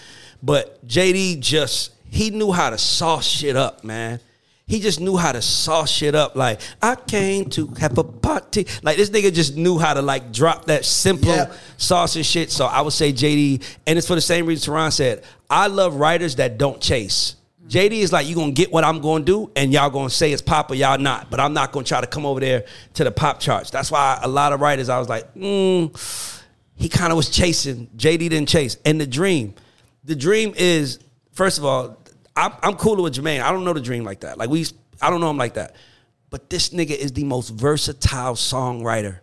But 0.44 0.86
JD 0.88 1.40
just 1.40 1.92
he 2.10 2.30
knew 2.30 2.52
how 2.52 2.70
to 2.72 2.78
sauce 2.78 3.26
shit 3.28 3.56
up, 3.56 3.84
man. 3.84 4.20
he 4.68 4.80
just 4.80 5.00
knew 5.02 5.18
how 5.18 5.32
to 5.34 5.42
sauce 5.42 5.92
shit 5.92 6.16
up. 6.16 6.36
Like 6.36 6.62
I 6.82 6.96
came 6.96 7.50
to 7.52 7.68
have 7.80 7.98
a 7.98 8.04
party. 8.04 8.66
Like 8.82 8.98
this 8.98 9.10
nigga 9.10 9.34
just 9.34 9.56
knew 9.58 9.78
how 9.78 9.94
to 9.94 10.02
like 10.02 10.32
drop 10.32 10.66
that 10.66 10.86
simple 10.86 11.48
sauce 11.78 12.16
and 12.16 12.26
shit. 12.26 12.50
So 12.52 12.66
I 12.66 12.82
would 12.82 12.94
say 12.94 13.12
JD, 13.14 13.62
and 13.86 13.98
it's 13.98 14.08
for 14.08 14.16
the 14.16 14.22
same 14.22 14.46
reason 14.46 14.72
Theron 14.74 14.92
said. 14.92 15.24
I 15.50 15.68
love 15.68 15.96
writers 15.96 16.38
that 16.38 16.58
don't 16.58 16.80
chase. 16.82 17.36
JD 17.72 17.92
is 17.94 18.12
like, 18.12 18.28
you 18.28 18.36
gonna 18.36 18.52
get 18.52 18.70
what 18.70 18.84
I'm 18.84 19.00
gonna 19.00 19.24
do, 19.24 19.50
and 19.56 19.72
y'all 19.72 19.90
gonna 19.90 20.10
say 20.10 20.34
it's 20.34 20.42
pop 20.42 20.70
or 20.72 20.76
y'all 20.76 20.98
not. 20.98 21.32
But 21.32 21.40
I'm 21.40 21.54
not 21.54 21.72
gonna 21.72 21.86
try 21.86 22.02
to 22.02 22.08
come 22.08 22.26
over 22.26 22.42
there 22.42 22.66
to 22.96 23.06
the 23.06 23.12
pop 23.12 23.40
charts. 23.40 23.70
That's 23.72 23.90
why 23.90 24.20
a 24.22 24.28
lot 24.28 24.52
of 24.52 24.60
writers, 24.60 24.90
I 24.90 25.00
was 25.00 25.08
like, 25.08 25.34
mm, 25.36 26.38
he 26.76 26.90
kind 26.90 27.14
of 27.14 27.16
was 27.16 27.30
chasing. 27.30 27.88
JD 27.96 28.30
didn't 28.30 28.50
chase. 28.50 28.76
And 28.84 29.00
the 29.00 29.08
dream, 29.08 29.54
the 30.04 30.18
dream 30.18 30.54
is, 30.58 31.00
first 31.32 31.60
of 31.60 31.64
all, 31.64 31.98
I'm, 32.36 32.52
I'm 32.62 32.76
cooler 32.76 33.04
with 33.04 33.16
Jermaine. 33.16 33.42
I 33.42 33.54
don't 33.54 33.64
know 33.64 33.72
the 33.72 33.80
dream 33.80 34.04
like 34.04 34.20
that. 34.20 34.38
Like 34.38 34.50
we, 34.50 34.66
I 35.02 35.10
don't 35.10 35.22
know 35.22 35.30
him 35.30 35.38
like 35.38 35.54
that. 35.54 35.78
But 36.30 36.50
this 36.50 36.70
nigga 36.70 36.92
is 36.92 37.14
the 37.14 37.24
most 37.24 37.52
versatile 37.52 38.34
songwriter 38.34 39.20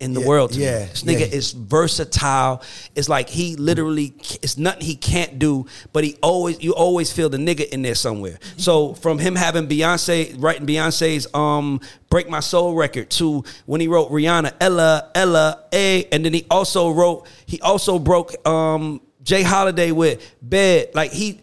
in 0.00 0.14
the 0.14 0.20
Yeah, 0.20 0.26
world. 0.26 0.52
To 0.52 0.58
yeah, 0.60 0.78
me. 0.80 0.84
this 0.86 1.02
nigga 1.02 1.20
yeah. 1.20 1.36
is 1.36 1.52
versatile. 1.52 2.62
It's 2.94 3.08
like 3.08 3.28
he 3.28 3.56
literally, 3.56 4.14
it's 4.42 4.56
nothing 4.56 4.82
he 4.82 4.94
can't 4.96 5.38
do. 5.38 5.66
But 5.92 6.04
he 6.04 6.16
always, 6.22 6.62
you 6.62 6.72
always 6.74 7.12
feel 7.12 7.28
the 7.28 7.38
nigga 7.38 7.68
in 7.68 7.82
there 7.82 7.94
somewhere. 7.94 8.38
So 8.56 8.94
from 8.94 9.18
him 9.18 9.34
having 9.34 9.66
Beyonce, 9.68 10.34
writing 10.38 10.66
Beyonce's 10.66 11.26
um 11.34 11.80
"Break 12.10 12.28
My 12.28 12.40
Soul" 12.40 12.74
record 12.74 13.10
to 13.10 13.44
when 13.66 13.80
he 13.80 13.88
wrote 13.88 14.10
Rihanna, 14.10 14.52
Ella, 14.60 15.10
Ella, 15.14 15.64
A, 15.72 16.04
and 16.12 16.24
then 16.24 16.32
he 16.32 16.46
also 16.50 16.90
wrote, 16.90 17.26
he 17.46 17.60
also 17.60 17.98
broke 17.98 18.34
um 18.46 19.00
J. 19.22 19.42
Holiday 19.42 19.90
with 19.92 20.22
Bed. 20.40 20.90
Like 20.94 21.12
he, 21.12 21.40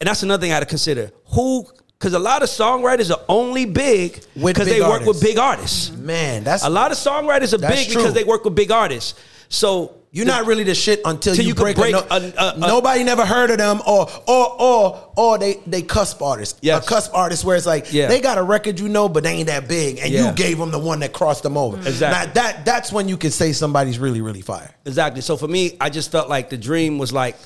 and 0.00 0.08
that's 0.08 0.22
another 0.22 0.40
thing 0.40 0.50
I 0.50 0.54
had 0.54 0.60
to 0.60 0.66
consider. 0.66 1.12
Who? 1.34 1.66
Because 1.98 2.14
a 2.14 2.18
lot 2.18 2.42
of 2.44 2.48
songwriters 2.48 3.10
are 3.10 3.20
only 3.28 3.64
big 3.64 4.20
because 4.40 4.68
they 4.68 4.80
work 4.80 5.04
with 5.04 5.20
big 5.20 5.36
artists. 5.36 5.90
Man, 5.90 6.44
that's 6.44 6.62
A 6.64 6.70
lot 6.70 6.92
of 6.92 6.96
songwriters 6.98 7.52
are 7.54 7.58
big 7.58 7.88
true. 7.88 7.96
because 8.02 8.14
they 8.14 8.22
work 8.24 8.44
with 8.44 8.54
big 8.54 8.70
artists. 8.70 9.14
So 9.48 9.94
You're 10.12 10.24
not 10.26 10.46
really 10.46 10.62
the 10.62 10.74
shit 10.76 11.00
until 11.04 11.34
you, 11.34 11.42
you 11.48 11.54
break. 11.56 11.76
break 11.76 11.94
a- 11.94 12.06
a- 12.10 12.54
a- 12.54 12.58
nobody 12.58 13.02
never 13.02 13.26
heard 13.26 13.50
of 13.50 13.58
them, 13.58 13.82
or 13.86 14.08
or 14.26 14.56
or 14.62 15.10
or 15.16 15.38
they 15.38 15.58
they 15.66 15.82
cusp 15.82 16.22
artists. 16.22 16.58
Yes. 16.62 16.84
A 16.84 16.88
cusp 16.88 17.10
artist 17.14 17.44
where 17.44 17.56
it's 17.56 17.66
like 17.66 17.92
Yeah. 17.92 18.06
they 18.08 18.20
got 18.20 18.38
a 18.38 18.42
record 18.42 18.78
you 18.80 18.88
know, 18.88 19.08
but 19.08 19.22
they 19.24 19.32
ain't 19.32 19.48
that 19.48 19.66
big, 19.68 19.98
and 19.98 20.10
Yeah. 20.12 20.28
you 20.28 20.32
gave 20.36 20.56
them 20.58 20.70
the 20.70 20.78
one 20.78 21.00
that 21.00 21.12
crossed 21.12 21.42
them 21.42 21.56
over. 21.58 21.76
Exactly. 21.78 22.26
Now 22.26 22.32
that 22.34 22.64
that's 22.64 22.90
when 22.92 23.08
you 23.08 23.16
can 23.16 23.30
say 23.32 23.52
somebody's 23.52 23.98
really 23.98 24.20
really 24.22 24.40
fire. 24.40 24.70
Exactly. 24.86 25.20
So 25.20 25.36
for 25.36 25.48
me, 25.48 25.76
I 25.80 25.90
just 25.90 26.10
felt 26.12 26.28
like 26.28 26.48
the 26.48 26.56
dream 26.58 26.96
was 26.98 27.12
like 27.12 27.36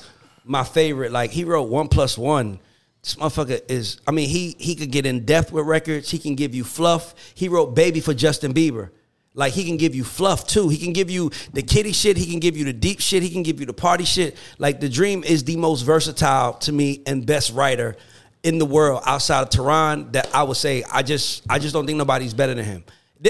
my 0.45 0.63
favorite. 0.63 1.11
Like 1.11 1.31
he 1.31 1.43
wrote 1.43 1.69
one 1.69 1.87
plus 1.89 2.17
one. 2.17 2.59
This 3.03 3.15
motherfucker 3.15 3.61
is. 3.69 3.99
I 4.07 4.11
mean, 4.11 4.29
he 4.29 4.55
he 4.57 4.75
could 4.75 4.91
get 4.91 5.05
in 5.05 5.25
depth 5.25 5.51
with 5.51 5.65
records. 5.65 6.09
He 6.09 6.17
can 6.17 6.35
give 6.35 6.55
you 6.55 6.63
fluff. 6.63 7.13
He 7.35 7.49
wrote 7.49 7.75
"Baby" 7.75 7.99
for 7.99 8.13
Justin 8.13 8.53
Bieber. 8.53 8.89
Like 9.35 9.53
he 9.53 9.65
can 9.65 9.77
give 9.77 9.93
you 9.93 10.03
fluff 10.03 10.47
too. 10.47 10.69
He 10.69 10.77
can 10.77 10.93
give 10.93 11.09
you 11.09 11.31
the 11.53 11.63
kitty 11.63 11.91
shit. 11.91 12.17
He 12.17 12.27
can 12.27 12.39
give 12.39 12.55
you 12.55 12.65
the 12.65 12.73
deep 12.73 13.01
shit. 13.01 13.23
He 13.23 13.29
can 13.29 13.43
give 13.43 13.59
you 13.59 13.65
the 13.65 13.73
party 13.73 14.05
shit. 14.05 14.37
Like 14.57 14.79
the 14.79 14.89
dream 14.89 15.23
is 15.23 15.43
the 15.43 15.57
most 15.57 15.81
versatile 15.81 16.53
to 16.59 16.71
me 16.71 17.01
and 17.05 17.25
best 17.25 17.51
writer 17.51 17.97
in 18.43 18.57
the 18.57 18.65
world 18.65 19.01
outside 19.05 19.41
of 19.41 19.49
Theron. 19.49 20.11
That 20.11 20.33
I 20.33 20.43
would 20.43 20.57
say. 20.57 20.83
I 20.89 21.03
just 21.03 21.43
I 21.49 21.59
just 21.59 21.73
don't 21.73 21.85
think 21.85 21.97
nobody's 21.97 22.33
better 22.33 22.53
than 22.53 22.63
him. 22.63 22.83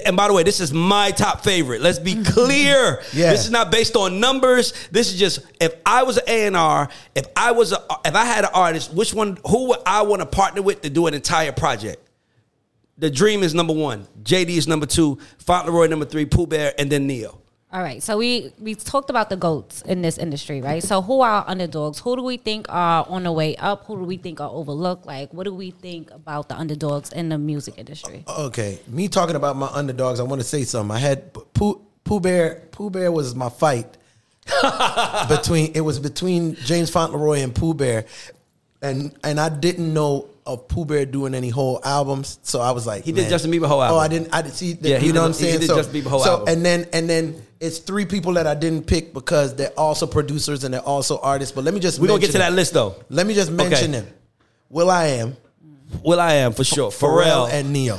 And 0.05 0.17
by 0.17 0.27
the 0.27 0.33
way, 0.33 0.43
this 0.43 0.59
is 0.59 0.73
my 0.73 1.11
top 1.11 1.43
favorite. 1.43 1.81
Let's 1.81 1.99
be 1.99 2.15
mm-hmm. 2.15 2.31
clear. 2.31 2.75
Mm-hmm. 2.75 3.17
Yeah. 3.17 3.31
This 3.31 3.45
is 3.45 3.51
not 3.51 3.71
based 3.71 3.95
on 3.95 4.19
numbers. 4.19 4.73
This 4.91 5.13
is 5.13 5.19
just 5.19 5.39
if 5.61 5.75
I 5.85 6.03
was 6.03 6.17
an 6.17 6.23
A 6.27 6.47
and 6.47 6.57
R, 6.57 6.89
if 7.13 7.25
I 7.35 7.51
was 7.51 7.73
a, 7.73 7.77
if 8.03 8.15
I 8.15 8.25
had 8.25 8.43
an 8.43 8.51
artist, 8.53 8.93
which 8.93 9.13
one, 9.13 9.37
who 9.47 9.69
would 9.69 9.79
I 9.85 10.01
want 10.01 10.21
to 10.21 10.25
partner 10.25 10.61
with 10.61 10.81
to 10.81 10.89
do 10.89 11.05
an 11.07 11.13
entire 11.13 11.51
project? 11.51 12.09
The 12.97 13.09
Dream 13.09 13.43
is 13.43 13.53
number 13.53 13.73
one. 13.73 14.07
JD 14.23 14.49
is 14.49 14.67
number 14.67 14.85
two. 14.85 15.19
Fauntleroy 15.39 15.87
number 15.87 16.05
three. 16.05 16.25
Pooh 16.25 16.47
Bear, 16.47 16.73
and 16.77 16.91
then 16.91 17.07
Ne-Yo. 17.07 17.42
All 17.73 17.81
right, 17.81 18.03
so 18.03 18.19
we 18.19 18.51
we 18.59 18.75
talked 18.75 19.09
about 19.09 19.31
the 19.31 19.35
goats 19.35 19.81
in 19.81 20.03
this 20.03 20.19
industry, 20.19 20.61
right? 20.61 20.83
So 20.83 21.01
who 21.01 21.21
are 21.21 21.43
underdogs? 21.47 21.97
Who 21.97 22.15
do 22.15 22.21
we 22.21 22.37
think 22.37 22.67
are 22.69 23.03
on 23.09 23.23
the 23.23 23.31
way 23.31 23.55
up? 23.55 23.85
Who 23.87 23.97
do 23.97 24.03
we 24.03 24.17
think 24.17 24.39
are 24.39 24.49
overlooked? 24.49 25.07
Like, 25.07 25.33
what 25.33 25.45
do 25.45 25.55
we 25.55 25.71
think 25.71 26.11
about 26.11 26.49
the 26.49 26.55
underdogs 26.55 27.11
in 27.11 27.29
the 27.29 27.39
music 27.39 27.79
industry? 27.79 28.25
Okay, 28.29 28.77
me 28.87 29.07
talking 29.07 29.35
about 29.35 29.55
my 29.55 29.69
underdogs. 29.73 30.19
I 30.19 30.23
want 30.23 30.39
to 30.39 30.47
say 30.47 30.65
something. 30.65 30.95
I 30.95 30.99
had 30.99 31.33
Pooh, 31.55 31.81
Pooh 32.03 32.19
Bear. 32.19 32.61
Pooh 32.69 32.91
Bear 32.91 33.11
was 33.11 33.33
my 33.33 33.49
fight 33.49 33.97
between. 35.27 35.71
It 35.73 35.81
was 35.81 35.97
between 35.97 36.53
James 36.57 36.91
Fauntleroy 36.91 37.39
and 37.39 37.55
Pooh 37.55 37.73
Bear, 37.73 38.05
and 38.83 39.15
and 39.23 39.39
I 39.39 39.49
didn't 39.49 39.91
know 39.91 40.29
of 40.45 40.67
Pooh 40.67 40.85
Bear 40.85 41.05
doing 41.05 41.33
any 41.35 41.49
whole 41.49 41.79
albums. 41.83 42.39
So 42.43 42.59
I 42.59 42.71
was 42.71 42.85
like, 42.85 43.03
He 43.03 43.11
did 43.11 43.21
man. 43.21 43.29
Justin 43.29 43.51
Bieber 43.51 43.67
whole 43.67 43.81
album. 43.81 43.97
Oh, 43.97 43.99
I 43.99 44.07
didn't. 44.07 44.33
I 44.33 44.41
didn't 44.41 44.55
see. 44.55 44.77
Yeah, 44.81 44.97
you 44.99 45.13
know 45.13 45.13
did- 45.13 45.15
what 45.19 45.25
I'm 45.25 45.31
he 45.31 45.37
saying. 45.39 45.59
did 45.61 45.67
so, 45.67 45.75
Justin 45.77 46.01
Bieber 46.01 46.07
whole 46.09 46.19
so 46.19 46.31
album. 46.31 46.47
and 46.49 46.65
then 46.65 46.87
and 46.93 47.09
then 47.09 47.41
it's 47.59 47.79
three 47.79 48.05
people 48.05 48.33
that 48.33 48.45
I 48.47 48.55
didn't 48.55 48.85
pick 48.87 49.13
because 49.13 49.55
they're 49.55 49.71
also 49.77 50.05
producers 50.05 50.63
and 50.65 50.73
they're 50.73 50.81
also 50.81 51.19
artists. 51.19 51.53
But 51.55 51.63
let 51.63 51.73
me 51.73 51.79
just 51.79 51.99
We're 51.99 52.07
gonna 52.07 52.19
get 52.19 52.31
to 52.31 52.37
mention 52.39 52.51
that 52.53 52.55
list 52.57 52.73
though. 52.73 52.95
Let 53.09 53.25
me 53.27 53.33
just 53.33 53.51
mention 53.51 53.91
Okay. 53.95 54.01
them. 54.01 54.07
will.i.am. 54.69 55.37
Will 56.03 56.19
I 56.19 56.33
am 56.33 56.53
for 56.53 56.63
sure. 56.63 56.89
Pharrell 56.91 57.47
Pharrell 57.47 57.53
and 57.53 57.71
Ne-Yo. 57.71 57.97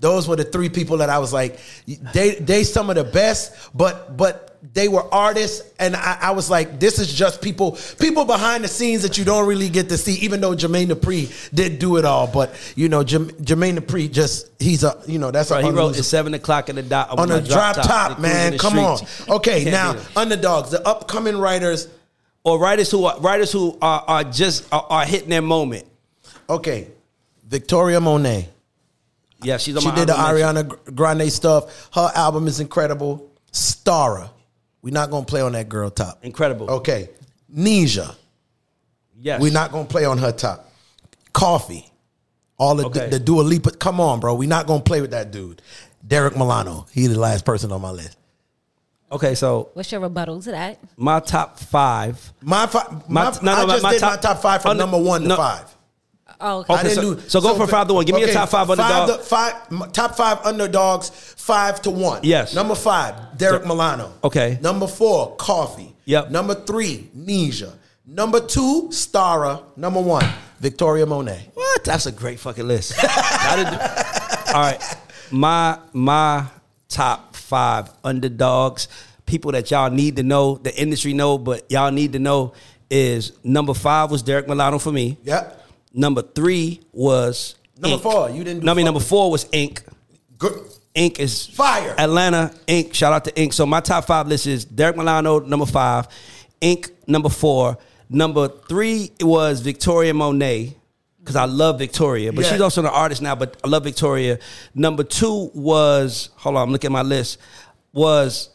Those 0.00 0.26
were 0.26 0.36
the 0.36 0.44
three 0.44 0.68
people 0.70 0.96
that 0.98 1.10
I 1.10 1.18
was 1.18 1.32
like, 1.32 1.60
they 1.86 2.34
they 2.36 2.64
some 2.64 2.88
of 2.90 2.96
the 2.96 3.04
best, 3.04 3.70
but 3.74 4.16
but 4.16 4.46
they 4.74 4.88
were 4.88 5.04
artists, 5.12 5.62
and 5.78 5.96
I, 5.96 6.18
I 6.20 6.30
was 6.32 6.50
like, 6.50 6.80
this 6.80 6.98
is 6.98 7.12
just 7.12 7.40
people 7.42 7.78
people 7.98 8.24
behind 8.24 8.64
the 8.64 8.68
scenes 8.68 9.02
that 9.02 9.16
you 9.18 9.24
don't 9.24 9.46
really 9.46 9.68
get 9.68 9.88
to 9.90 9.98
see. 9.98 10.14
Even 10.24 10.40
though 10.40 10.54
Jermaine 10.54 10.88
Dupri 10.88 11.50
did 11.54 11.78
do 11.78 11.96
it 11.98 12.04
all, 12.04 12.26
but 12.26 12.50
you 12.76 12.88
know, 12.88 13.02
Jerm- 13.04 13.30
Jermaine 13.42 13.78
Dupri 13.78 14.10
just 14.10 14.50
he's 14.58 14.84
a 14.84 14.98
you 15.06 15.18
know 15.18 15.30
that's 15.30 15.50
a 15.50 15.62
he 15.62 15.70
wrote 15.70 15.98
at 15.98 16.04
seven 16.04 16.32
o'clock 16.34 16.68
in 16.70 16.76
the 16.76 16.82
dot 16.82 17.10
uh, 17.10 17.22
on 17.22 17.30
a 17.30 17.40
drop 17.42 17.76
top, 17.76 18.16
They 18.16 18.22
man. 18.22 18.58
Come 18.58 18.78
on, 18.78 18.98
okay. 19.28 19.64
Now 19.64 19.96
underdogs, 20.16 20.70
the 20.70 20.86
upcoming 20.86 21.36
writers. 21.36 21.88
or 22.42 22.58
writers 22.58 22.90
who 22.90 23.04
are 23.04 23.20
writers 23.20 23.52
who 23.52 23.76
are, 23.82 24.02
are 24.08 24.24
just 24.24 24.66
are, 24.72 24.86
are 24.88 25.04
hitting 25.04 25.28
their 25.28 25.42
moment. 25.42 25.84
Okay, 26.48 26.88
Victoria 27.46 28.00
Monet. 28.00 28.48
Yeah, 29.42 29.56
she's 29.56 29.74
on 29.76 29.82
She 29.82 29.88
my 29.88 29.94
did 29.94 30.08
the 30.08 30.18
honorable 30.20 30.52
mention. 30.54 30.78
Ariana 30.78 30.94
Grande 30.94 31.32
stuff. 31.32 31.88
Her 31.94 32.10
album 32.14 32.46
is 32.46 32.60
incredible. 32.60 33.30
Starrah. 33.52 34.30
We're 34.82 34.92
not 34.94 35.10
gonna 35.10 35.26
play 35.26 35.40
on 35.40 35.52
that 35.52 35.68
girl 35.68 35.90
top. 35.90 36.24
Incredible. 36.24 36.70
Okay. 36.70 37.10
Nisha. 37.54 38.14
Yes, 39.20 39.40
We're 39.42 39.52
not 39.52 39.72
gonna 39.72 39.84
play 39.86 40.04
on 40.04 40.18
her 40.18 40.32
top. 40.32 40.70
Coffee. 41.32 41.86
All 42.58 42.74
the, 42.74 42.86
Okay. 42.86 43.08
the, 43.08 43.18
Dua 43.18 43.42
Lipa. 43.42 43.70
Come 43.72 44.00
on, 44.00 44.20
bro. 44.20 44.34
We're 44.34 44.48
not 44.48 44.66
gonna 44.66 44.82
play 44.82 45.00
with 45.00 45.10
that 45.12 45.30
dude. 45.30 45.60
Derek 46.06 46.34
Milano. 46.36 46.86
He 46.92 47.06
the 47.06 47.18
last 47.18 47.44
person 47.44 47.72
on 47.72 47.80
my 47.82 47.90
list. 47.90 48.16
Okay, 49.12 49.34
so 49.34 49.70
What's 49.74 49.90
your 49.90 50.00
rebuttal 50.00 50.40
to 50.42 50.50
that? 50.52 50.78
my 50.96 51.20
top 51.20 51.58
five. 51.58 52.32
My, 52.42 52.66
fi- 52.66 52.86
my, 53.08 53.24
My- 53.24 53.30
no, 53.30 53.38
no, 53.42 53.52
I 53.52 53.64
my- 53.66 53.72
just 53.74 53.82
my 53.82 53.92
did 53.92 54.00
top- 54.00 54.10
my 54.12 54.16
top 54.20 54.42
five 54.42 54.62
from 54.62 54.70
under- 54.72 54.82
number 54.84 54.98
one 54.98 55.22
to 55.22 55.28
no. 55.28 55.36
five. 55.36 55.64
Oh, 56.40 56.58
okay. 56.60 56.72
Okay, 56.72 56.80
I 56.80 56.82
didn't 56.82 56.94
so- 57.04 57.14
do 57.14 57.28
so 57.28 57.40
go 57.40 57.54
for 57.54 57.66
five 57.66 57.86
to 57.88 57.94
one. 57.94 58.04
Give 58.04 58.14
me 58.14 58.22
your 58.22 58.32
top 58.32 58.48
five 58.48 58.66
Five, 58.66 59.06
to, 59.08 59.18
five 59.18 59.92
top 59.92 60.16
five 60.16 60.38
underdogs, 60.44 61.10
five 61.36 61.82
to 61.82 61.90
one. 61.90 62.20
Yes. 62.22 62.54
Number 62.54 62.74
five, 62.74 63.14
Derek 63.36 63.64
Milano. 63.66 64.12
Okay. 64.24 64.58
Number 64.62 64.86
four, 64.86 65.36
Coffee. 65.36 65.94
Yep. 66.06 66.30
Number 66.30 66.54
three, 66.54 67.08
Nisha. 67.16 67.72
Number 68.06 68.40
two, 68.40 68.88
Starrah. 68.90 69.62
Number 69.76 70.00
one, 70.00 70.24
Victoria 70.60 71.06
Monet. 71.06 71.50
What? 71.54 71.84
That's 71.84 72.06
a 72.06 72.12
great 72.12 72.40
fucking 72.40 72.66
list. 72.66 72.92
Do- 73.00 73.06
All 73.06 74.60
right, 74.62 74.80
my 75.30 75.78
my 75.92 76.46
top 76.88 77.36
five 77.36 77.90
underdogs, 78.02 78.88
people 79.26 79.52
that 79.52 79.70
y'all 79.70 79.90
need 79.90 80.16
to 80.16 80.22
know, 80.22 80.56
the 80.56 80.74
industry 80.80 81.12
know, 81.14 81.38
but 81.38 81.70
y'all 81.70 81.92
need 81.92 82.12
to 82.14 82.18
know 82.18 82.52
is 82.90 83.32
number 83.44 83.72
five 83.74 84.10
was 84.10 84.22
Derek 84.22 84.48
Milano 84.48 84.78
for 84.80 84.90
me. 84.90 85.16
Yep. 85.22 85.59
Number 85.92 86.22
three 86.22 86.80
was 86.92 87.54
Number 87.78 87.98
four, 87.98 88.30
you 88.30 88.44
didn't 88.44 88.60
do 88.60 88.66
No, 88.66 88.72
I 88.72 88.74
mean 88.74 88.84
number 88.84 89.00
four 89.00 89.30
was 89.30 89.46
Ink. 89.52 89.82
Good. 90.38 90.60
Ink 90.94 91.18
is 91.20 91.46
Fire. 91.46 91.94
Atlanta 91.98 92.52
Ink. 92.66 92.94
Shout 92.94 93.12
out 93.12 93.24
to 93.24 93.40
Ink. 93.40 93.52
So 93.52 93.64
my 93.66 93.80
top 93.80 94.04
five 94.06 94.26
list 94.28 94.46
is 94.46 94.64
Derek 94.64 94.96
Milano, 94.96 95.38
number 95.40 95.66
five, 95.66 96.08
Ink, 96.60 96.90
number 97.06 97.28
four. 97.28 97.78
Number 98.08 98.48
three 98.48 99.12
was 99.20 99.60
Victoria 99.60 100.12
Monet. 100.14 100.76
Because 101.20 101.36
I 101.36 101.44
love 101.44 101.78
Victoria, 101.78 102.32
but 102.32 102.44
Yeah. 102.44 102.52
she's 102.52 102.60
also 102.62 102.80
an 102.80 102.86
artist 102.86 103.20
now. 103.20 103.34
But 103.34 103.56
I 103.62 103.68
love 103.68 103.84
Victoria. 103.84 104.38
Number 104.74 105.04
two 105.04 105.50
was 105.54 106.30
hold 106.36 106.56
on, 106.56 106.62
I'm 106.62 106.72
looking 106.72 106.88
at 106.88 106.92
my 106.92 107.02
list. 107.02 107.36
Was 107.92 108.48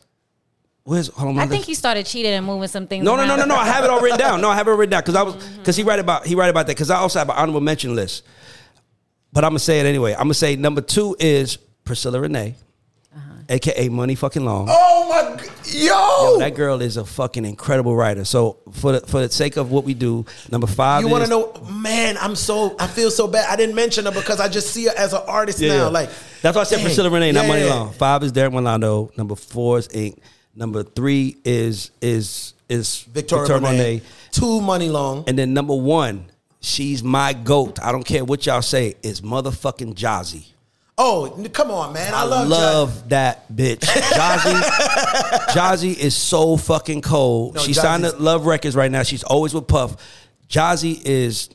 where's 0.86 1.08
hold 1.10 1.38
on? 1.38 1.40
I 1.40 1.48
think 1.48 1.66
he 1.66 1.74
started 1.74 2.06
cheating 2.06 2.32
and 2.32 2.46
moving 2.46 2.70
some 2.70 2.88
things. 2.88 3.04
No, 3.04 3.16
no, 3.16 3.26
no, 3.26 3.36
no, 3.36 3.46
no. 3.46 3.56
I 3.56 3.66
have 3.66 3.84
it 3.84 3.90
all 3.90 4.00
written 4.00 4.20
down. 4.20 4.40
No, 4.40 4.50
I 4.50 4.56
have 4.56 4.68
it 4.68 4.72
written 4.72 4.92
down 4.92 5.02
because 5.02 5.16
I 5.16 5.24
was 5.24 5.36
mm-hmm. 5.36 5.58
because 5.58 5.76
he 5.76 5.84
write 5.84 6.00
about 6.00 6.26
he 6.26 6.36
write 6.36 6.50
about 6.50 6.68
that 6.68 6.76
because 6.76 6.90
I 6.90 6.98
also 6.98 7.20
have 7.20 7.30
an 7.30 7.36
honorable 7.36 7.62
mention 7.62 7.96
list. 7.96 8.24
But 9.34 9.44
I'm 9.44 9.50
gonna 9.50 9.60
say 9.60 9.82
it 9.82 9.86
anyway. 9.86 10.14
I'm 10.14 10.20
gonna 10.20 10.34
say 10.36 10.56
number 10.56 10.82
two 10.82 11.18
is 11.20 11.58
Priscilla 11.84 12.22
Renee. 12.22 12.56
Uh-huh. 13.14 13.32
aka 13.50 13.90
Muni 13.90 14.16
fucking 14.16 14.46
Long. 14.46 14.68
Oh 14.70 15.10
my, 15.10 15.42
g- 15.42 15.88
yo! 15.88 16.34
Yo, 16.34 16.40
that 16.40 16.56
girl 16.56 16.82
is 16.82 16.98
a 16.98 17.06
fucking 17.06 17.46
incredible 17.46 17.96
writer. 17.96 18.24
So 18.24 18.58
for 18.72 18.94
the 18.94 19.02
for 19.02 19.22
the 19.22 19.30
sake 19.30 19.58
of 19.58 19.72
what 19.72 19.84
we 19.86 19.94
do, 19.94 20.26
number 20.52 20.68
five. 20.68 21.04
you 21.04 21.10
want 21.10 21.24
to 21.24 21.30
know, 21.30 21.54
man? 21.70 22.18
I'm 22.20 22.36
so 22.36 22.76
I 22.80 22.88
feel 22.88 23.12
so 23.12 23.28
bad. 23.28 23.50
I 23.50 23.56
didn't 23.56 23.76
mention 23.76 24.06
her 24.06 24.12
because 24.12 24.40
I 24.40 24.48
just 24.48 24.72
see 24.72 24.86
her 24.86 24.94
as 24.98 25.14
an 25.14 25.22
artist 25.28 25.60
Yeah, 25.60 25.70
now. 25.70 25.76
yeah. 25.76 25.88
Like 25.88 26.10
that's 26.42 26.56
why 26.56 26.62
I 26.62 26.66
said 26.66 26.78
dang. 26.78 26.86
Priscilla 26.86 27.10
Renee, 27.10 27.32
not 27.32 27.46
Yeah, 27.46 27.52
Muni 27.52 27.66
yeah. 27.66 27.74
Long. 27.74 27.94
Five 27.94 28.24
is 28.24 28.32
Derek 28.32 28.54
Milano. 28.54 29.12
Number 29.18 29.36
four 29.36 29.80
is 29.80 29.90
Ink. 29.94 30.22
Number 30.56 30.84
three 30.84 31.38
is 31.44 31.92
is 32.02 32.54
is 32.70 33.02
Victoria, 33.04 33.60
Monet. 33.60 34.02
Two 34.32 34.62
Muni 34.62 34.90
long. 34.90 35.26
And 35.28 35.38
then 35.38 35.54
number 35.54 35.76
one, 35.76 36.28
she's 36.62 37.04
my 37.04 37.34
goat. 37.34 37.80
I 37.82 37.92
don't 37.92 38.06
care 38.06 38.24
what 38.24 38.46
y'all 38.46 38.62
say. 38.62 38.96
Is 39.04 39.22
motherfucking 39.22 39.96
Jazzy. 39.96 40.46
Oh, 40.98 41.30
come 41.52 41.72
on, 41.72 41.92
man! 41.92 42.14
I, 42.14 42.22
I 42.22 42.24
love, 42.24 42.48
love, 42.48 43.10
that 43.10 43.54
bitch. 43.54 43.82
Jazzy, 43.82 44.62
Jazzy 45.50 45.98
is 45.98 46.16
so 46.16 46.56
fucking 46.56 47.02
cold. 47.02 47.56
No, 47.56 47.62
she 47.62 47.74
signed 47.74 48.06
Jazzy's- 48.06 48.14
to 48.14 48.22
Love 48.24 48.46
Records 48.46 48.78
right 48.78 48.90
now. 48.90 49.04
She's 49.04 49.24
always 49.24 49.54
with 49.54 49.68
Puff. 49.68 49.98
Jazzy 50.48 51.02
is 51.04 51.50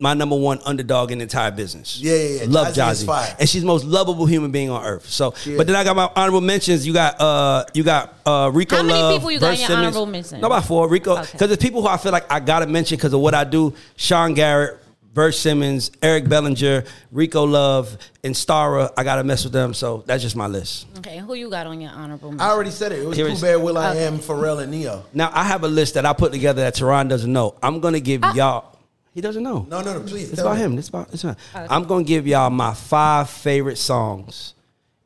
my 0.00 0.14
number 0.14 0.34
one 0.34 0.58
underdog 0.64 1.12
in 1.12 1.18
the 1.18 1.22
entire 1.24 1.50
business. 1.50 2.00
Yeah, 2.00 2.14
yeah, 2.14 2.28
yeah. 2.40 2.44
Love 2.48 2.68
Jazzy 2.74 2.90
is 2.92 3.04
Jazzy, 3.04 3.36
and 3.38 3.48
she's 3.48 3.60
the 3.60 3.66
most 3.66 3.84
lovable 3.84 4.24
human 4.26 4.50
being 4.50 4.70
on 4.70 4.82
earth. 4.84 5.06
So, 5.08 5.34
She 5.36 5.56
but 5.56 5.66
then 5.66 5.76
I 5.76 5.84
got 5.84 5.94
my 5.94 6.10
honorable 6.16 6.40
mentions. 6.40 6.86
You 6.86 6.94
got 6.94 7.20
uh, 7.20 7.64
you 7.74 7.84
got 7.84 8.14
uh, 8.26 8.50
Rico 8.52 8.76
How 8.76 8.82
many 8.82 8.94
Love. 8.98 9.14
people 9.14 9.30
you 9.30 9.38
got 9.38 9.52
in 9.54 9.58
your 9.60 9.66
Simmons. 9.68 9.86
honorable 9.96 10.06
mention? 10.06 10.40
No, 10.40 10.46
about 10.46 10.64
four. 10.64 10.88
Rico, 10.88 11.12
Okay. 11.18 11.28
because 11.32 11.48
there's 11.48 11.58
people 11.58 11.82
who 11.82 11.88
I 11.88 11.98
feel 11.98 12.12
like 12.12 12.30
I 12.32 12.40
gotta 12.40 12.66
mention 12.66 12.96
because 12.96 13.12
of 13.12 13.20
what 13.20 13.34
I 13.34 13.44
do. 13.44 13.74
Sean 13.96 14.34
Garrett. 14.34 14.78
Verse 15.12 15.40
Simmons, 15.40 15.90
Eric 16.00 16.28
Bellinger, 16.28 16.84
Rico 17.10 17.42
Love, 17.42 17.98
and 18.22 18.32
Starrah. 18.32 18.92
I 18.96 19.02
gotta 19.02 19.24
mess 19.24 19.42
with 19.42 19.52
them, 19.52 19.74
so 19.74 20.04
that's 20.06 20.22
just 20.22 20.36
my 20.36 20.46
list. 20.46 20.86
Okay, 20.98 21.18
who 21.18 21.34
you 21.34 21.50
got 21.50 21.66
on 21.66 21.80
your 21.80 21.90
honorable 21.90 22.30
mention? 22.30 22.46
I 22.46 22.50
already 22.52 22.70
said 22.70 22.92
it. 22.92 23.00
It 23.00 23.06
was 23.08 23.16
Here 23.16 23.26
Pooh 23.26 23.32
is- 23.32 23.40
Bear, 23.40 23.58
will.i.am, 23.58 24.20
Pharrell, 24.20 24.62
and 24.62 24.70
Ne-Yo. 24.70 25.02
Now 25.12 25.32
I 25.34 25.42
have 25.42 25.64
a 25.64 25.68
list 25.68 25.94
that 25.94 26.06
I 26.06 26.12
put 26.12 26.30
together 26.30 26.62
that 26.62 26.76
Theron 26.76 27.08
doesn't 27.08 27.32
know. 27.32 27.56
I'm 27.60 27.80
gonna 27.80 27.98
give 27.98 28.22
y'all. 28.36 28.76
He 29.12 29.20
doesn't 29.20 29.42
know. 29.42 29.66
No, 29.68 29.80
no, 29.82 29.94
no, 29.94 30.00
please. 30.00 30.28
It's 30.30 30.36
tell 30.36 30.46
about 30.46 30.58
me. 30.58 30.64
him. 30.64 30.78
It's 30.78 30.88
about. 30.88 31.12
It's 31.12 31.24
about. 31.24 31.36
I'm 31.54 31.84
gonna 31.84 32.04
give 32.04 32.26
y'all 32.26 32.50
my 32.50 32.74
five 32.74 33.28
favorite 33.28 33.76
songs 33.76 34.54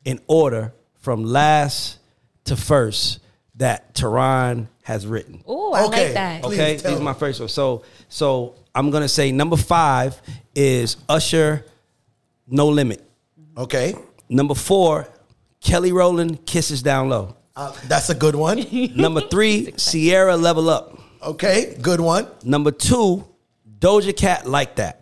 in 0.05 0.21
order 0.27 0.75
from 1.01 1.25
last 1.25 1.99
to 2.45 2.57
first 2.57 3.21
that 3.57 3.95
Theron 3.95 4.69
has 4.83 5.07
written. 5.07 5.43
Oh, 5.47 5.73
I 5.73 5.85
Okay. 5.85 6.05
like 6.07 6.15
that. 6.15 6.43
Please 6.43 6.59
Okay, 6.61 6.77
tell 6.77 6.91
these 6.93 7.01
are 7.01 7.05
my 7.05 7.15
first 7.15 7.41
ones. 7.41 7.53
So, 7.53 7.83
so 8.09 8.55
I'm 8.75 8.91
gonna 8.91 9.09
say 9.09 9.33
number 9.33 9.57
five 9.57 10.21
is 10.55 10.97
Usher, 11.09 11.65
No 12.47 12.69
Limit. 12.69 13.03
Okay. 13.57 13.95
Number 14.29 14.55
four, 14.55 15.09
Kelly 15.61 15.93
Rowland, 15.93 16.45
Kisses 16.45 16.83
Down 16.83 17.09
Low. 17.09 17.37
Uh, 17.57 17.73
that's 17.87 18.11
a 18.11 18.15
good 18.15 18.35
one. 18.35 18.67
Number 18.97 19.21
three, 19.23 19.73
Ciara 19.79 20.37
Level 20.37 20.69
Up. 20.69 20.99
Okay, 21.23 21.79
good 21.81 22.01
one. 22.01 22.27
Number 22.45 22.71
two, 22.73 23.25
Doja 23.79 24.17
Cat 24.17 24.47
Like 24.49 24.77
That. 24.77 25.01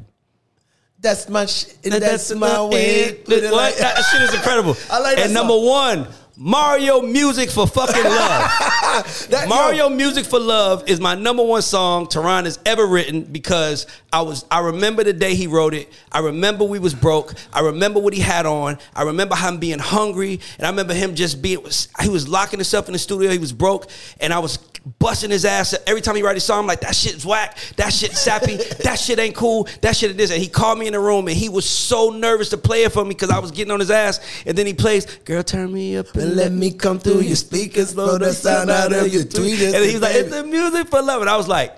That's 1.01 1.29
my 1.29 1.47
sh- 1.47 1.65
that's, 1.83 2.33
my 2.33 2.63
way. 2.65 3.01
It 3.05 3.29
What? 3.29 3.53
like- 3.53 3.77
that 3.79 4.03
shit 4.13 4.23
is 4.23 4.35
incredible. 4.35 4.77
I 4.91 5.01
like 5.01 5.17
that 5.17 5.27
And 5.27 5.35
song. 5.35 5.49
number 5.49 5.59
one, 5.67 6.07
Mario 6.37 7.03
Music 7.03 7.51
for 7.51 7.67
Fucking 7.67 8.05
Love. 8.05 8.51
That- 9.31 9.49
Mario 9.49 9.89
yo, 9.89 9.89
Music 9.89 10.25
for 10.25 10.39
Love 10.39 10.89
is 10.89 11.01
my 11.01 11.15
number 11.17 11.43
one 11.43 11.63
song 11.63 12.07
Theron 12.07 12.45
has 12.45 12.59
ever 12.67 12.87
written 12.87 13.23
because 13.23 13.87
I 14.13 14.23
was 14.23 14.45
I 14.51 14.61
remember 14.61 15.03
the 15.03 15.13
day 15.13 15.35
he 15.35 15.47
wrote 15.49 15.75
it. 15.75 15.93
I 16.13 16.21
remember 16.21 16.65
we 16.65 16.79
was 16.79 16.95
broke. 16.95 17.35
I 17.53 17.61
remember 17.61 17.99
what 18.01 18.13
he 18.15 18.21
had 18.21 18.47
on. 18.47 18.79
I 18.95 19.03
remember 19.05 19.35
him 19.35 19.59
being 19.59 19.79
hungry, 19.79 20.41
and 20.59 20.67
I 20.67 20.71
remember 20.71 20.95
him 20.95 21.15
just 21.15 21.41
being 21.43 21.65
he 22.03 22.09
was 22.11 22.29
locking 22.29 22.59
himself 22.61 22.87
in 22.89 22.93
the 22.93 22.99
studio. 22.99 23.31
He 23.31 23.39
was 23.39 23.53
broke, 23.53 23.91
and 24.21 24.33
I 24.33 24.39
was 24.41 24.59
busting 24.99 25.31
his 25.31 25.45
ass 25.45 25.75
every 25.87 26.01
time 26.01 26.17
he 26.17 26.23
write 26.23 26.37
a 26.37 26.41
song. 26.41 26.61
I'm 26.61 26.67
like 26.67 26.81
that 26.81 26.95
shit's 26.95 27.25
whack. 27.25 27.57
That 27.77 27.93
shit's 27.93 28.21
sappy. 28.21 28.57
that 28.57 28.99
shit 28.99 29.19
ain't 29.19 29.35
cool. 29.35 29.69
That 29.81 29.97
shit 29.97 30.11
is 30.11 30.17
this. 30.17 30.31
And 30.31 30.41
he 30.43 30.49
called 30.49 30.79
me 30.79 30.87
in 30.87 30.93
the 30.93 31.01
room, 31.01 31.29
and 31.29 31.37
he 31.37 31.49
was 31.49 31.65
so 31.69 32.11
nervous 32.11 32.49
to 32.51 32.57
play 32.57 32.85
it 32.85 32.93
for 32.93 33.05
me 33.05 33.11
because 33.11 33.31
I 33.31 33.39
was 33.39 33.51
getting 33.51 33.73
on 33.73 33.81
his 33.81 33.91
ass. 33.91 34.21
And 34.47 34.57
then 34.57 34.67
he 34.67 34.75
plays, 34.75 35.07
"Girl, 35.25 35.43
turn 35.43 35.73
me 35.73 35.97
up 35.97 36.13
and 36.15 36.23
And 36.23 36.37
let 36.37 36.53
me 36.53 36.73
come 36.73 36.99
through 36.99 37.21
your 37.21 37.37
speakers, 37.37 37.95
blow 37.95 38.19
the 38.19 38.33
sound 38.33 38.71
out 38.71 38.93
of 38.93 39.13
your 39.13 39.25
tweeters. 39.25 39.75
and 39.75 39.85
he's 39.85 40.01
like, 40.01 40.15
it's 40.15 40.31
the 40.31 40.45
music 40.45 40.89
for 40.89 41.03
love. 41.03 41.21
And 41.21 41.31
I 41.31 41.37
was 41.37 41.49
like, 41.49 41.75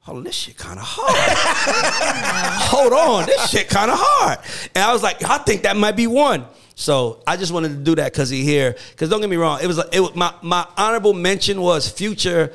hold 0.00 0.18
on, 0.18 0.24
this 0.24 0.34
shit 0.34 0.56
kind 0.58 0.78
of 0.78 0.84
hard. 0.86 1.14
Hold 2.74 2.92
on, 2.92 3.26
this 3.26 3.50
shit 3.50 3.68
kind 3.68 3.90
of 3.90 3.96
hard. 4.00 4.38
And 4.74 4.84
I 4.84 4.92
was 4.92 5.02
like, 5.02 5.22
I 5.24 5.38
think 5.38 5.62
that 5.62 5.76
might 5.76 5.96
be 5.96 6.06
one. 6.06 6.44
So 6.74 7.22
I 7.26 7.36
just 7.36 7.52
wanted 7.52 7.68
to 7.68 7.76
do 7.76 7.94
that 7.96 8.12
because 8.12 8.30
he 8.30 8.42
here. 8.44 8.76
Because 8.90 9.08
don't 9.08 9.20
get 9.20 9.30
me 9.30 9.36
wrong, 9.36 9.60
it 9.62 9.66
was 9.66 9.78
it 9.92 10.00
was 10.00 10.14
my 10.14 10.34
my 10.42 10.66
honorable 10.76 11.14
mention 11.14 11.60
was 11.60 11.88
Future. 11.88 12.52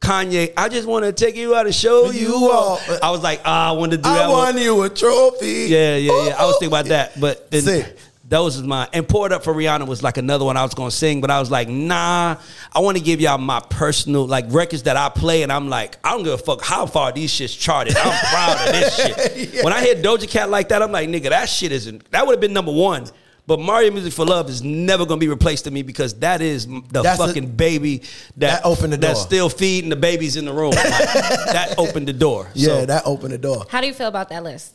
Kanye, 0.00 0.52
I 0.56 0.68
just 0.68 0.88
want 0.88 1.04
to 1.04 1.12
take 1.12 1.36
you 1.36 1.54
out 1.54 1.66
and 1.66 1.72
show 1.74 2.10
you 2.10 2.20
You 2.28 2.34
all. 2.50 2.80
all. 2.88 2.98
I 3.04 3.10
was 3.12 3.22
like, 3.22 3.40
ah, 3.44 3.68
I 3.68 3.72
wanted 3.72 3.98
to 3.98 4.02
do 4.02 4.08
I 4.08 4.14
that 4.14 4.28
one. 4.28 4.54
won 4.54 4.58
you 4.58 4.82
a 4.82 4.90
trophy. 4.90 5.66
Yeah, 5.68 5.94
yeah, 5.96 6.26
yeah. 6.26 6.34
I 6.36 6.44
was 6.44 6.56
thinking 6.58 6.68
about 6.76 6.86
that, 6.86 7.20
but 7.20 7.48
then 7.52 7.86
those 8.28 8.56
is 8.56 8.62
my 8.64 8.88
and 8.92 9.06
poured 9.08 9.30
up 9.30 9.44
for 9.44 9.54
Rihanna 9.54 9.86
was 9.86 10.02
like 10.02 10.16
another 10.16 10.44
one 10.44 10.56
I 10.56 10.64
was 10.64 10.74
gonna 10.74 10.90
sing, 10.90 11.20
but 11.20 11.30
I 11.30 11.38
was 11.38 11.52
like, 11.52 11.68
nah, 11.68 12.34
I 12.74 12.80
want 12.80 12.96
to 12.98 13.02
give 13.04 13.20
y'all 13.20 13.38
my 13.38 13.60
personal 13.70 14.26
like 14.26 14.46
records 14.48 14.82
that 14.84 14.96
I 14.96 15.08
play, 15.08 15.44
and 15.44 15.52
I'm 15.52 15.68
like, 15.68 15.98
I 16.02 16.10
don't 16.10 16.24
give 16.24 16.32
a 16.32 16.38
fuck 16.38 16.62
how 16.64 16.86
far 16.86 17.12
these 17.12 17.30
shits 17.30 17.56
charted. 17.56 17.96
I'm 17.96 18.18
proud 18.26 18.66
of 18.68 18.74
this 18.74 18.96
shit. 18.96 19.62
When 19.64 19.72
I 19.72 19.84
hear 19.84 19.94
Doja 19.94 20.28
Cat 20.28 20.50
like 20.50 20.70
that, 20.70 20.82
I'm 20.82 20.90
like, 20.90 21.08
nigga, 21.08 21.28
that 21.28 21.48
shit 21.48 21.70
isn't. 21.70 22.10
That 22.10 22.26
would 22.26 22.32
have 22.32 22.40
been 22.40 22.52
number 22.52 22.72
one. 22.72 23.06
But 23.46 23.58
Mario 23.58 23.90
Music 23.90 24.12
for 24.12 24.24
Love 24.24 24.48
is 24.48 24.62
never 24.62 25.04
gonna 25.04 25.18
be 25.18 25.28
replaced 25.28 25.64
to 25.64 25.70
me 25.70 25.82
because 25.82 26.14
that 26.20 26.40
is 26.40 26.66
the 26.66 26.82
That's 27.02 27.18
a- 27.20 27.26
fucking 27.26 27.56
baby 27.56 27.98
that, 28.36 28.62
That 28.62 28.64
opened 28.64 28.92
the 28.92 28.96
door. 28.98 29.08
That's 29.08 29.20
still 29.22 29.48
feeding 29.48 29.90
the 29.90 29.96
babies 29.96 30.36
in 30.36 30.44
the 30.44 30.52
room. 30.52 30.70
Like, 30.70 30.82
that 30.86 31.74
opened 31.76 32.06
the 32.08 32.12
door. 32.12 32.48
Yeah, 32.54 32.66
So, 32.68 32.86
that 32.86 33.02
opened 33.04 33.32
the 33.32 33.38
door. 33.38 33.66
How 33.68 33.80
do 33.80 33.86
you 33.88 33.94
feel 33.94 34.08
about 34.08 34.28
that 34.28 34.44
list? 34.44 34.74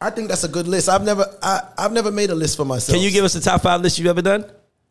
I 0.00 0.10
think 0.10 0.28
that's 0.28 0.44
a 0.44 0.48
good 0.48 0.66
list. 0.66 0.88
I've 0.88 1.04
never, 1.04 1.24
I, 1.42 1.60
I've 1.78 1.92
never 1.92 2.10
made 2.10 2.30
a 2.30 2.34
list 2.34 2.56
for 2.56 2.64
myself. 2.64 2.94
can 2.96 3.02
you 3.04 3.10
give 3.10 3.24
us 3.24 3.32
the 3.34 3.40
top 3.40 3.62
five 3.62 3.80
list 3.82 3.98
you've 3.98 4.06
ever 4.08 4.22
done? 4.22 4.44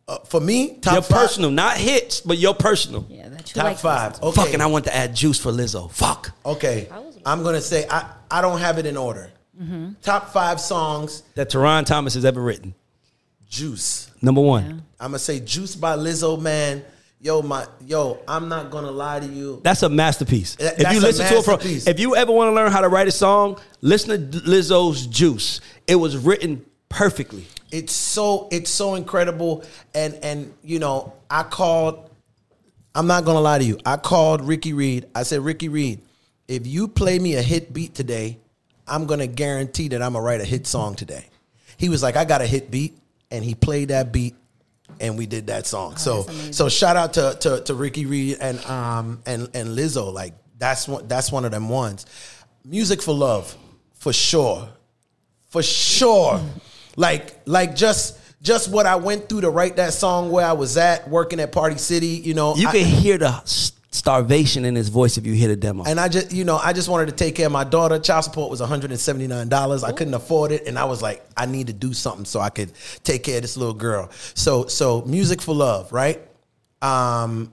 uh, 0.07 0.19
for 0.19 0.39
me 0.39 0.77
top 0.81 0.93
your 0.93 1.01
five, 1.01 1.17
personal, 1.21 1.49
not 1.49 1.77
hits, 1.77 2.21
but 2.21 2.37
your 2.37 2.53
personal. 2.53 3.05
Yeah, 3.09 3.27
that 3.29 3.45
top 3.45 3.63
like 3.63 3.77
five? 3.79 4.21
Okay, 4.21 4.35
Fucking, 4.41 4.61
I 4.61 4.67
want 4.67 4.85
to 4.85 4.95
add 4.95 5.15
juice 5.15 5.39
for 5.39 5.51
Lizzo. 5.51 5.91
Fuck. 5.91 6.31
okay. 6.45 6.87
I'm 7.25 7.41
gonna 7.41 7.61
say 7.61 7.87
I, 7.89 8.07
I 8.29 8.41
don't 8.43 8.59
have 8.59 8.77
it 8.77 8.85
in 8.85 8.97
order. 8.97 9.31
Mm-hmm. 9.59 9.93
Top 10.03 10.31
five 10.31 10.59
songs. 10.61 11.23
That 11.33 11.51
Theron 11.51 11.85
Thomas 11.85 12.13
has 12.13 12.23
ever 12.23 12.39
written. 12.39 12.75
Juice. 13.49 14.11
Number 14.21 14.41
one. 14.41 14.83
I'm 14.99 15.09
gonna 15.11 15.19
say 15.19 15.39
Juice 15.39 15.75
by 15.75 15.95
Lizzo. 15.95 16.39
Man, 16.41 16.83
yo, 17.21 17.41
my 17.41 17.65
yo. 17.85 18.19
I'm 18.27 18.49
not 18.49 18.71
gonna 18.71 18.91
lie 18.91 19.19
to 19.19 19.27
you. 19.27 19.61
That's 19.63 19.83
a 19.83 19.89
masterpiece. 19.89 20.55
That- 20.55 20.73
if 20.73 20.79
you 20.93 20.99
that's 20.99 21.03
a 21.03 21.07
listen 21.07 21.25
to 21.27 21.33
it 21.37 21.45
from, 21.45 21.53
masterpiece. 21.55 21.87
if 21.87 21.99
you 21.99 22.15
ever 22.15 22.31
want 22.31 22.49
to 22.49 22.53
learn 22.53 22.71
how 22.71 22.81
to 22.81 22.89
write 22.89 23.07
a 23.07 23.11
song, 23.11 23.59
listen 23.81 24.31
to 24.31 24.39
Lizzo's 24.39 25.05
Juice. 25.07 25.61
It 25.87 25.95
was 25.95 26.17
written 26.17 26.65
perfectly. 26.89 27.45
it's 27.71 27.91
so 27.93 28.47
it's 28.51 28.69
so 28.69 28.95
incredible 28.95 29.63
and 29.93 30.13
and 30.23 30.53
you 30.63 30.79
know 30.79 31.11
i 31.29 31.41
called 31.43 32.09
i'm 32.93 33.07
not 33.07 33.25
gonna 33.25 33.41
lie 33.41 33.57
to 33.57 33.65
you 33.65 33.77
i 33.85 33.97
called 33.97 34.39
ricky 34.41 34.71
reed 34.71 35.05
i 35.15 35.23
said 35.23 35.41
ricky 35.41 35.67
reed 35.67 35.99
if 36.47 36.65
you 36.65 36.87
play 36.87 37.17
me 37.19 37.35
a 37.35 37.41
hit 37.41 37.73
beat 37.73 37.93
today 37.95 38.37
i'm 38.87 39.05
gonna 39.07 39.27
guarantee 39.27 39.89
that 39.89 40.01
i'm 40.01 40.13
gonna 40.13 40.23
write 40.23 40.39
a 40.39 40.45
hit 40.45 40.65
song 40.67 40.95
today 40.95 41.25
he 41.75 41.89
was 41.89 42.01
like 42.03 42.15
i 42.15 42.23
got 42.23 42.39
a 42.39 42.47
hit 42.47 42.69
beat 42.71 42.95
and 43.31 43.43
he 43.43 43.55
played 43.55 43.89
that 43.89 44.11
beat 44.11 44.35
and 44.99 45.17
we 45.17 45.25
did 45.25 45.47
that 45.47 45.65
song 45.65 45.97
so 45.97 46.23
so 46.51 46.69
shout 46.69 46.95
out 46.95 47.13
to, 47.13 47.35
to 47.41 47.61
to 47.61 47.73
ricky 47.73 48.05
reed 48.05 48.37
and 48.39 48.63
um 48.65 49.21
and 49.25 49.49
and 49.53 49.69
lizzo 49.69 50.13
like 50.13 50.33
that's 50.57 50.87
one 50.87 51.07
that's 51.07 51.31
one 51.31 51.43
of 51.43 51.51
them 51.51 51.67
ones 51.69 52.05
music 52.63 53.01
for 53.01 53.13
love 53.13 53.55
for 53.93 54.13
sure 54.13 54.69
for 55.49 55.63
sure. 55.63 56.41
Like 56.97 57.39
like 57.45 57.75
just 57.75 58.19
just 58.41 58.69
what 58.69 58.85
I 58.85 58.97
went 58.97 59.29
through 59.29 59.41
to 59.41 59.49
write 59.49 59.77
that 59.77 59.93
song 59.93 60.29
where 60.29 60.45
I 60.45 60.51
was 60.53 60.75
at 60.75 61.09
working 61.09 61.39
at 61.39 61.51
Party 61.53 61.77
City, 61.77 62.07
you 62.07 62.33
know. 62.33 62.55
You 62.55 62.67
I- 62.67 62.71
can 62.73 62.85
hear 62.85 63.17
the 63.17 63.29
s- 63.29 63.71
starvation 63.95 64.65
in 64.65 64.75
his 64.75 64.89
voice 64.89 65.17
if 65.17 65.25
you 65.25 65.33
hear 65.33 65.47
the 65.47 65.55
demo. 65.55 65.83
and 65.85 65.99
I 65.99 66.07
just, 66.09 66.31
you 66.31 66.43
know, 66.43 66.57
I 66.57 66.73
just 66.73 66.89
wanted 66.89 67.07
to 67.07 67.11
take 67.13 67.35
care 67.35 67.45
of 67.45 67.51
my 67.51 67.63
daughter. 67.63 67.97
Child 67.97 68.25
support 68.25 68.51
was 68.51 68.61
$179. 68.61 69.83
I 69.83 69.91
couldn't 69.93 70.13
afford 70.13 70.51
it. 70.51 70.67
And 70.67 70.77
I 70.77 70.85
was 70.85 71.01
like, 71.01 71.25
I 71.37 71.45
need 71.45 71.67
to 71.67 71.73
do 71.73 71.93
something 71.93 72.25
so 72.25 72.39
I 72.39 72.49
could 72.49 72.71
take 73.03 73.23
care 73.23 73.37
of 73.37 73.41
this 73.41 73.57
little 73.57 73.73
girl. 73.73 74.09
So, 74.33 74.67
so 74.67 75.01
music 75.03 75.41
for 75.41 75.55
love, 75.55 75.91
right? 75.93 76.21
Um, 76.81 77.51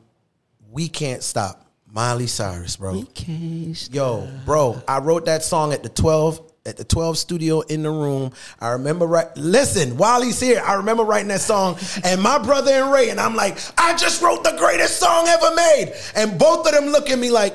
we 0.70 0.88
can't 0.88 1.22
stop. 1.22 1.60
Miley 1.86 2.26
Cyrus, 2.26 2.76
bro. 2.76 2.94
We 2.94 3.02
can't 3.04 3.76
stop. 3.76 3.94
Yo, 3.94 4.28
bro, 4.46 4.82
I 4.88 4.98
wrote 4.98 5.26
that 5.26 5.42
song 5.42 5.72
at 5.74 5.82
the 5.82 5.90
12 5.90 6.51
at 6.64 6.76
the 6.76 6.84
12 6.84 7.18
studio 7.18 7.60
in 7.62 7.82
the 7.82 7.90
room. 7.90 8.32
I 8.60 8.68
remember 8.70 9.06
right 9.06 9.26
listen, 9.36 9.96
while 9.96 10.22
he's 10.22 10.38
here, 10.40 10.62
I 10.64 10.74
remember 10.74 11.02
writing 11.02 11.28
that 11.28 11.40
song 11.40 11.76
and 12.04 12.20
my 12.22 12.38
brother 12.38 12.70
and 12.70 12.92
Ray 12.92 13.10
and 13.10 13.18
I'm 13.20 13.34
like, 13.34 13.58
I 13.78 13.96
just 13.96 14.22
wrote 14.22 14.44
the 14.44 14.54
greatest 14.58 14.98
song 15.00 15.26
ever 15.28 15.54
made. 15.54 15.92
And 16.14 16.38
both 16.38 16.66
of 16.66 16.72
them 16.74 16.86
look 16.86 17.10
at 17.10 17.18
me 17.18 17.30
like, 17.30 17.54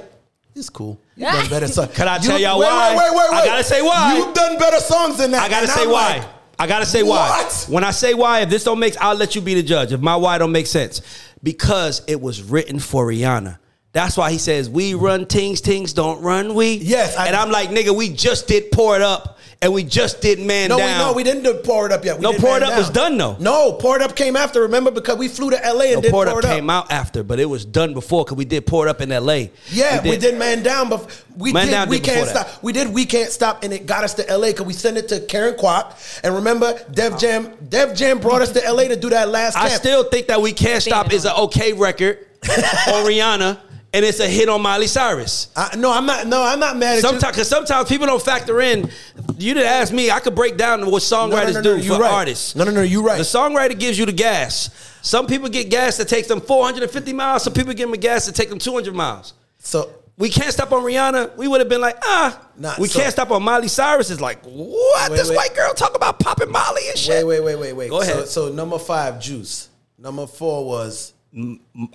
it's 0.56 0.70
cool. 0.70 1.00
You've 1.16 1.30
done 1.32 1.50
better 1.50 1.68
songs. 1.68 1.92
Can 1.96 2.08
I 2.08 2.18
You- 2.18 2.24
tell 2.24 2.40
y'all 2.40 2.60
wait, 2.60 2.66
why? 2.66 2.90
Wait, 2.90 2.98
wait, 2.98 3.12
wait, 3.12 3.32
wait. 3.32 3.38
I 3.42 3.46
gotta 3.46 3.64
say 3.64 3.82
why. 3.82 4.18
You've 4.18 4.34
done 4.34 4.58
better 4.58 4.80
songs 4.80 5.18
than 5.18 5.32
that. 5.32 5.44
I 5.44 5.50
gotta 5.50 5.68
say 5.68 5.84
I'm 5.84 5.90
why. 5.92 6.18
like, 6.18 6.28
I 6.60 6.68
gotta 6.68 6.86
say 6.86 7.04
why. 7.04 7.30
What? 7.44 7.66
When 7.70 7.84
I 7.84 7.92
say 7.92 8.14
why, 8.16 8.42
if 8.42 8.50
this 8.50 8.64
don't 8.64 8.80
make, 8.80 9.00
I'll 9.00 9.16
let 9.16 9.36
you 9.36 9.42
be 9.42 9.54
the 9.54 9.62
judge. 9.64 9.94
If 9.94 10.02
my 10.02 10.16
why 10.16 10.38
don't 10.40 10.52
make 10.52 10.66
sense, 10.68 11.02
because 11.44 12.02
it 12.08 12.20
was 12.20 12.42
written 12.42 12.80
for 12.80 13.06
Rihanna. 13.08 13.60
That's 13.98 14.16
why 14.16 14.30
he 14.30 14.38
says 14.38 14.70
we 14.70 14.94
run 14.94 15.26
things, 15.26 15.60
things 15.60 15.92
don't 15.92 16.22
run 16.22 16.54
we. 16.54 16.74
Yes, 16.76 17.16
I- 17.18 17.26
and 17.26 17.36
I'm 17.36 17.50
like, 17.50 17.70
nigga, 17.72 17.96
we 17.96 18.10
just 18.10 18.48
did 18.48 18.72
pour 18.72 18.96
it 18.96 19.02
up, 19.02 19.40
and 19.60 19.74
we 19.74 19.84
just 19.84 20.22
did 20.22 20.38
man 20.40 20.70
No, 20.70 20.78
down. 20.78 20.88
we 21.00 21.04
no, 21.06 21.14
we 21.14 21.24
didn't 21.24 21.42
do 21.42 21.56
pour 21.64 21.88
it 21.88 21.92
up 21.92 22.06
yet. 22.06 22.18
We 22.18 22.22
No, 22.22 22.34
Pour 22.34 22.58
It 22.58 22.60
Man 22.60 22.72
Up 22.74 22.78
was 22.78 22.92
done, 22.92 23.18
though. 23.18 23.38
No, 23.40 23.72
pour 23.74 23.96
it 23.96 24.04
up 24.04 24.16
came 24.16 24.36
after. 24.36 24.62
Remember 24.62 24.92
because 24.92 25.18
we 25.18 25.28
flew 25.28 25.50
to 25.50 25.56
LA 25.56 25.86
and 25.86 25.96
No, 25.96 26.02
did 26.02 26.12
pour 26.12 26.26
pour 26.28 26.38
it 26.38 26.46
up 26.46 26.52
came 26.52 26.70
out 26.70 26.92
after, 26.92 27.24
but 27.24 27.40
it 27.40 27.46
was 27.46 27.66
done 27.66 27.96
before 27.96 28.24
because 28.24 28.38
we 28.38 28.46
did 28.46 28.68
pour 28.68 28.86
it 28.86 28.90
up 28.92 29.02
in 29.02 29.12
L.A. 29.12 29.50
Yeah, 29.72 30.00
we 30.04 30.16
did, 30.18 30.38
Man 30.38 30.62
Down, 30.62 30.90
but 30.90 31.24
we 31.36 31.52
Man 31.52 31.66
did 31.66 31.72
Down 31.72 31.90
We 31.90 31.98
did 31.98 32.06
Can't 32.06 32.30
Stop. 32.30 32.48
that. 32.52 32.64
We 32.64 32.72
did 32.74 32.94
We 32.94 33.06
Can't 33.08 33.32
Stop, 33.32 33.64
and 33.64 33.74
it 33.74 33.88
got 33.88 34.04
us 34.04 34.14
to 34.14 34.24
LA 34.38 34.50
because 34.50 34.68
we 34.68 34.74
sent 34.74 34.98
it 34.98 35.08
to 35.08 35.22
Karen 35.22 35.56
Kwak. 35.56 35.94
And 36.24 36.36
remember, 36.36 36.80
Def 36.92 37.18
Jam, 37.18 37.52
Def 37.68 37.96
Jam 37.96 38.20
brought 38.20 38.44
us 38.44 38.52
to 38.52 38.60
LA 38.72 38.90
to 38.90 38.96
do 38.96 39.10
that 39.10 39.30
last 39.30 39.58
I 39.58 39.70
camp. 39.70 39.82
still 39.82 40.04
think 40.04 40.28
that 40.28 40.40
we 40.40 40.54
can't 40.54 40.84
stop 40.84 41.12
is 41.12 41.26
an 41.26 41.32
okay 41.36 41.74
record 41.74 42.20
on 42.48 43.04
Rihanna, 43.08 43.58
and 43.98 44.06
it's 44.06 44.20
a 44.20 44.28
hit 44.28 44.48
on 44.48 44.62
Miley 44.62 44.86
Cyrus. 44.86 45.48
I, 45.56 45.76
no, 45.76 45.92
I'm 45.92 46.06
not. 46.06 46.28
No, 46.28 46.44
I'm 46.44 46.60
not 46.60 46.78
mad 46.78 46.98
at 46.98 47.02
Sometimes, 47.02 47.34
because 47.36 47.48
sometimes 47.50 47.90
people 47.90 48.06
don't 48.06 48.22
factor 48.22 48.62
in. 48.62 48.92
You 49.40 49.56
didn't 49.56 49.70
ask 49.70 49.92
me. 49.92 50.12
I 50.12 50.20
could 50.20 50.36
break 50.36 50.56
down 50.56 50.86
what 50.92 51.02
songwriters 51.02 51.54
no, 51.56 51.62
no, 51.62 51.72
no, 51.72 51.78
do 51.78 51.84
you're 51.84 51.96
for 51.96 52.02
right. 52.04 52.12
artists. 52.12 52.56
No, 52.56 52.64
no, 52.64 52.70
no, 52.70 52.84
you're 52.84 53.02
right. 53.02 53.18
The 53.18 53.24
songwriter 53.24 53.78
gives 53.78 53.98
you 53.98 54.06
the 54.06 54.12
gas. 54.12 54.70
Some 55.02 55.26
people 55.26 55.50
get 55.50 55.72
gas 55.72 55.98
that 55.98 56.08
takes 56.08 56.28
them 56.28 56.42
450 56.42 57.12
miles. 57.14 57.44
Some 57.44 57.54
people 57.54 57.74
give 57.74 57.90
them 57.90 58.00
gas 58.00 58.28
that 58.28 58.36
take 58.36 58.50
them 58.50 58.60
200 58.60 58.94
miles. 58.94 59.34
so 59.58 59.90
We 60.16 60.30
can't 60.30 60.54
stop 60.54 60.72
on 60.72 60.84
Rihanna. 60.84 61.36
We 61.36 61.48
would 61.48 61.60
have 61.60 61.70
been 61.70 61.82
like, 61.82 61.98
ah. 62.04 62.40
Nah, 62.56 62.76
we 62.78 62.88
so- 62.88 63.00
can't 63.00 63.12
stop 63.12 63.32
on 63.32 63.42
Miley 63.42 63.68
Cyrus. 63.68 64.12
Is 64.12 64.22
like, 64.22 64.44
what? 64.44 65.10
Wait, 65.10 65.18
this 65.18 65.30
wait. 65.30 65.38
white 65.38 65.56
girl 65.56 65.74
talk 65.74 65.96
about 65.96 66.20
popping 66.20 66.52
Molly 66.52 66.84
and 66.90 66.98
shit. 67.00 67.26
wait, 67.26 67.42
wait, 67.42 67.56
wait, 67.58 67.60
wait, 67.60 67.74
wait. 67.74 67.90
Go 67.90 68.02
So, 68.04 68.14
ahead. 68.14 68.28
so 68.28 68.50
number 68.52 68.78
five, 68.78 69.20
Juice. 69.20 69.70
Number 69.98 70.28
four 70.28 70.64
was 70.66 71.14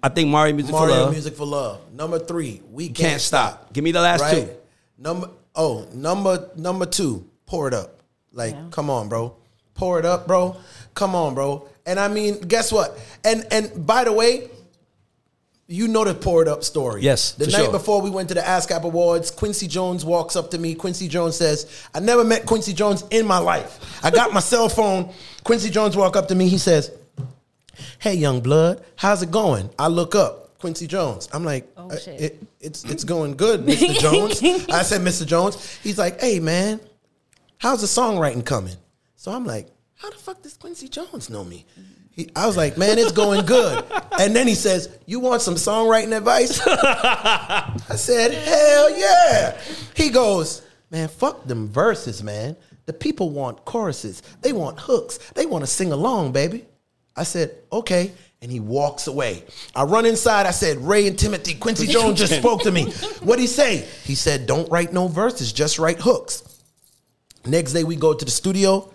I 0.03 0.09
think 0.11 0.29
Mario 0.29 0.55
Music 0.55 0.71
for 0.73 0.81
Mario 0.81 0.95
Love. 0.97 1.13
Music 1.13 1.35
for 1.37 1.47
Love. 1.47 1.81
Number 1.93 2.19
three, 2.19 2.63
We 2.71 2.87
Can't, 2.87 2.97
Can't 2.99 3.21
Stop. 3.21 3.73
Give 3.73 3.83
me 3.83 3.93
the 3.93 4.01
last 4.01 4.21
right? 4.21 4.47
two. 4.47 4.51
Number 4.99 5.31
oh, 5.55 5.87
number 5.93 6.51
number 6.57 6.87
two, 6.87 7.29
pour 7.47 7.69
it 7.69 7.75
up. 7.75 8.01
Like, 8.33 8.71
come 8.71 8.89
on, 8.91 9.09
bro. 9.09 9.37
Pour 9.75 9.99
it 9.99 10.05
up, 10.05 10.27
bro. 10.27 10.57
Come 10.95 11.15
on, 11.15 11.35
bro. 11.35 11.69
And 11.87 11.99
I 11.99 12.09
mean, 12.09 12.41
guess 12.43 12.71
what? 12.71 12.99
And 13.25 13.45
and 13.51 13.87
by 13.87 14.05
the 14.05 14.13
way, 14.13 14.49
you 15.67 15.89
know 15.89 16.05
the 16.05 16.15
pour 16.15 16.43
it 16.43 16.49
up 16.49 16.63
story. 16.63 17.03
Yes, 17.03 17.33
The 17.33 17.47
for 17.47 17.51
night 17.51 17.63
sure. 17.65 17.73
before 17.73 18.03
we 18.03 18.11
went 18.11 18.29
to 18.29 18.35
the 18.35 18.43
ASCAP 18.43 18.83
Awards, 18.83 19.31
Quincy 19.31 19.67
Jones 19.67 20.05
walks 20.05 20.37
up 20.37 20.51
to 20.51 20.59
me. 20.59 20.75
Quincy 20.75 21.09
Jones 21.09 21.37
says, 21.37 21.87
I 21.95 22.01
never 22.01 22.25
met 22.25 22.45
Quincy 22.47 22.75
Jones 22.75 23.05
in 23.11 23.27
my 23.27 23.39
life. 23.39 23.81
I 24.05 24.11
got 24.11 24.33
my 24.33 24.41
cell 24.41 24.69
phone. 24.69 25.13
Quincy 25.45 25.71
Jones 25.71 25.97
walk 25.97 26.15
up 26.15 26.29
to 26.29 26.35
me. 26.35 26.49
He 26.49 26.59
says, 26.59 26.91
Hey, 27.99 28.15
young 28.15 28.41
blood, 28.41 28.85
how's 28.97 29.23
it 29.23 29.31
going? 29.31 29.71
I 29.79 29.89
look 29.89 30.15
up. 30.15 30.59
Quincy 30.59 30.87
Jones. 30.87 31.29
I'm 31.33 31.45
like, 31.45 31.69
Oh, 31.77 31.91
uh, 31.91 31.99
shit. 31.99 32.21
it, 32.21 32.47
it's 32.61 32.85
it's 32.85 33.03
going 33.03 33.35
good, 33.37 33.61
Mr. 33.67 33.99
Jones. 33.99 34.41
I 34.71 34.83
said, 34.83 35.01
Mr. 35.01 35.27
Jones. 35.27 35.77
He's 35.83 35.99
like, 35.99 36.21
hey 36.21 36.39
man, 36.39 36.79
how's 37.59 37.81
the 37.81 37.89
songwriting 37.89 38.47
coming? 38.47 38.77
So 39.17 39.33
I'm 39.33 39.45
like, 39.45 39.67
how 39.97 40.11
the 40.11 40.17
fuck 40.19 40.41
does 40.43 40.57
Quincy 40.57 40.89
Jones 40.89 41.29
know 41.31 41.43
me? 41.45 41.67
He, 42.13 42.29
I 42.37 42.47
was 42.47 42.57
like, 42.57 42.77
man, 42.79 42.99
it's 42.99 43.11
going 43.13 43.45
good. 43.47 43.85
And 44.21 44.37
then 44.37 44.47
he 44.47 44.55
says, 44.55 44.89
you 45.07 45.19
want 45.19 45.43
some 45.43 45.55
songwriting 45.55 46.17
advice? 46.17 46.61
I 46.65 47.97
said, 47.97 48.33
hell 48.33 48.97
yeah. 48.99 49.59
He 49.97 50.11
goes, 50.11 50.63
man, 50.91 51.09
fuck 51.09 51.45
them 51.47 51.69
verses, 51.69 52.23
man. 52.23 52.57
The 52.87 52.93
people 52.93 53.31
want 53.31 53.65
choruses. 53.65 54.23
They 54.43 54.53
want 54.53 54.79
hooks. 54.79 55.19
They 55.35 55.47
want 55.47 55.63
to 55.65 55.71
sing 55.71 55.91
along, 55.93 56.33
baby. 56.33 56.67
I 57.17 57.25
said, 57.25 57.55
okay. 57.71 58.13
And 58.41 58.51
he 58.51 58.59
walks 58.59 59.07
away. 59.07 59.45
I 59.75 59.85
run 59.85 60.05
inside. 60.05 60.47
I 60.47 60.51
said, 60.51 60.79
Ray 60.79 61.07
and 61.07 61.19
Timothy, 61.19 61.55
Quincy 61.55 61.87
Jones 61.93 62.19
just 62.19 62.35
spoke 62.35 62.63
to 62.63 62.73
me. 62.73 62.91
What'd 63.23 63.41
he 63.41 63.47
say? 63.47 63.87
He 64.05 64.15
said, 64.15 64.47
don't 64.47 64.71
write 64.71 64.93
no 64.93 65.09
verses, 65.09 65.53
just 65.53 65.79
write 65.79 66.01
hooks. 66.01 66.43
Next 67.47 67.73
day 67.73 67.85
we 67.85 67.97
go 67.97 68.15
to 68.15 68.25
the 68.25 68.31
studio, 68.31 68.93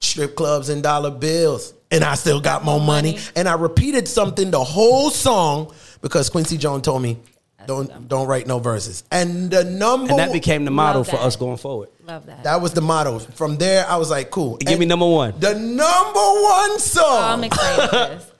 strip 0.00 0.34
clubs 0.34 0.68
and 0.68 0.82
dollar 0.82 1.10
bills, 1.10 1.74
and 1.90 2.02
I 2.02 2.14
still 2.14 2.40
got 2.40 2.64
more 2.64 2.80
money. 2.80 3.18
And 3.36 3.48
I 3.48 3.54
repeated 3.54 4.08
something 4.08 4.50
the 4.50 4.64
whole 4.64 5.10
song 5.10 5.72
because 6.00 6.30
Quincy 6.30 6.56
Jones 6.56 6.82
told 6.82 7.02
me, 7.02 7.18
don't 7.66 8.08
don't 8.08 8.26
write 8.26 8.46
no 8.46 8.58
verses. 8.58 9.04
And 9.10 9.50
the 9.50 9.64
number 9.64 10.10
And 10.10 10.18
that 10.18 10.32
became 10.32 10.64
the 10.64 10.70
model 10.70 11.04
for 11.04 11.16
us 11.16 11.36
going 11.36 11.56
forward. 11.56 11.88
Love 12.06 12.26
that. 12.26 12.44
that 12.44 12.60
was 12.60 12.72
the 12.74 12.80
motto. 12.80 13.18
From 13.20 13.56
there, 13.56 13.86
I 13.88 13.96
was 13.96 14.10
like, 14.10 14.30
cool. 14.30 14.56
Give 14.56 14.78
me 14.78 14.86
number 14.86 15.06
one. 15.08 15.34
The 15.38 15.54
number 15.54 16.20
one 16.20 16.78
song. 16.78 17.04
Oh, 17.06 17.32
I'm 17.32 17.44
excited 17.44 17.88
for 17.88 17.96
this. 17.96 18.28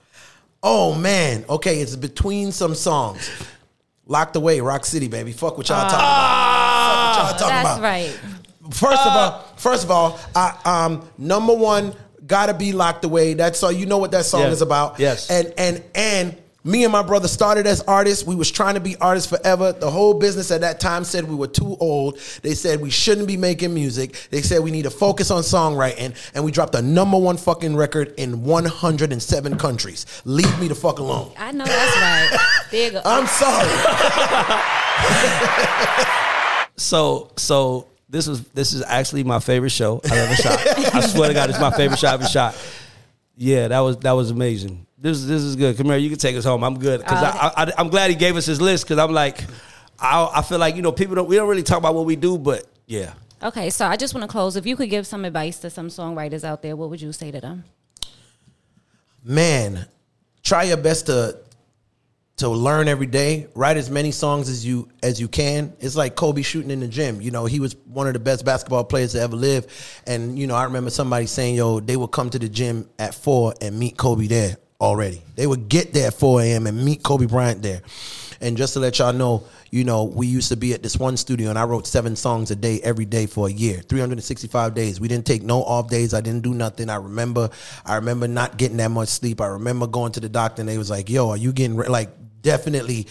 Oh 0.65 0.95
man. 0.95 1.43
Okay, 1.49 1.81
it's 1.81 1.97
between 1.97 2.53
some 2.53 2.73
songs. 2.73 3.29
Locked 4.05 4.37
away, 4.37 4.61
Rock 4.61 4.85
City, 4.85 5.09
baby. 5.09 5.33
Fuck 5.33 5.57
what 5.57 5.67
y'all 5.67 5.89
talking 5.89 5.95
about. 5.95 7.15
Fuck 7.15 7.15
what 7.15 7.17
y'all 7.17 7.39
talking 7.39 7.63
That's 7.63 7.77
about. 7.79 7.81
right. 7.83 8.19
First 8.71 9.01
of 9.05 9.13
all, 9.13 9.39
first 9.57 9.83
of 9.83 9.91
all, 9.91 10.19
I, 10.33 10.57
um, 10.63 11.05
number 11.17 11.53
one, 11.53 11.93
gotta 12.25 12.53
be 12.53 12.71
locked 12.71 13.03
away. 13.03 13.33
That's 13.33 13.61
all. 13.61 13.73
You 13.73 13.85
know 13.85 13.97
what 13.97 14.11
that 14.11 14.23
song 14.23 14.39
Yes. 14.43 14.53
is 14.53 14.61
about. 14.61 14.99
Yes. 15.01 15.29
And 15.29 15.53
and 15.57 15.83
and 15.95 16.37
me 16.63 16.83
and 16.83 16.91
my 16.91 17.03
brother 17.03 17.27
started 17.27 17.67
as 17.67 17.81
artists. 17.81 18.25
We 18.25 18.35
was 18.35 18.49
trying 18.51 18.75
to 18.75 18.79
be 18.79 18.95
artists 18.97 19.29
forever. 19.29 19.73
The 19.73 19.91
whole 19.91 20.13
business 20.13 20.49
at 20.51 20.61
that 20.61 20.79
time 20.79 21.03
said 21.03 21.25
we 21.27 21.35
were 21.35 21.47
too 21.47 21.75
old. 21.79 22.19
They 22.41 22.55
said 22.55 22.79
we 22.81 22.89
shouldn't 22.89 23.27
be 23.27 23.37
making 23.37 23.73
music. 23.73 24.27
They 24.29 24.41
said 24.41 24.61
we 24.61 24.71
need 24.71 24.83
to 24.83 24.89
focus 24.89 25.29
on 25.31 25.43
songwriting. 25.43 26.15
And 26.33 26.45
we 26.45 26.51
dropped 26.51 26.71
the 26.71 26.81
number 26.81 27.17
one 27.17 27.37
fucking 27.37 27.75
record 27.75 28.13
in 28.17 28.43
107 28.43 29.57
countries. 29.57 30.05
Leave 30.25 30.59
me 30.59 30.67
the 30.67 30.75
fuck 30.75 30.99
alone. 30.99 31.31
I 31.37 31.51
know 31.51 31.65
that's 31.65 31.97
right. 31.97 32.39
There 32.71 32.87
you 32.87 32.91
go. 32.93 33.01
I'm 33.05 33.27
sorry. 33.27 33.69
So 36.75 37.31
so 37.37 37.87
this 38.09 38.27
was 38.27 38.43
this 38.49 38.73
is 38.73 38.83
actually 38.83 39.23
my 39.23 39.39
favorite 39.39 39.69
show 39.69 40.01
I 40.09 40.17
ever 40.17 40.35
shot. 40.35 40.59
I 40.93 41.01
swear 41.01 41.27
to 41.29 41.33
God, 41.33 41.49
it's 41.49 41.59
my 41.59 41.71
favorite 41.71 41.99
show 41.99 42.09
I 42.09 42.13
ever 42.15 42.25
shot. 42.25 42.55
Yeah, 43.37 43.67
that 43.69 43.79
was 43.79 43.97
that 43.97 44.11
was 44.11 44.31
amazing. 44.31 44.85
This 45.03 45.25
this 45.25 45.41
is 45.41 45.57
good. 45.57 45.75
Come 45.75 45.87
here, 45.87 45.97
you 45.97 46.09
can 46.09 46.17
take 46.17 46.37
us 46.37 46.45
home. 46.45 46.63
I'm 46.63 46.79
good 46.79 47.01
because 47.01 47.21
I, 47.21 47.51
I, 47.57 47.73
I 47.77 47.81
am 47.81 47.89
glad 47.89 48.09
he 48.09 48.15
gave 48.15 48.37
us 48.37 48.45
his 48.45 48.61
list 48.61 48.85
because 48.85 48.99
I'm 48.99 49.11
like, 49.11 49.43
I 49.99 50.31
I 50.35 50.41
feel 50.41 50.59
like 50.59 50.77
you 50.77 50.81
know 50.81 50.93
people 50.93 51.13
don't 51.15 51.27
we 51.27 51.35
don't 51.35 51.49
really 51.49 51.61
talk 51.61 51.77
about 51.77 51.93
what 51.93 52.05
we 52.05 52.15
do, 52.15 52.37
but 52.37 52.65
yeah. 52.87 53.11
Okay, 53.43 53.69
so 53.69 53.85
I 53.85 53.97
just 53.97 54.13
want 54.13 54.23
to 54.23 54.29
close. 54.29 54.55
If 54.55 54.65
you 54.65 54.77
could 54.77 54.89
give 54.89 55.05
some 55.05 55.25
advice 55.25 55.59
to 55.59 55.69
some 55.69 55.89
songwriters 55.89 56.45
out 56.45 56.61
there, 56.61 56.77
what 56.77 56.89
would 56.89 57.01
you 57.01 57.11
say 57.11 57.31
to 57.31 57.41
them? 57.41 57.65
man, 59.23 59.85
try 60.41 60.63
your 60.63 60.77
best 60.77 61.07
to 61.07 61.37
to 62.37 62.47
learn 62.49 62.87
every 62.87 63.05
day. 63.05 63.47
Write 63.55 63.77
as 63.77 63.89
many 63.89 64.11
songs 64.11 64.47
as 64.47 64.65
you 64.65 64.87
as 65.01 65.19
you 65.19 65.27
can. 65.27 65.73
It's 65.81 65.97
like 65.97 66.15
Kobe 66.15 66.43
shooting 66.43 66.71
in 66.71 66.79
the 66.79 66.87
gym. 66.87 67.19
You 67.19 67.31
know, 67.31 67.45
he 67.45 67.59
was 67.59 67.75
one 67.85 68.07
of 68.07 68.13
the 68.13 68.19
best 68.19 68.45
basketball 68.45 68.85
players 68.85 69.11
to 69.13 69.19
ever 69.19 69.35
live. 69.35 69.67
And 70.07 70.39
you 70.39 70.47
know, 70.47 70.55
I 70.55 70.63
remember 70.63 70.89
somebody 70.89 71.25
saying, 71.25 71.55
"Yo, 71.55 71.81
they 71.81 71.97
would 71.97 72.11
come 72.11 72.29
to 72.29 72.39
the 72.39 72.47
gym 72.49 72.89
at 72.97 73.13
four 73.13 73.53
and 73.61 73.77
meet 73.77 73.97
Kobe 73.97 74.27
there 74.27 74.57
already. 74.83 75.21
They 75.35 75.47
would 75.47 75.69
get 75.69 75.93
there 75.93 76.07
at 76.07 76.13
four 76.13 76.41
a.m. 76.41 76.67
and 76.67 76.83
meet 76.83 77.01
Kobe 77.01 77.25
Bryant 77.25 77.61
there." 77.63 77.81
And 78.43 78.57
just 78.57 78.73
to 78.73 78.81
let 78.81 78.99
y'all 78.99 79.13
know, 79.13 79.45
you 79.71 79.85
know, 79.85 80.03
we 80.03 80.27
used 80.27 80.49
to 80.49 80.57
be 80.57 80.73
at 80.73 80.83
this 80.83 80.97
one 80.97 81.15
studio 81.15 81.49
and 81.49 81.57
I 81.57 81.63
wrote 81.63 81.87
seven 81.87 82.17
songs 82.17 82.51
a 82.51 82.55
day 82.57 82.81
every 82.83 83.05
day 83.05 83.25
for 83.25 83.47
a 83.47 83.51
year, 83.51 83.79
365 83.79 84.75
days. 84.75 84.99
We 84.99 85.07
didn't 85.07 85.25
take 85.25 85.43
no 85.43 85.63
off 85.63 85.89
days. 85.89 86.13
I 86.13 86.19
didn't 86.19 86.43
do 86.43 86.53
nothing. 86.53 86.89
I 86.89 86.97
remember, 86.97 87.49
I 87.85 87.95
remember 87.95 88.27
not 88.27 88.57
getting 88.57 88.77
that 88.77 88.91
much 88.91 89.07
sleep. 89.07 89.39
I 89.39 89.47
remember 89.47 89.87
going 89.87 90.11
to 90.11 90.19
the 90.19 90.27
doctor 90.27 90.61
and 90.61 90.67
they 90.67 90.77
was 90.77 90.89
like, 90.89 91.09
yo, 91.09 91.29
are 91.29 91.37
you 91.37 91.53
getting, 91.53 91.77
re-? 91.77 91.87
like, 91.87 92.09
definitely 92.41 93.07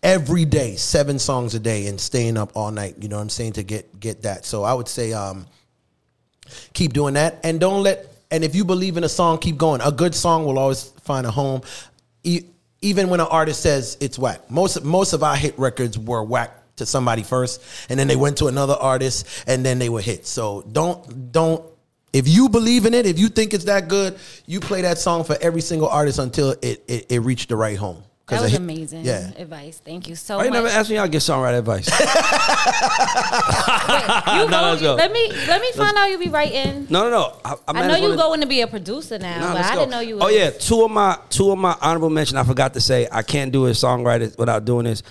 every 0.00 0.44
day, 0.44 0.76
seven 0.76 1.18
songs 1.18 1.56
a 1.56 1.60
day 1.60 1.88
and 1.88 2.00
staying 2.00 2.36
up 2.36 2.52
all 2.54 2.70
night. 2.70 2.94
You 3.00 3.08
know 3.08 3.16
what 3.16 3.22
I'm 3.22 3.30
saying? 3.30 3.54
To 3.54 3.64
get, 3.64 3.98
get 3.98 4.22
that. 4.22 4.44
So 4.44 4.62
I 4.62 4.72
would 4.74 4.88
say, 4.88 5.12
um, 5.12 5.44
keep 6.72 6.92
doing 6.92 7.14
that 7.14 7.40
and 7.42 7.58
don't 7.58 7.82
let 7.82 8.06
and 8.30 8.44
if 8.44 8.54
you 8.54 8.64
believe 8.64 8.96
in 8.96 9.04
a 9.04 9.08
song 9.08 9.38
keep 9.38 9.56
going. 9.56 9.80
A 9.80 9.92
good 9.92 10.14
song 10.14 10.44
will 10.44 10.58
always 10.58 10.84
find 11.02 11.26
a 11.26 11.30
home. 11.30 11.62
E- 12.22 12.44
even 12.80 13.08
when 13.08 13.20
an 13.20 13.26
artist 13.30 13.60
says 13.60 13.96
it's 14.00 14.18
whack. 14.18 14.50
Most 14.50 14.84
most 14.84 15.12
of 15.12 15.22
our 15.22 15.36
hit 15.36 15.58
records 15.58 15.98
were 15.98 16.22
whack 16.22 16.54
to 16.76 16.86
somebody 16.86 17.22
first 17.22 17.60
and 17.88 17.98
then 17.98 18.06
they 18.08 18.16
went 18.16 18.38
to 18.38 18.46
another 18.46 18.74
artist 18.74 19.26
and 19.46 19.64
then 19.64 19.78
they 19.78 19.88
were 19.88 20.00
hit. 20.00 20.26
so 20.26 20.62
don't 20.72 21.32
don't 21.32 21.64
if 22.12 22.26
you 22.26 22.48
believe 22.48 22.86
in 22.86 22.94
it 22.94 23.04
if 23.04 23.18
you 23.18 23.28
think 23.28 23.52
it's 23.52 23.64
that 23.64 23.88
good 23.88 24.16
you 24.46 24.60
play 24.60 24.82
that 24.82 24.96
song 24.96 25.24
for 25.24 25.36
every 25.40 25.60
single 25.60 25.88
artist 25.88 26.18
until 26.18 26.50
it 26.62 26.84
it, 26.88 27.06
it 27.10 27.18
reached 27.20 27.48
the 27.48 27.56
right 27.56 27.76
home 27.76 28.02
That 28.28 28.42
was 28.42 28.50
hit- 28.52 28.60
amazing 28.60 29.04
yeah 29.04 29.30
advice. 29.36 29.80
Thank 29.84 30.08
you 30.08 30.14
so 30.14 30.36
Why 30.36 30.44
you 30.44 30.50
much. 30.50 30.56
never 30.62 30.68
asked 30.68 30.90
me 30.90 30.96
y'all 30.96 31.08
get 31.08 31.22
songwriter 31.22 31.58
advice? 31.60 31.88
You 34.28 34.44
No, 34.44 34.50
go- 34.50 34.60
let's 34.70 34.82
go. 34.82 34.94
Let 34.94 35.12
me 35.12 35.28
let 35.46 35.60
me 35.60 35.72
find 35.72 35.96
out 35.96 36.06
you'll 36.10 36.20
be 36.20 36.28
writing. 36.28 36.86
No, 36.90 37.04
no, 37.04 37.10
no. 37.10 37.36
I, 37.44 37.54
I 37.68 37.86
know 37.88 37.96
you 37.96 38.16
going 38.16 38.40
to 38.40 38.46
be 38.46 38.60
a 38.60 38.66
producer 38.66 39.18
now, 39.18 39.40
Nah, 39.40 39.52
but 39.54 39.64
I 39.64 39.74
didn't 39.74 39.90
know 39.90 40.00
you. 40.00 40.16
Were. 40.16 40.24
Oh 40.24 40.28
yeah, 40.28 40.50
two 40.50 40.84
of 40.84 40.90
my 40.90 41.18
two 41.30 41.50
of 41.50 41.58
my 41.58 41.76
honorable 41.80 42.10
mention. 42.10 42.36
I 42.36 42.44
forgot 42.44 42.74
to 42.74 42.80
say 42.80 43.08
I 43.10 43.22
can't 43.22 43.52
do 43.52 43.66
a 43.66 43.70
songwriter 43.70 44.36
without 44.38 44.64
doing 44.64 44.84
this. 44.84 45.02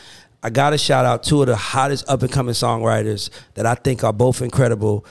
I 0.44 0.50
got 0.52 0.70
to 0.70 0.78
shout 0.78 1.06
out 1.06 1.24
two 1.24 1.42
of 1.42 1.48
the 1.48 1.56
hottest 1.56 2.08
up 2.10 2.22
and 2.22 2.32
coming 2.32 2.54
songwriters 2.54 3.30
that 3.56 3.66
I 3.66 3.74
think 3.76 4.04
are 4.04 4.14
both 4.14 4.42
incredible. 4.42 5.06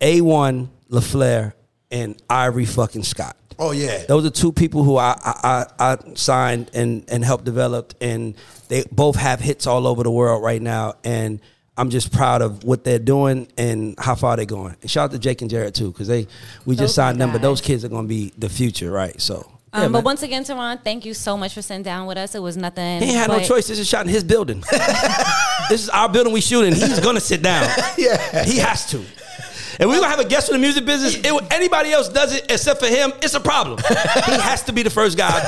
A 0.00 0.20
one 0.20 0.68
LaFleur 0.90 1.54
and 1.90 2.20
Ivory 2.28 2.66
fucking 2.66 3.02
Scott. 3.04 3.36
Oh 3.58 3.72
yeah. 3.72 4.04
Those 4.06 4.26
are 4.26 4.30
two 4.30 4.52
people 4.52 4.84
who 4.84 4.96
I 4.96 5.16
I, 5.24 5.66
I, 5.78 5.92
I 5.92 6.14
signed 6.14 6.70
and 6.74 7.04
and 7.08 7.24
helped 7.24 7.44
develop, 7.44 7.94
and 8.00 8.34
they 8.68 8.84
both 8.92 9.16
have 9.16 9.40
hits 9.40 9.66
all 9.66 9.86
over 9.86 10.02
the 10.02 10.10
world 10.10 10.42
right 10.42 10.60
now. 10.60 10.94
And 11.04 11.40
I'm 11.78 11.90
just 11.90 12.12
proud 12.12 12.42
of 12.42 12.64
what 12.64 12.84
they're 12.84 12.98
doing 12.98 13.48
and 13.58 13.94
how 13.98 14.14
far 14.14 14.36
they're 14.36 14.46
going. 14.46 14.76
And 14.80 14.90
shout 14.90 15.06
out 15.06 15.10
to 15.12 15.18
Jake 15.18 15.42
and 15.42 15.50
Jared 15.50 15.74
too, 15.74 15.92
because 15.92 16.08
they 16.08 16.26
we 16.64 16.74
Those 16.74 16.84
just 16.84 16.94
signed 16.94 17.20
them, 17.20 17.32
but 17.32 17.42
those 17.42 17.60
kids 17.60 17.84
are 17.84 17.88
going 17.88 18.04
to 18.04 18.08
be 18.08 18.32
the 18.38 18.48
future, 18.48 18.90
right? 18.90 19.20
So. 19.20 19.50
Um, 19.72 19.82
yeah, 19.82 19.88
but 19.88 19.92
man. 19.98 20.04
once 20.04 20.22
again, 20.22 20.42
Theron, 20.42 20.78
thank 20.78 21.04
you 21.04 21.12
so 21.12 21.36
much 21.36 21.52
for 21.52 21.60
sitting 21.60 21.82
down 21.82 22.06
with 22.06 22.16
us. 22.16 22.34
It 22.34 22.40
was 22.40 22.56
nothing. 22.56 23.02
He 23.02 23.08
ain't 23.08 23.16
had 23.16 23.28
no 23.28 23.40
choice. 23.40 23.66
This 23.68 23.78
is 23.78 23.86
shot 23.86 24.06
in 24.06 24.12
his 24.12 24.24
building. 24.24 24.60
this 25.68 25.82
is 25.82 25.88
our 25.90 26.08
building 26.08 26.32
we 26.32 26.40
shooting. 26.40 26.72
He's 26.72 27.00
gonna 27.00 27.20
sit 27.20 27.42
down. 27.42 27.68
Yeah. 27.98 28.44
He 28.44 28.58
has 28.58 28.86
to. 28.90 29.02
And 29.78 29.90
we're 29.90 29.96
gonna 29.96 30.08
have 30.08 30.20
a 30.20 30.24
guest 30.24 30.46
from 30.48 30.54
the 30.54 30.58
music 30.60 30.86
business. 30.86 31.16
It, 31.16 31.52
anybody 31.52 31.92
else 31.92 32.08
does 32.08 32.34
it 32.34 32.50
except 32.50 32.80
for 32.80 32.86
him, 32.86 33.12
it's 33.20 33.34
a 33.34 33.40
problem. 33.40 33.78
he 34.24 34.32
has 34.40 34.62
to 34.62 34.72
be 34.72 34.82
the 34.82 34.88
first 34.88 35.18
guy 35.18 35.28
I 35.28 35.44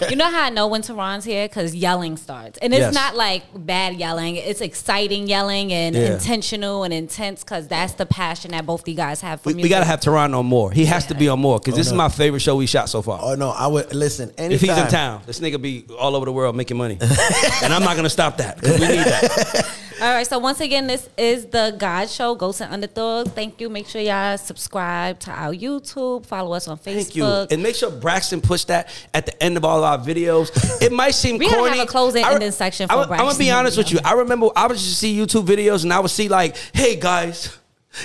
do. 0.00 0.06
You 0.10 0.14
know 0.16 0.30
how 0.30 0.44
I 0.44 0.50
know 0.50 0.68
when 0.68 0.82
Theron's 0.82 1.24
here? 1.24 1.48
Because 1.48 1.74
yelling 1.74 2.16
starts. 2.16 2.58
And 2.58 2.72
it's 2.72 2.80
Yes. 2.80 2.94
not 2.94 3.16
like 3.16 3.42
bad 3.54 3.96
yelling. 3.96 4.36
It's 4.36 4.60
exciting 4.60 5.26
yelling 5.26 5.72
and 5.72 5.96
Yeah. 5.96 6.12
intentional 6.12 6.84
and 6.84 6.94
intense 6.94 7.42
because 7.42 7.66
that's 7.66 7.94
the 7.94 8.06
passion 8.06 8.52
that 8.52 8.66
both 8.66 8.82
of 8.82 8.88
you 8.88 8.94
guys 8.94 9.20
have 9.22 9.40
for 9.40 9.48
We, 9.48 9.54
music. 9.54 9.64
we 9.64 9.68
gotta 9.70 9.86
have 9.86 10.00
Theron 10.00 10.32
on 10.34 10.46
more. 10.46 10.70
He 10.70 10.84
has 10.84 11.06
to 11.06 11.14
be 11.16 11.28
on 11.28 11.40
more 11.40 11.58
because 11.58 11.74
oh, 11.74 11.78
this 11.78 11.88
is 11.88 11.92
my 11.92 12.08
favorite 12.08 12.40
show 12.40 12.54
we 12.54 12.66
shot 12.66 12.88
so 12.88 13.02
far. 13.02 13.18
Oh 13.20 13.34
no, 13.34 13.50
I 13.50 13.66
would 13.66 13.92
listen. 13.92 14.30
Anytime. 14.38 14.52
if 14.52 14.60
he's 14.60 14.78
in 14.78 14.86
town, 14.86 15.22
this 15.26 15.40
nigga 15.40 15.60
be 15.60 15.86
all 15.98 16.14
over 16.14 16.24
the 16.26 16.32
world 16.32 16.54
making 16.54 16.76
money, 16.76 16.98
and 17.00 17.74
I'm 17.74 17.82
not 17.82 17.96
gonna 17.96 18.08
stop 18.10 18.36
that 18.36 18.60
because 18.60 18.78
we 18.78 18.86
need 18.86 18.98
that. 18.98 19.68
All 20.02 20.12
right, 20.12 20.26
so 20.26 20.40
once 20.40 20.60
again, 20.60 20.88
this 20.88 21.08
is 21.16 21.46
the 21.46 21.76
God 21.78 22.10
Show, 22.10 22.34
Ghosts 22.34 22.60
and 22.60 22.72
Underdogs. 22.74 23.30
Thank 23.30 23.60
you. 23.60 23.68
Make 23.68 23.86
sure 23.86 24.00
y'all 24.00 24.36
subscribe 24.36 25.20
to 25.20 25.30
our 25.30 25.54
YouTube, 25.54 26.26
follow 26.26 26.54
us 26.54 26.66
on 26.66 26.76
Facebook. 26.76 26.82
Thank 26.82 27.14
you, 27.14 27.24
and 27.24 27.62
make 27.62 27.76
sure 27.76 27.88
Braxton 27.88 28.40
push 28.40 28.64
that 28.64 28.88
at 29.14 29.26
the 29.26 29.40
end 29.40 29.56
of 29.56 29.64
all 29.64 29.84
our 29.84 29.98
videos. 29.98 30.50
It 30.82 30.90
might 30.90 31.12
seem 31.12 31.38
We 31.38 31.48
corny. 31.48 31.78
have 31.78 31.86
a 31.86 31.88
closing 31.88 32.24
I 32.24 32.32
ending 32.32 32.50
section 32.50 32.88
for 32.88 32.94
I, 32.94 33.02
am 33.02 33.08
gonna 33.10 33.38
be 33.38 33.52
honest 33.52 33.78
with 33.78 33.92
you. 33.92 34.00
I 34.04 34.14
remember 34.14 34.48
I 34.56 34.66
would 34.66 34.76
just 34.76 34.98
see 34.98 35.16
YouTube 35.16 35.46
videos, 35.46 35.84
and 35.84 35.92
I 35.92 36.00
would 36.00 36.10
see 36.10 36.28
like, 36.28 36.56
"Hey 36.72 36.96
guys, 36.96 37.56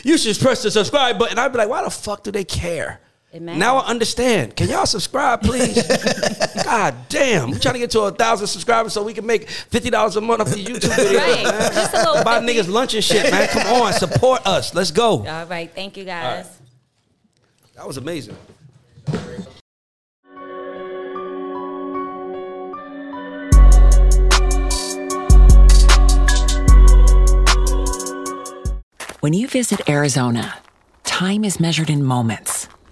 you 0.04 0.20
should 0.20 0.38
press 0.38 0.62
the 0.62 0.70
subscribe 0.70 1.18
button." 1.18 1.39
I'd 1.39 1.52
be 1.52 1.58
like, 1.58 1.70
"Why 1.70 1.84
the 1.84 1.89
fuck 1.89 2.22
do 2.22 2.30
they 2.30 2.43
care?" 2.43 3.00
It. 3.38 3.58
Now 3.58 3.78
I 3.78 3.88
understand. 3.88 4.56
Can 4.56 4.70
y'all 4.70 4.86
subscribe, 4.86 5.42
please? 5.42 5.82
God 6.64 6.96
damn, 7.10 7.52
we're 7.52 7.60
trying 7.60 7.74
to 7.76 7.80
get 7.80 7.92
to 7.92 8.02
a 8.02 8.12
thousand 8.12 8.48
subscribers 8.48 8.94
so 8.94 9.04
we 9.04 9.14
can 9.14 9.26
make 9.26 9.50
fifty 9.50 9.90
dollars 9.90 10.16
a 10.16 10.22
month 10.22 10.42
off 10.42 10.50
these 10.50 10.68
YouTube 10.68 10.90
videos, 10.92 11.18
Right. 11.18 11.44
man. 11.44 11.74
Just 11.74 11.94
a 11.94 11.98
little 11.98 12.24
Buy 12.24 12.40
50. 12.40 12.54
niggas 12.54 12.70
lunch 12.72 12.94
and 12.94 13.04
shit, 13.04 13.32
man. 13.32 13.48
Come 13.50 13.68
on, 13.82 13.94
support 13.94 14.46
us. 14.46 14.74
Let's 14.74 14.92
go. 14.92 15.26
All 15.28 15.46
right, 15.46 15.72
thank 15.74 15.98
you 15.98 16.04
guys. 16.06 16.48
That 17.76 17.86
was 17.88 17.98
amazing. 17.98 18.36
When 29.20 29.34
you 29.34 29.48
visit 29.48 29.90
Arizona, 29.90 30.60
time 31.04 31.44
is 31.44 31.60
measured 31.60 31.90
in 31.90 32.04
moments, 32.04 32.66